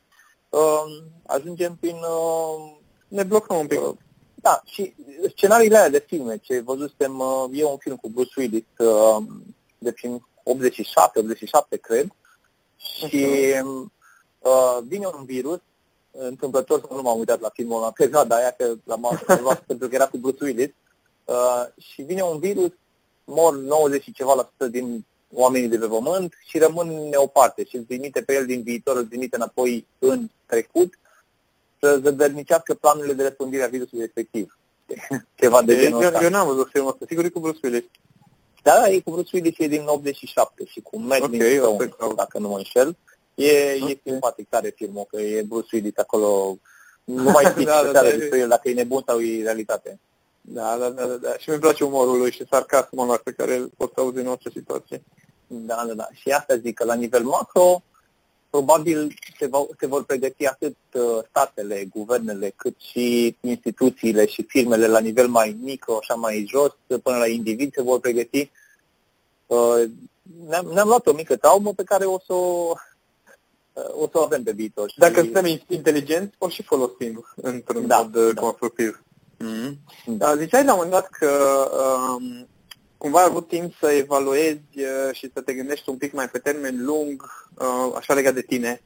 uh, 0.50 1.04
ajungem 1.26 1.78
prin... 1.80 1.96
Uh, 1.96 2.78
ne 3.08 3.24
blocăm 3.24 3.58
un 3.58 3.68
pic. 3.68 3.82
Uh, 3.82 3.96
da, 4.36 4.62
și 4.66 4.94
scenariile 5.36 5.78
alea 5.78 5.90
de 5.90 6.06
filme, 6.08 6.38
ce 6.38 6.60
văzusem, 6.60 7.20
uh, 7.20 7.46
e 7.52 7.64
un 7.64 7.78
film 7.78 7.96
cu 7.96 8.10
Bruce 8.10 8.40
Willis 8.40 8.64
uh, 8.78 9.24
de 9.78 9.92
prin 9.92 10.26
87, 10.44 11.20
87, 11.20 11.78
cred, 11.78 12.08
și 12.78 13.26
uh, 14.40 14.78
vine 14.88 15.06
un 15.06 15.26
virus, 15.26 15.60
întâmplător 16.18 16.80
să 16.80 16.88
nu 16.94 17.02
m-am 17.02 17.18
uitat 17.18 17.40
la 17.40 17.50
filmul 17.54 17.82
la 17.82 17.92
perioada 17.92 18.36
aia, 18.36 18.52
că 18.52 18.74
l-am 18.84 19.04
observat 19.04 19.60
pentru 19.68 19.88
că 19.88 19.96
era 19.96 20.08
cu 20.08 20.18
Bruce 20.18 20.44
Willis, 20.44 20.70
uh, 21.26 21.66
și 21.78 22.02
vine 22.02 22.22
un 22.22 22.40
virus, 22.40 22.72
mor 23.24 23.56
90 23.56 24.04
și 24.04 24.14
ceva 24.14 24.34
la 24.34 24.50
sută 24.52 24.68
din 24.68 25.06
oamenii 25.34 25.68
de 25.68 25.78
pe 25.78 25.88
pământ 25.88 26.34
și 26.48 26.58
rămân 26.58 26.88
neoparte 27.10 27.66
și 27.66 27.76
îl 27.76 27.84
trimite 27.84 28.22
pe 28.22 28.34
el 28.34 28.46
din 28.46 28.62
viitor, 28.62 28.98
îl 28.98 29.06
trimite 29.06 29.36
înapoi 29.36 29.88
în 30.00 30.30
trecut 30.46 30.94
să 31.80 32.00
zădărnicească 32.04 32.74
planurile 32.74 33.14
de 33.14 33.24
răspândire 33.24 33.64
a 33.64 33.68
virusului 33.68 34.04
respectiv. 34.04 34.58
Ceva 35.40 35.62
de 35.62 35.80
genul 35.80 36.04
ăsta. 36.04 36.24
Eu 36.24 36.30
n-am 36.30 36.48
văzut 36.48 36.70
filmul 36.70 36.92
ăsta, 36.92 37.06
sigur 37.08 37.26
e 37.26 37.30
cu 37.30 37.40
Bruce 37.40 37.60
Willis. 37.64 37.84
Da, 38.64 38.74
da, 38.74 38.90
e 38.90 39.00
cu 39.00 39.12
Bruce 39.12 39.30
Willis, 39.34 39.58
e 39.58 39.68
din 39.68 39.86
87 39.86 40.66
și 40.66 40.82
cu 40.82 41.00
Matt 41.00 41.24
okay, 41.24 41.56
Stone, 41.58 42.14
dacă 42.16 42.40
nu 42.40 42.48
mă 42.48 42.58
înșel. 42.58 42.98
E, 43.36 43.78
okay. 43.82 43.92
e 43.92 44.10
simpatic 44.10 44.50
tare 44.50 44.74
filmul, 44.76 45.06
că 45.10 45.22
e 45.22 45.42
Bruce 45.42 45.76
Willis 45.76 45.98
acolo, 45.98 46.58
nu 47.04 47.24
mai 47.24 47.46
știi 47.46 47.66
da, 47.72 47.82
da, 47.84 47.92
da, 47.92 48.02
despre 48.02 48.40
el, 48.40 48.48
dacă 48.48 48.70
e 48.70 48.74
nebun 48.74 49.04
sau 49.06 49.22
e 49.22 49.44
realitate. 49.44 50.00
Da, 50.42 50.78
da, 50.78 50.90
da, 50.90 51.06
da, 51.06 51.16
da. 51.16 51.38
Și 51.38 51.50
mi 51.50 51.60
place 51.60 51.84
umorul 51.84 52.18
lui 52.18 52.32
și 52.32 52.48
sarcasmul 52.50 53.04
ăla 53.04 53.18
pe 53.24 53.32
care 53.32 53.56
îl 53.56 53.72
poți 53.78 53.94
auzi 53.96 54.18
în 54.18 54.28
orice 54.28 54.50
situație. 54.50 55.04
Da, 55.48 55.84
da, 55.88 55.94
da. 55.94 56.08
Și 56.14 56.30
asta 56.30 56.58
zic 56.58 56.76
că 56.76 56.84
la 56.84 56.94
nivel 56.94 57.24
macro, 57.24 57.84
probabil 58.50 59.14
se, 59.40 59.48
va, 59.48 59.66
se 59.80 59.88
vor 59.88 60.04
pregăti 60.04 60.46
atât 60.46 60.76
uh, 60.94 61.24
statele, 61.30 61.88
guvernele, 61.94 62.54
cât 62.56 62.76
și 62.80 63.36
instituțiile 63.42 64.26
și 64.26 64.46
firmele 64.48 64.88
la 64.88 65.00
nivel 65.00 65.28
mai 65.28 65.58
mic, 65.62 65.86
așa 66.02 66.14
mai 66.14 66.46
jos, 66.50 67.00
până 67.04 67.18
la 67.18 67.28
individ 67.28 67.74
se 67.74 67.82
vor 67.82 68.00
pregăti. 68.00 68.52
Uh, 69.46 69.84
ne-am, 70.48 70.66
ne-am 70.74 70.88
luat 70.88 71.08
o 71.08 71.14
mică 71.14 71.36
traumă 71.36 71.74
pe 71.74 71.84
care 71.84 72.06
o 72.06 72.20
să 72.26 72.34
o, 72.34 72.72
uh, 72.72 72.78
o, 73.76 74.08
să 74.12 74.18
o 74.18 74.22
avem 74.22 74.44
pe 74.44 74.52
viitor. 74.52 74.90
Și... 74.90 74.98
Dacă 74.98 75.20
suntem 75.20 75.46
inteligenți, 75.68 76.36
o 76.38 76.50
și 76.50 76.64
folosim 76.64 77.26
într-un 77.36 77.88
da, 77.88 77.98
mod 77.98 78.34
da. 78.34 78.42
constructiv. 78.42 79.04
Mm-hmm. 79.44 79.74
Da. 80.06 80.36
Ziceai 80.36 80.64
la 80.64 80.74
un 80.74 80.78
moment 80.84 80.92
dat 80.92 81.10
că 81.10 81.30
um, 82.16 82.48
cumva 82.98 83.20
ai 83.20 83.26
avut 83.30 83.48
timp 83.48 83.74
să 83.80 83.92
evaluezi 83.92 84.62
uh, 84.76 85.14
și 85.14 85.32
să 85.34 85.42
te 85.42 85.54
gândești 85.54 85.90
un 85.90 85.98
pic 85.98 86.14
mai 86.14 86.30
pe 86.30 86.38
termen 86.38 86.86
lung, 86.86 87.24
uh, 87.58 87.96
așa 87.96 88.14
legat 88.14 88.34
de 88.34 88.42
tine. 88.42 88.82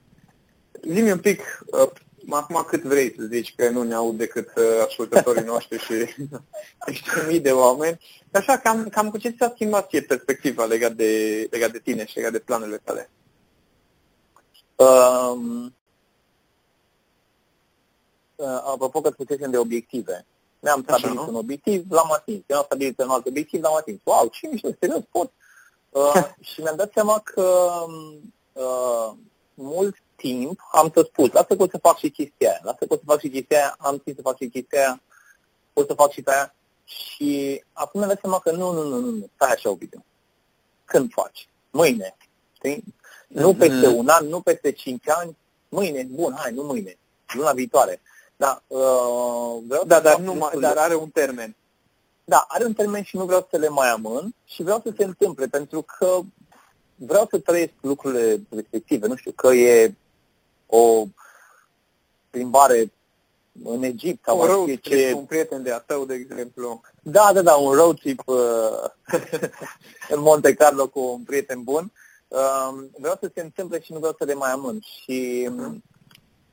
Zi-mi 0.91 1.11
un 1.11 1.19
pic, 1.19 1.63
uh, 1.65 1.89
acum 2.29 2.65
cât 2.67 2.81
vrei 2.81 3.13
să 3.17 3.23
zici, 3.31 3.53
că 3.55 3.69
nu 3.69 3.83
ne 3.83 3.93
aud 3.93 4.17
decât 4.17 4.49
ascultătorii 4.87 5.43
noștri 5.53 5.79
și 5.79 5.93
ești 6.89 7.09
mii 7.27 7.39
de 7.39 7.51
oameni. 7.51 7.99
Așa, 8.31 8.57
cam, 8.57 8.87
cam 8.89 9.09
cu 9.09 9.17
ce 9.17 9.29
ți-a 9.29 9.51
schimbat 9.53 9.89
ție 9.89 10.01
perspectiva 10.01 10.65
legat 10.65 10.93
de, 10.93 11.47
legat 11.51 11.71
de 11.71 11.79
tine 11.79 12.05
și 12.05 12.15
legat 12.15 12.31
de 12.31 12.39
planurile 12.39 12.81
tale? 12.83 13.09
Um, 14.79 15.75
uh, 18.35 18.61
apropo 18.65 19.01
că 19.01 19.09
spusesem 19.09 19.51
de 19.51 19.57
obiective, 19.57 20.25
mi-am 20.59 20.81
stabilit 20.81 21.17
Așa, 21.17 21.27
un 21.27 21.35
obiectiv, 21.35 21.91
l-am 21.91 22.11
atins. 22.11 22.43
Mi-am 22.47 22.63
stabilit 22.65 22.99
un 22.99 23.09
alt 23.09 23.25
obiectiv, 23.25 23.61
l-am 23.61 23.75
atins. 23.75 23.99
Wow, 24.03 24.27
ce 24.27 24.47
mișto, 24.47 24.69
serios, 24.79 25.03
pot. 25.11 25.31
Uh, 25.89 26.23
și 26.53 26.61
mi-am 26.61 26.75
dat 26.75 26.91
seama 26.93 27.19
că 27.19 27.69
uh, 28.53 29.11
mult 29.53 29.95
timp 30.15 30.59
am 30.71 30.91
să 30.93 31.03
spus, 31.07 31.31
lasă 31.31 31.55
că 31.55 31.63
o 31.63 31.67
să 31.69 31.77
fac 31.77 31.97
și 31.97 32.09
chestia 32.09 32.49
aia, 32.49 32.59
lasă 32.63 32.85
că 32.85 32.93
o 32.93 32.95
să 32.95 33.03
fac 33.05 33.19
și 33.19 33.29
chestia 33.29 33.57
aia, 33.57 33.75
am 33.79 33.97
timp 33.97 34.15
să 34.15 34.21
fac 34.21 34.37
și 34.37 34.49
chestia 34.49 34.79
aia, 34.79 35.01
o 35.73 35.83
să 35.83 35.93
fac 35.93 36.11
și 36.11 36.21
pe 36.21 36.31
aia. 36.31 36.55
Și 36.83 37.63
acum 37.73 37.99
mi-am 37.99 38.11
dat 38.11 38.19
seama 38.21 38.39
că 38.39 38.51
nu, 38.51 38.71
nu, 38.71 38.83
nu, 38.83 38.99
nu, 38.99 39.09
nu, 39.09 39.29
stai 39.35 39.51
așa, 39.51 39.69
Ovidiu. 39.69 40.05
Când 40.85 41.11
faci? 41.11 41.49
Mâine. 41.69 42.17
Știi? 42.53 42.83
Nu 43.29 43.53
peste 43.53 43.87
mm. 43.87 43.95
un 43.95 44.07
an, 44.07 44.25
nu 44.27 44.41
peste 44.41 44.71
cinci 44.71 45.09
ani, 45.09 45.37
mâine, 45.69 46.07
bun, 46.11 46.33
hai, 46.37 46.51
nu 46.53 46.63
mâine, 46.63 46.97
luna 47.33 47.51
viitoare. 47.51 48.01
Da, 48.35 48.63
uh, 48.67 49.57
vreau 49.67 49.83
da 49.85 49.99
dar, 49.99 50.19
nu 50.19 50.33
mai, 50.33 50.59
dar 50.59 50.77
are 50.77 50.95
un 50.95 51.09
termen. 51.09 51.55
Da, 52.25 52.45
are 52.47 52.65
un 52.65 52.73
termen 52.73 53.03
și 53.03 53.17
nu 53.17 53.25
vreau 53.25 53.47
să 53.49 53.57
le 53.57 53.67
mai 53.67 53.89
amân 53.89 54.33
și 54.45 54.63
vreau 54.63 54.81
să 54.83 54.93
se 54.97 55.03
întâmple, 55.03 55.47
pentru 55.47 55.81
că 55.81 56.19
vreau 56.95 57.27
să 57.29 57.39
trăiesc 57.39 57.71
lucrurile 57.81 58.41
respective. 58.49 59.07
Nu 59.07 59.15
știu, 59.15 59.31
că 59.31 59.47
e 59.47 59.93
o 60.65 61.05
plimbare 62.29 62.91
în 63.63 63.83
Egipt 63.83 64.23
sau 64.25 64.39
un 64.39 64.45
road 64.45 64.65
trip 64.65 64.81
ce... 64.81 65.13
un 65.15 65.25
prieten 65.25 65.63
de 65.63 65.71
a 65.71 65.79
tău, 65.79 66.05
de 66.05 66.13
exemplu. 66.13 66.81
Da, 67.01 67.29
da, 67.33 67.41
da, 67.41 67.55
un 67.55 67.73
road 67.73 67.99
trip 67.99 68.21
uh, 68.25 68.37
în 70.13 70.21
Monte 70.21 70.53
Carlo 70.53 70.87
cu 70.87 70.99
un 70.99 71.21
prieten 71.21 71.63
bun. 71.63 71.83
Uh, 71.83 72.08
vreau 72.97 73.17
să 73.21 73.31
se 73.33 73.41
întâmple 73.41 73.81
și 73.81 73.91
nu 73.93 73.99
vreau 73.99 74.15
să 74.17 74.25
le 74.25 74.33
mai 74.33 74.51
amân. 74.51 74.79
Și 75.03 75.49
uh 75.51 75.73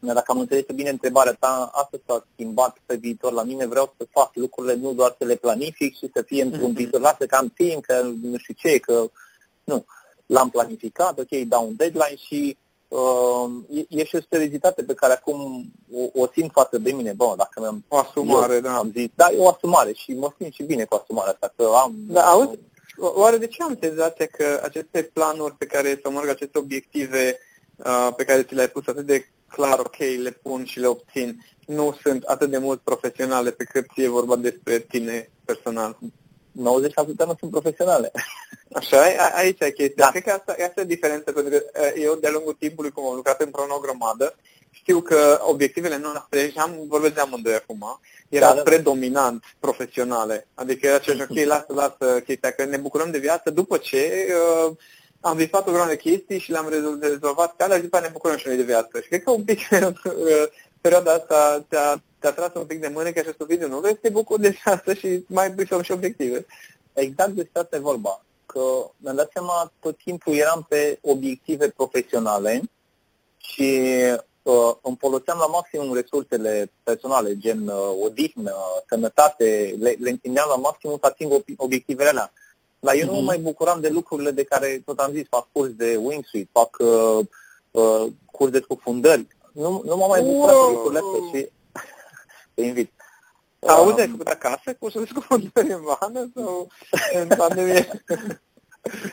dacă 0.00 0.32
am 0.32 0.38
înțeles 0.38 0.64
bine 0.74 0.90
întrebarea 0.90 1.36
ta, 1.40 1.70
asta 1.72 1.98
s-a 2.06 2.26
schimbat 2.32 2.76
pe 2.86 2.96
viitor 2.96 3.32
la 3.32 3.42
mine. 3.42 3.66
Vreau 3.66 3.94
să 3.96 4.06
fac 4.10 4.30
lucrurile, 4.34 4.74
nu 4.74 4.92
doar 4.92 5.14
să 5.18 5.24
le 5.24 5.34
planific 5.34 5.96
și 5.96 6.10
să 6.14 6.22
fie 6.22 6.42
într-un 6.42 6.72
mm-hmm. 6.72 6.76
viitor. 6.76 7.00
Lasă 7.00 7.26
că 7.26 7.36
am 7.36 7.52
timp, 7.56 7.84
că 7.84 8.02
nu 8.22 8.36
știu 8.36 8.54
ce, 8.56 8.78
că 8.78 9.10
nu. 9.64 9.84
L-am 10.26 10.50
planificat, 10.50 11.18
ok, 11.18 11.28
dau 11.28 11.66
un 11.66 11.76
deadline 11.76 12.16
și 12.16 12.56
uh, 12.88 13.50
e, 13.70 13.84
e 13.88 14.04
și 14.04 14.16
o 14.16 14.18
seriozitate 14.30 14.82
pe 14.82 14.94
care 14.94 15.12
acum 15.12 15.64
o, 15.92 16.22
o 16.22 16.26
simt 16.32 16.50
față 16.52 16.78
de 16.78 16.92
mine. 16.92 17.12
Bă, 17.12 17.34
dacă 17.36 17.60
mi-am... 17.60 17.84
O 17.88 17.96
asumare, 17.96 18.54
eu, 18.54 18.60
da. 18.60 18.76
Am 18.76 18.90
zis, 18.90 19.08
da, 19.14 19.30
e 19.30 19.38
o 19.38 19.48
asumare 19.48 19.92
și 19.92 20.12
mă 20.12 20.32
simt 20.38 20.52
și 20.52 20.62
bine 20.62 20.84
cu 20.84 20.94
asumarea 20.94 21.32
asta, 21.32 21.52
că 21.56 21.70
am... 21.82 21.94
Da, 22.08 22.30
auzi, 22.30 22.58
oare 22.96 23.36
de 23.36 23.46
ce 23.46 23.62
am 23.62 23.78
senzația 23.80 24.26
că 24.26 24.60
aceste 24.62 25.02
planuri 25.02 25.54
pe 25.54 25.66
care, 25.66 25.98
să 26.02 26.10
mă 26.10 26.20
rog, 26.20 26.28
aceste 26.28 26.58
obiective 26.58 27.38
uh, 27.76 28.08
pe 28.16 28.24
care 28.24 28.42
ți 28.42 28.54
le-ai 28.54 28.68
pus 28.68 28.86
atât 28.86 29.06
de 29.06 29.26
clar, 29.48 29.78
ok, 29.78 29.96
le 29.96 30.30
pun 30.30 30.64
și 30.64 30.80
le 30.80 30.86
obțin, 30.86 31.44
nu 31.66 31.96
sunt 32.02 32.22
atât 32.22 32.50
de 32.50 32.58
mult 32.58 32.80
profesionale 32.80 33.50
pe 33.50 33.64
cât 33.64 33.86
e 33.94 34.08
vorba 34.08 34.36
despre 34.36 34.78
tine 34.78 35.30
personal. 35.44 35.98
90% 36.00 36.02
nu 37.26 37.36
sunt 37.38 37.50
profesionale. 37.50 38.10
Așa, 38.78 39.10
e? 39.10 39.16
aici 39.34 39.60
e 39.60 39.70
chestia. 39.70 40.04
Da. 40.04 40.10
Cred 40.10 40.22
că 40.22 40.30
asta, 40.30 40.56
asta 40.68 40.80
e 40.80 40.84
diferența, 40.84 41.32
pentru 41.32 41.52
că 41.52 41.62
eu 42.00 42.14
de-a 42.14 42.30
lungul 42.30 42.56
timpului, 42.58 42.90
cum 42.90 43.06
am 43.06 43.14
lucrat 43.14 43.40
în 43.40 43.50
o 43.68 43.78
grămadă, 43.78 44.34
știu 44.76 45.00
că 45.00 45.40
obiectivele 45.42 45.98
noastre, 45.98 46.48
și 46.48 46.58
am, 46.58 46.84
vorbesc 46.88 47.14
de 47.14 47.20
amândoi 47.20 47.54
acum, 47.54 48.00
erau 48.28 48.50
da, 48.50 48.56
da. 48.56 48.62
predominant 48.62 49.44
profesionale. 49.58 50.46
Adică 50.54 50.86
era 50.86 50.98
ce, 50.98 51.12
ok, 51.30 51.44
lasă, 51.44 51.66
lasă 51.68 52.20
chestia, 52.20 52.50
că 52.50 52.64
ne 52.64 52.76
bucurăm 52.76 53.10
de 53.10 53.18
viață 53.18 53.50
după 53.50 53.76
ce 53.76 54.26
uh, 54.66 54.76
am 55.20 55.36
visat 55.36 55.66
o 55.66 55.70
grămadă 55.70 55.90
de 55.90 55.96
chestii 55.96 56.38
și 56.38 56.50
le-am 56.50 56.68
rezolvat 57.00 57.54
pe 57.54 57.62
alea 57.62 57.76
și 57.76 57.82
după 57.82 58.00
ne 58.00 58.08
bucurăm 58.12 58.36
și 58.36 58.46
noi 58.46 58.56
de 58.56 58.62
viață. 58.62 59.00
Și 59.00 59.08
cred 59.08 59.22
că 59.22 59.30
un 59.30 59.44
pic 59.44 59.58
perioada 60.80 61.12
asta 61.12 61.64
te-a, 61.68 62.02
te-a 62.18 62.32
tras 62.32 62.50
un 62.54 62.64
pic 62.66 62.80
de 62.80 62.88
mână 62.88 63.10
că 63.10 63.18
acest 63.18 63.36
video 63.36 63.68
nu 63.68 63.80
vrei 63.80 63.92
să 63.92 63.98
te 64.02 64.08
bucuri 64.08 64.40
de 64.40 64.58
viață 64.62 64.94
și 64.94 65.24
mai 65.26 65.50
bisăm 65.50 65.82
și 65.82 65.92
obiective. 65.92 66.46
Exact 66.92 67.30
de 67.30 67.48
asta 67.52 67.76
e 67.76 67.78
vorba. 67.78 68.24
Că 68.46 68.60
mi-am 68.96 69.16
dat 69.16 69.30
seama 69.32 69.72
tot 69.80 69.96
timpul 69.96 70.34
eram 70.34 70.66
pe 70.68 70.98
obiective 71.00 71.68
profesionale 71.68 72.62
și 73.38 73.80
uh, 74.12 74.18
îmi 74.82 74.96
foloseam 74.98 75.38
la 75.38 75.46
maximum 75.46 75.94
resursele 75.94 76.72
personale, 76.82 77.38
gen 77.38 77.68
uh, 77.68 78.04
odihnă, 78.04 78.54
sănătate, 78.88 79.74
le, 79.78 79.96
le 79.98 80.18
la 80.32 80.56
maximum 80.56 80.98
să 81.00 81.06
ating 81.06 81.42
obiectivele 81.56 82.08
alea 82.08 82.32
Dar 82.78 82.94
eu 82.94 83.00
mm-hmm. 83.00 83.06
nu 83.06 83.12
mă 83.12 83.18
mhm. 83.18 83.26
mai 83.26 83.38
bucuram 83.38 83.80
de 83.80 83.88
lucrurile 83.88 84.30
de 84.30 84.44
care, 84.44 84.82
tot 84.84 84.98
am 84.98 85.12
zis, 85.12 85.26
fac 85.28 85.48
curs 85.52 85.70
de 85.70 85.96
wingsuit, 85.96 86.48
fac 86.52 86.76
uh, 86.78 87.26
uh, 87.70 88.12
curs 88.30 88.50
de 88.50 88.60
scufundări. 88.62 89.26
Nu, 89.52 89.82
nu 89.84 89.96
mă 89.96 90.06
mai 90.06 90.22
bucuram 90.22 90.56
wow. 90.56 90.66
de 90.66 90.72
lucrurile 90.72 91.00
astea 91.04 91.38
și 91.40 91.48
te 92.54 92.62
invit. 92.62 92.92
Auzi, 93.66 94.00
ai 94.00 94.08
făcut 94.08 94.26
acasă 94.26 94.74
cursul 94.78 95.04
de 95.04 95.10
scufundări 95.10 95.72
în 95.72 95.82
vană 95.82 96.30
sau 96.34 96.68
în 97.12 97.28
pandemie? 97.36 97.88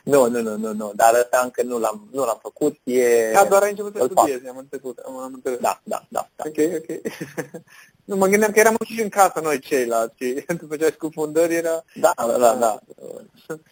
nu, 0.04 0.30
nu, 0.30 0.42
nu, 0.42 0.58
nu, 0.58 0.74
nu, 0.74 0.92
dar 0.96 1.14
ăsta 1.14 1.42
încă 1.44 1.64
nu 1.64 1.80
l-am, 1.80 2.08
nu 2.12 2.26
l-am 2.26 2.40
făcut. 2.42 2.78
E... 2.84 3.32
Da, 3.32 3.46
doar 3.46 3.62
ai 3.62 3.70
început 3.70 3.96
să 3.96 4.10
studiezi, 4.12 4.48
am 4.48 4.58
înțeles. 4.58 4.96
Am, 5.06 5.18
am 5.18 5.32
înțeles. 5.34 5.60
Da, 5.60 5.82
da, 5.84 6.04
da, 6.10 6.30
da. 6.36 6.46
Ok, 6.46 6.58
ok. 6.58 7.14
nu, 8.06 8.16
mă 8.16 8.28
gândeam 8.28 8.52
că 8.52 8.60
eram 8.60 8.76
și 8.86 9.02
în 9.02 9.10
casă 9.10 9.40
noi 9.44 9.60
ceilalți 9.60 10.16
și 10.18 10.46
tu 10.60 10.66
făceai 10.68 10.92
scufundări, 10.92 11.54
era... 11.56 11.84
Da, 11.96 12.12
da, 12.16 12.38
da, 12.38 12.56
da. 12.56 12.80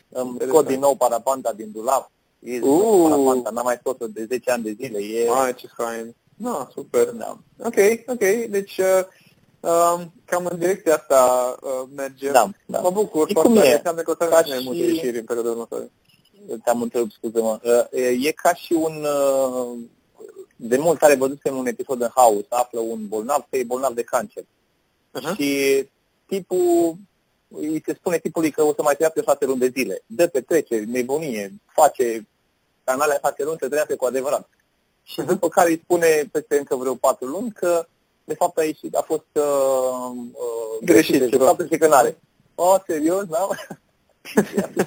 Îmi 0.21 0.37
scot 0.47 0.67
din 0.67 0.79
nou 0.79 0.95
parapanta 0.95 1.53
din 1.53 1.71
dulap. 1.71 2.11
E 2.39 2.59
uh. 2.61 3.09
parapanta, 3.09 3.49
n-am 3.49 3.65
mai 3.65 3.77
scos-o 3.79 4.07
de 4.07 4.25
10 4.29 4.51
ani 4.51 4.63
de 4.63 4.75
zile. 4.79 4.99
E... 4.99 5.29
Mai, 5.29 5.53
ce 5.53 5.67
fain. 5.75 6.15
Da, 6.35 6.67
super. 6.73 7.05
Da. 7.05 7.37
Ok, 7.57 7.75
ok, 8.07 8.45
deci... 8.49 8.77
Uh, 8.77 9.05
Uh, 9.61 10.01
cam 10.25 10.45
în 10.45 10.59
direcția 10.59 10.95
asta 10.95 11.55
uh, 11.61 11.89
merge. 11.95 12.31
Da, 12.31 12.49
da. 12.65 12.79
Mă 12.79 12.89
bucur 12.89 13.27
și 13.27 13.33
foarte 13.33 13.53
tare. 13.53 13.73
Înseamnă 13.75 14.01
că 14.01 14.11
o 14.11 14.15
să 14.17 14.23
avem 14.23 14.43
mai 14.47 14.61
multe 14.63 14.83
ieșiri 14.83 15.17
în 15.17 15.25
perioada 15.25 15.49
următoare. 15.49 15.91
Te-am 16.63 16.81
întrebat, 16.81 17.09
scuze-mă. 17.11 17.59
Uh, 17.63 18.25
e 18.25 18.31
ca 18.31 18.53
și 18.53 18.73
un... 18.73 19.05
Uh, 19.05 19.77
de 20.55 20.77
mult 20.77 21.01
are 21.01 21.15
văzusem 21.15 21.57
un 21.57 21.65
episod 21.65 22.01
în 22.01 22.09
House, 22.15 22.45
află 22.49 22.79
un 22.79 23.07
bolnav 23.07 23.45
că 23.49 23.57
e 23.57 23.63
bolnav 23.63 23.93
de 23.93 24.03
cancer. 24.03 24.43
Uh-huh. 24.43 25.35
Și 25.35 25.87
tipul, 26.25 26.95
îi 27.47 27.81
se 27.85 27.93
spune 27.93 28.19
tipului 28.19 28.51
că 28.51 28.63
o 28.63 28.73
să 28.73 28.81
mai 28.81 28.93
trăiască 28.93 29.21
șase 29.21 29.45
luni 29.45 29.59
de 29.59 29.71
zile. 29.75 30.03
Dă 30.05 30.27
pe 30.27 30.41
trece, 30.41 30.83
nebunie, 30.87 31.53
face 31.65 32.27
canale 32.83 33.19
șase 33.21 33.43
luni, 33.43 33.57
să 33.59 33.67
trăiască 33.67 33.95
cu 33.95 34.05
adevărat. 34.05 34.49
Și 35.03 35.21
uh-huh. 35.21 35.25
după 35.25 35.49
care 35.49 35.69
îi 35.69 35.81
spune 35.83 36.29
peste 36.31 36.57
încă 36.57 36.75
vreo 36.75 36.95
patru 36.95 37.27
luni 37.27 37.51
că 37.51 37.85
de 38.31 38.37
fapt 38.37 38.57
a 38.57 38.63
ieșit, 38.63 38.95
a 38.95 39.01
fost 39.01 39.31
uh, 39.33 40.11
uh, 40.31 40.85
greșit. 40.85 41.29
De 41.29 41.37
fapt 41.37 41.77
că 41.77 41.87
nu 41.87 41.93
are. 41.93 42.17
Oh, 42.55 42.75
serios, 42.87 43.25
da? 43.25 43.47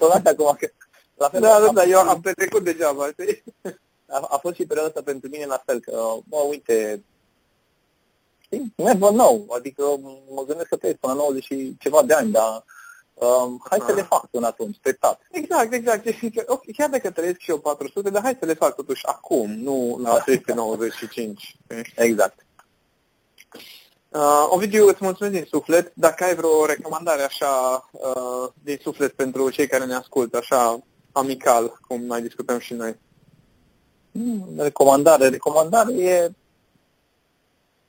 a 0.00 0.20
acum 0.24 0.56
că... 0.58 0.68
La 1.14 1.28
fel, 1.28 1.40
da, 1.40 1.60
da, 1.60 1.72
da, 1.72 1.84
eu 1.84 1.98
am 1.98 2.20
petrecut 2.20 2.64
degeaba, 2.64 3.10
știi? 3.10 3.42
A, 4.06 4.26
a 4.30 4.36
fost 4.36 4.54
și 4.54 4.66
perioada 4.66 4.88
asta 4.88 5.02
pentru 5.02 5.28
mine 5.28 5.44
la 5.46 5.62
fel, 5.66 5.80
că, 5.80 6.02
bă, 6.28 6.36
uite, 6.48 7.04
știi, 8.40 8.72
never 8.76 9.10
know, 9.10 9.46
adică 9.56 9.82
mă 10.34 10.44
gândesc 10.46 10.68
să 10.68 10.76
trăiesc 10.76 10.98
până 10.98 11.12
la 11.12 11.18
90 11.18 11.44
și 11.44 11.76
ceva 11.78 12.02
de 12.02 12.14
ani, 12.14 12.30
dar 12.30 12.64
um, 13.14 13.62
hai 13.70 13.78
să 13.86 13.92
le 13.92 14.02
fac 14.02 14.26
până 14.26 14.46
atunci, 14.46 14.78
treptat. 14.82 15.20
Exact, 15.30 15.72
exact, 15.72 16.06
okay, 16.46 16.74
chiar 16.76 16.88
dacă 16.88 17.10
trăiesc 17.10 17.38
și 17.38 17.50
eu 17.50 17.58
400, 17.58 18.10
dar 18.10 18.22
hai 18.22 18.36
să 18.38 18.46
le 18.46 18.54
fac 18.54 18.74
totuși 18.74 19.06
acum, 19.06 19.50
nu 19.50 19.98
la 20.02 20.18
395. 20.18 21.56
Exact. 21.96 22.43
Uh, 24.14 24.46
Ovidiu, 24.48 24.86
îți 24.86 25.04
mulțumesc 25.04 25.34
din 25.34 25.44
suflet. 25.50 25.92
Dacă 25.94 26.24
ai 26.24 26.34
vreo 26.34 26.66
recomandare 26.66 27.22
așa 27.22 27.84
uh, 27.90 28.48
din 28.62 28.78
suflet 28.82 29.12
pentru 29.12 29.50
cei 29.50 29.66
care 29.66 29.84
ne 29.84 29.94
ascultă, 29.94 30.36
așa 30.36 30.78
amical, 31.12 31.78
cum 31.80 32.02
mai 32.04 32.22
discutăm 32.22 32.58
și 32.58 32.74
noi. 32.74 32.96
Hmm, 34.12 34.48
recomandare, 34.56 35.28
recomandare 35.28 35.94
e 35.94 36.30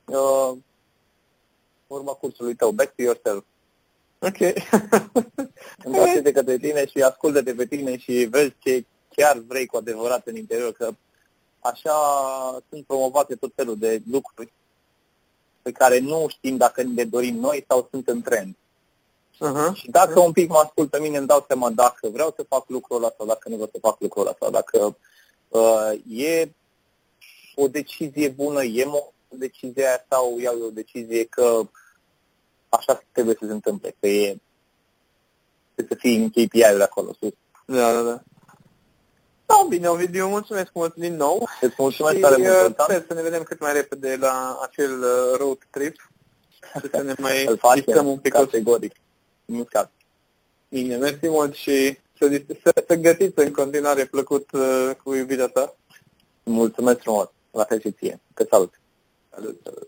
uh, 0.05 0.51
urma 1.88 2.11
cursului 2.11 2.55
tău, 2.55 2.72
back 2.72 2.95
to 2.95 3.01
yourself. 3.01 3.43
Ok. 4.20 4.38
Întoarce 5.86 6.20
de 6.20 6.32
către 6.32 6.57
tine 6.57 6.88
și 6.88 7.01
ascultă-te 7.01 7.53
pe 7.53 7.66
tine 7.66 7.97
și 7.97 8.28
vezi 8.32 8.53
ce 8.59 8.86
chiar 9.16 9.38
vrei 9.47 9.66
cu 9.66 9.78
adevărat 9.78 10.28
în 10.28 10.36
interior, 10.36 10.72
că 10.72 10.89
așa 11.59 11.93
sunt 12.70 12.86
promovate 12.86 13.36
tot 13.36 13.51
felul 13.55 13.78
de 13.78 14.01
lucruri 14.11 14.53
pe 15.66 15.72
care 15.72 15.99
nu 15.99 16.26
știm 16.30 16.57
dacă 16.57 16.84
ne 16.84 17.03
dorim 17.03 17.36
noi 17.36 17.66
sau 17.68 17.88
sunt 17.91 18.07
în 18.07 18.22
trend. 18.22 18.55
Uh-huh. 19.36 19.74
Și 19.74 19.89
dacă 19.89 20.20
un 20.20 20.32
pic 20.32 20.49
mă 20.49 20.61
ascult 20.63 20.89
pe 20.89 20.99
mine, 20.99 21.18
îmi 21.18 21.28
dau 21.28 21.43
seama 21.47 21.70
dacă 21.70 22.09
vreau 22.09 22.34
să 22.36 22.45
fac 22.47 22.70
lucrul 22.70 22.97
ăla 22.97 23.13
sau 23.18 23.26
dacă 23.26 23.49
nu 23.49 23.55
vreau 23.55 23.70
să 23.74 23.80
fac 23.82 23.99
lucrul 23.99 24.22
ăla 24.22 24.36
sau 24.39 24.49
dacă 24.51 24.97
uh, 25.47 26.20
e 26.20 26.51
o 27.55 27.68
decizie 27.68 28.30
bună, 28.30 28.63
e 28.63 28.86
o 28.86 29.03
decizie 29.28 29.86
aia 29.86 30.05
sau 30.09 30.39
iau 30.39 30.57
eu 30.59 30.66
o 30.66 30.70
decizie 30.70 31.24
că 31.24 31.61
așa 32.70 33.03
trebuie 33.11 33.36
să 33.39 33.45
se 33.45 33.53
întâmple, 33.53 33.95
că 33.99 34.07
e 34.07 34.38
trebuie 35.74 35.97
să 35.97 36.07
fie 36.07 36.18
în 36.18 36.30
KPI-ul 36.30 36.82
acolo 36.82 37.13
sus. 37.20 37.34
Da, 37.66 37.93
da, 37.93 38.01
da. 38.01 38.22
Da, 39.45 39.65
bine, 39.69 39.87
Ovidiu, 39.87 40.27
mulțumesc 40.27 40.71
mult 40.73 40.95
din 40.95 41.15
nou. 41.15 41.49
Îți 41.61 41.75
mulțumesc 41.77 42.19
tare 42.19 42.35
mult. 42.37 42.77
Uh, 42.77 42.83
sper 42.83 43.03
să 43.07 43.13
ne 43.13 43.21
vedem 43.21 43.43
cât 43.43 43.59
mai 43.59 43.73
repede 43.73 44.15
la 44.15 44.59
acel 44.61 44.99
uh, 44.99 45.37
road 45.37 45.57
trip 45.69 45.95
și 46.59 46.89
să 46.91 47.01
ne 47.01 47.13
mai 47.25 47.59
distăm 47.75 48.07
un 48.07 48.17
pic. 48.17 48.33
Categoric. 48.33 48.95
Nu 49.45 49.63
scap. 49.67 49.91
Bine, 50.69 50.95
mersi 50.95 51.27
mult 51.27 51.53
și 51.53 51.97
să, 52.17 52.41
să, 52.63 52.83
să 52.87 52.95
gătiți 52.95 53.39
în 53.39 53.51
continuare 53.51 54.05
plăcut 54.05 54.51
uh, 54.51 54.89
cu 55.03 55.13
iubirea 55.13 55.47
ta. 55.47 55.75
Mulțumesc 56.43 56.99
frumos. 56.99 57.29
La 57.51 57.63
fel 57.63 57.79
și 57.79 57.91
ție. 57.91 58.19
Te 58.33 58.45
salut. 58.49 58.79
Salut, 59.29 59.59
salut. 59.63 59.87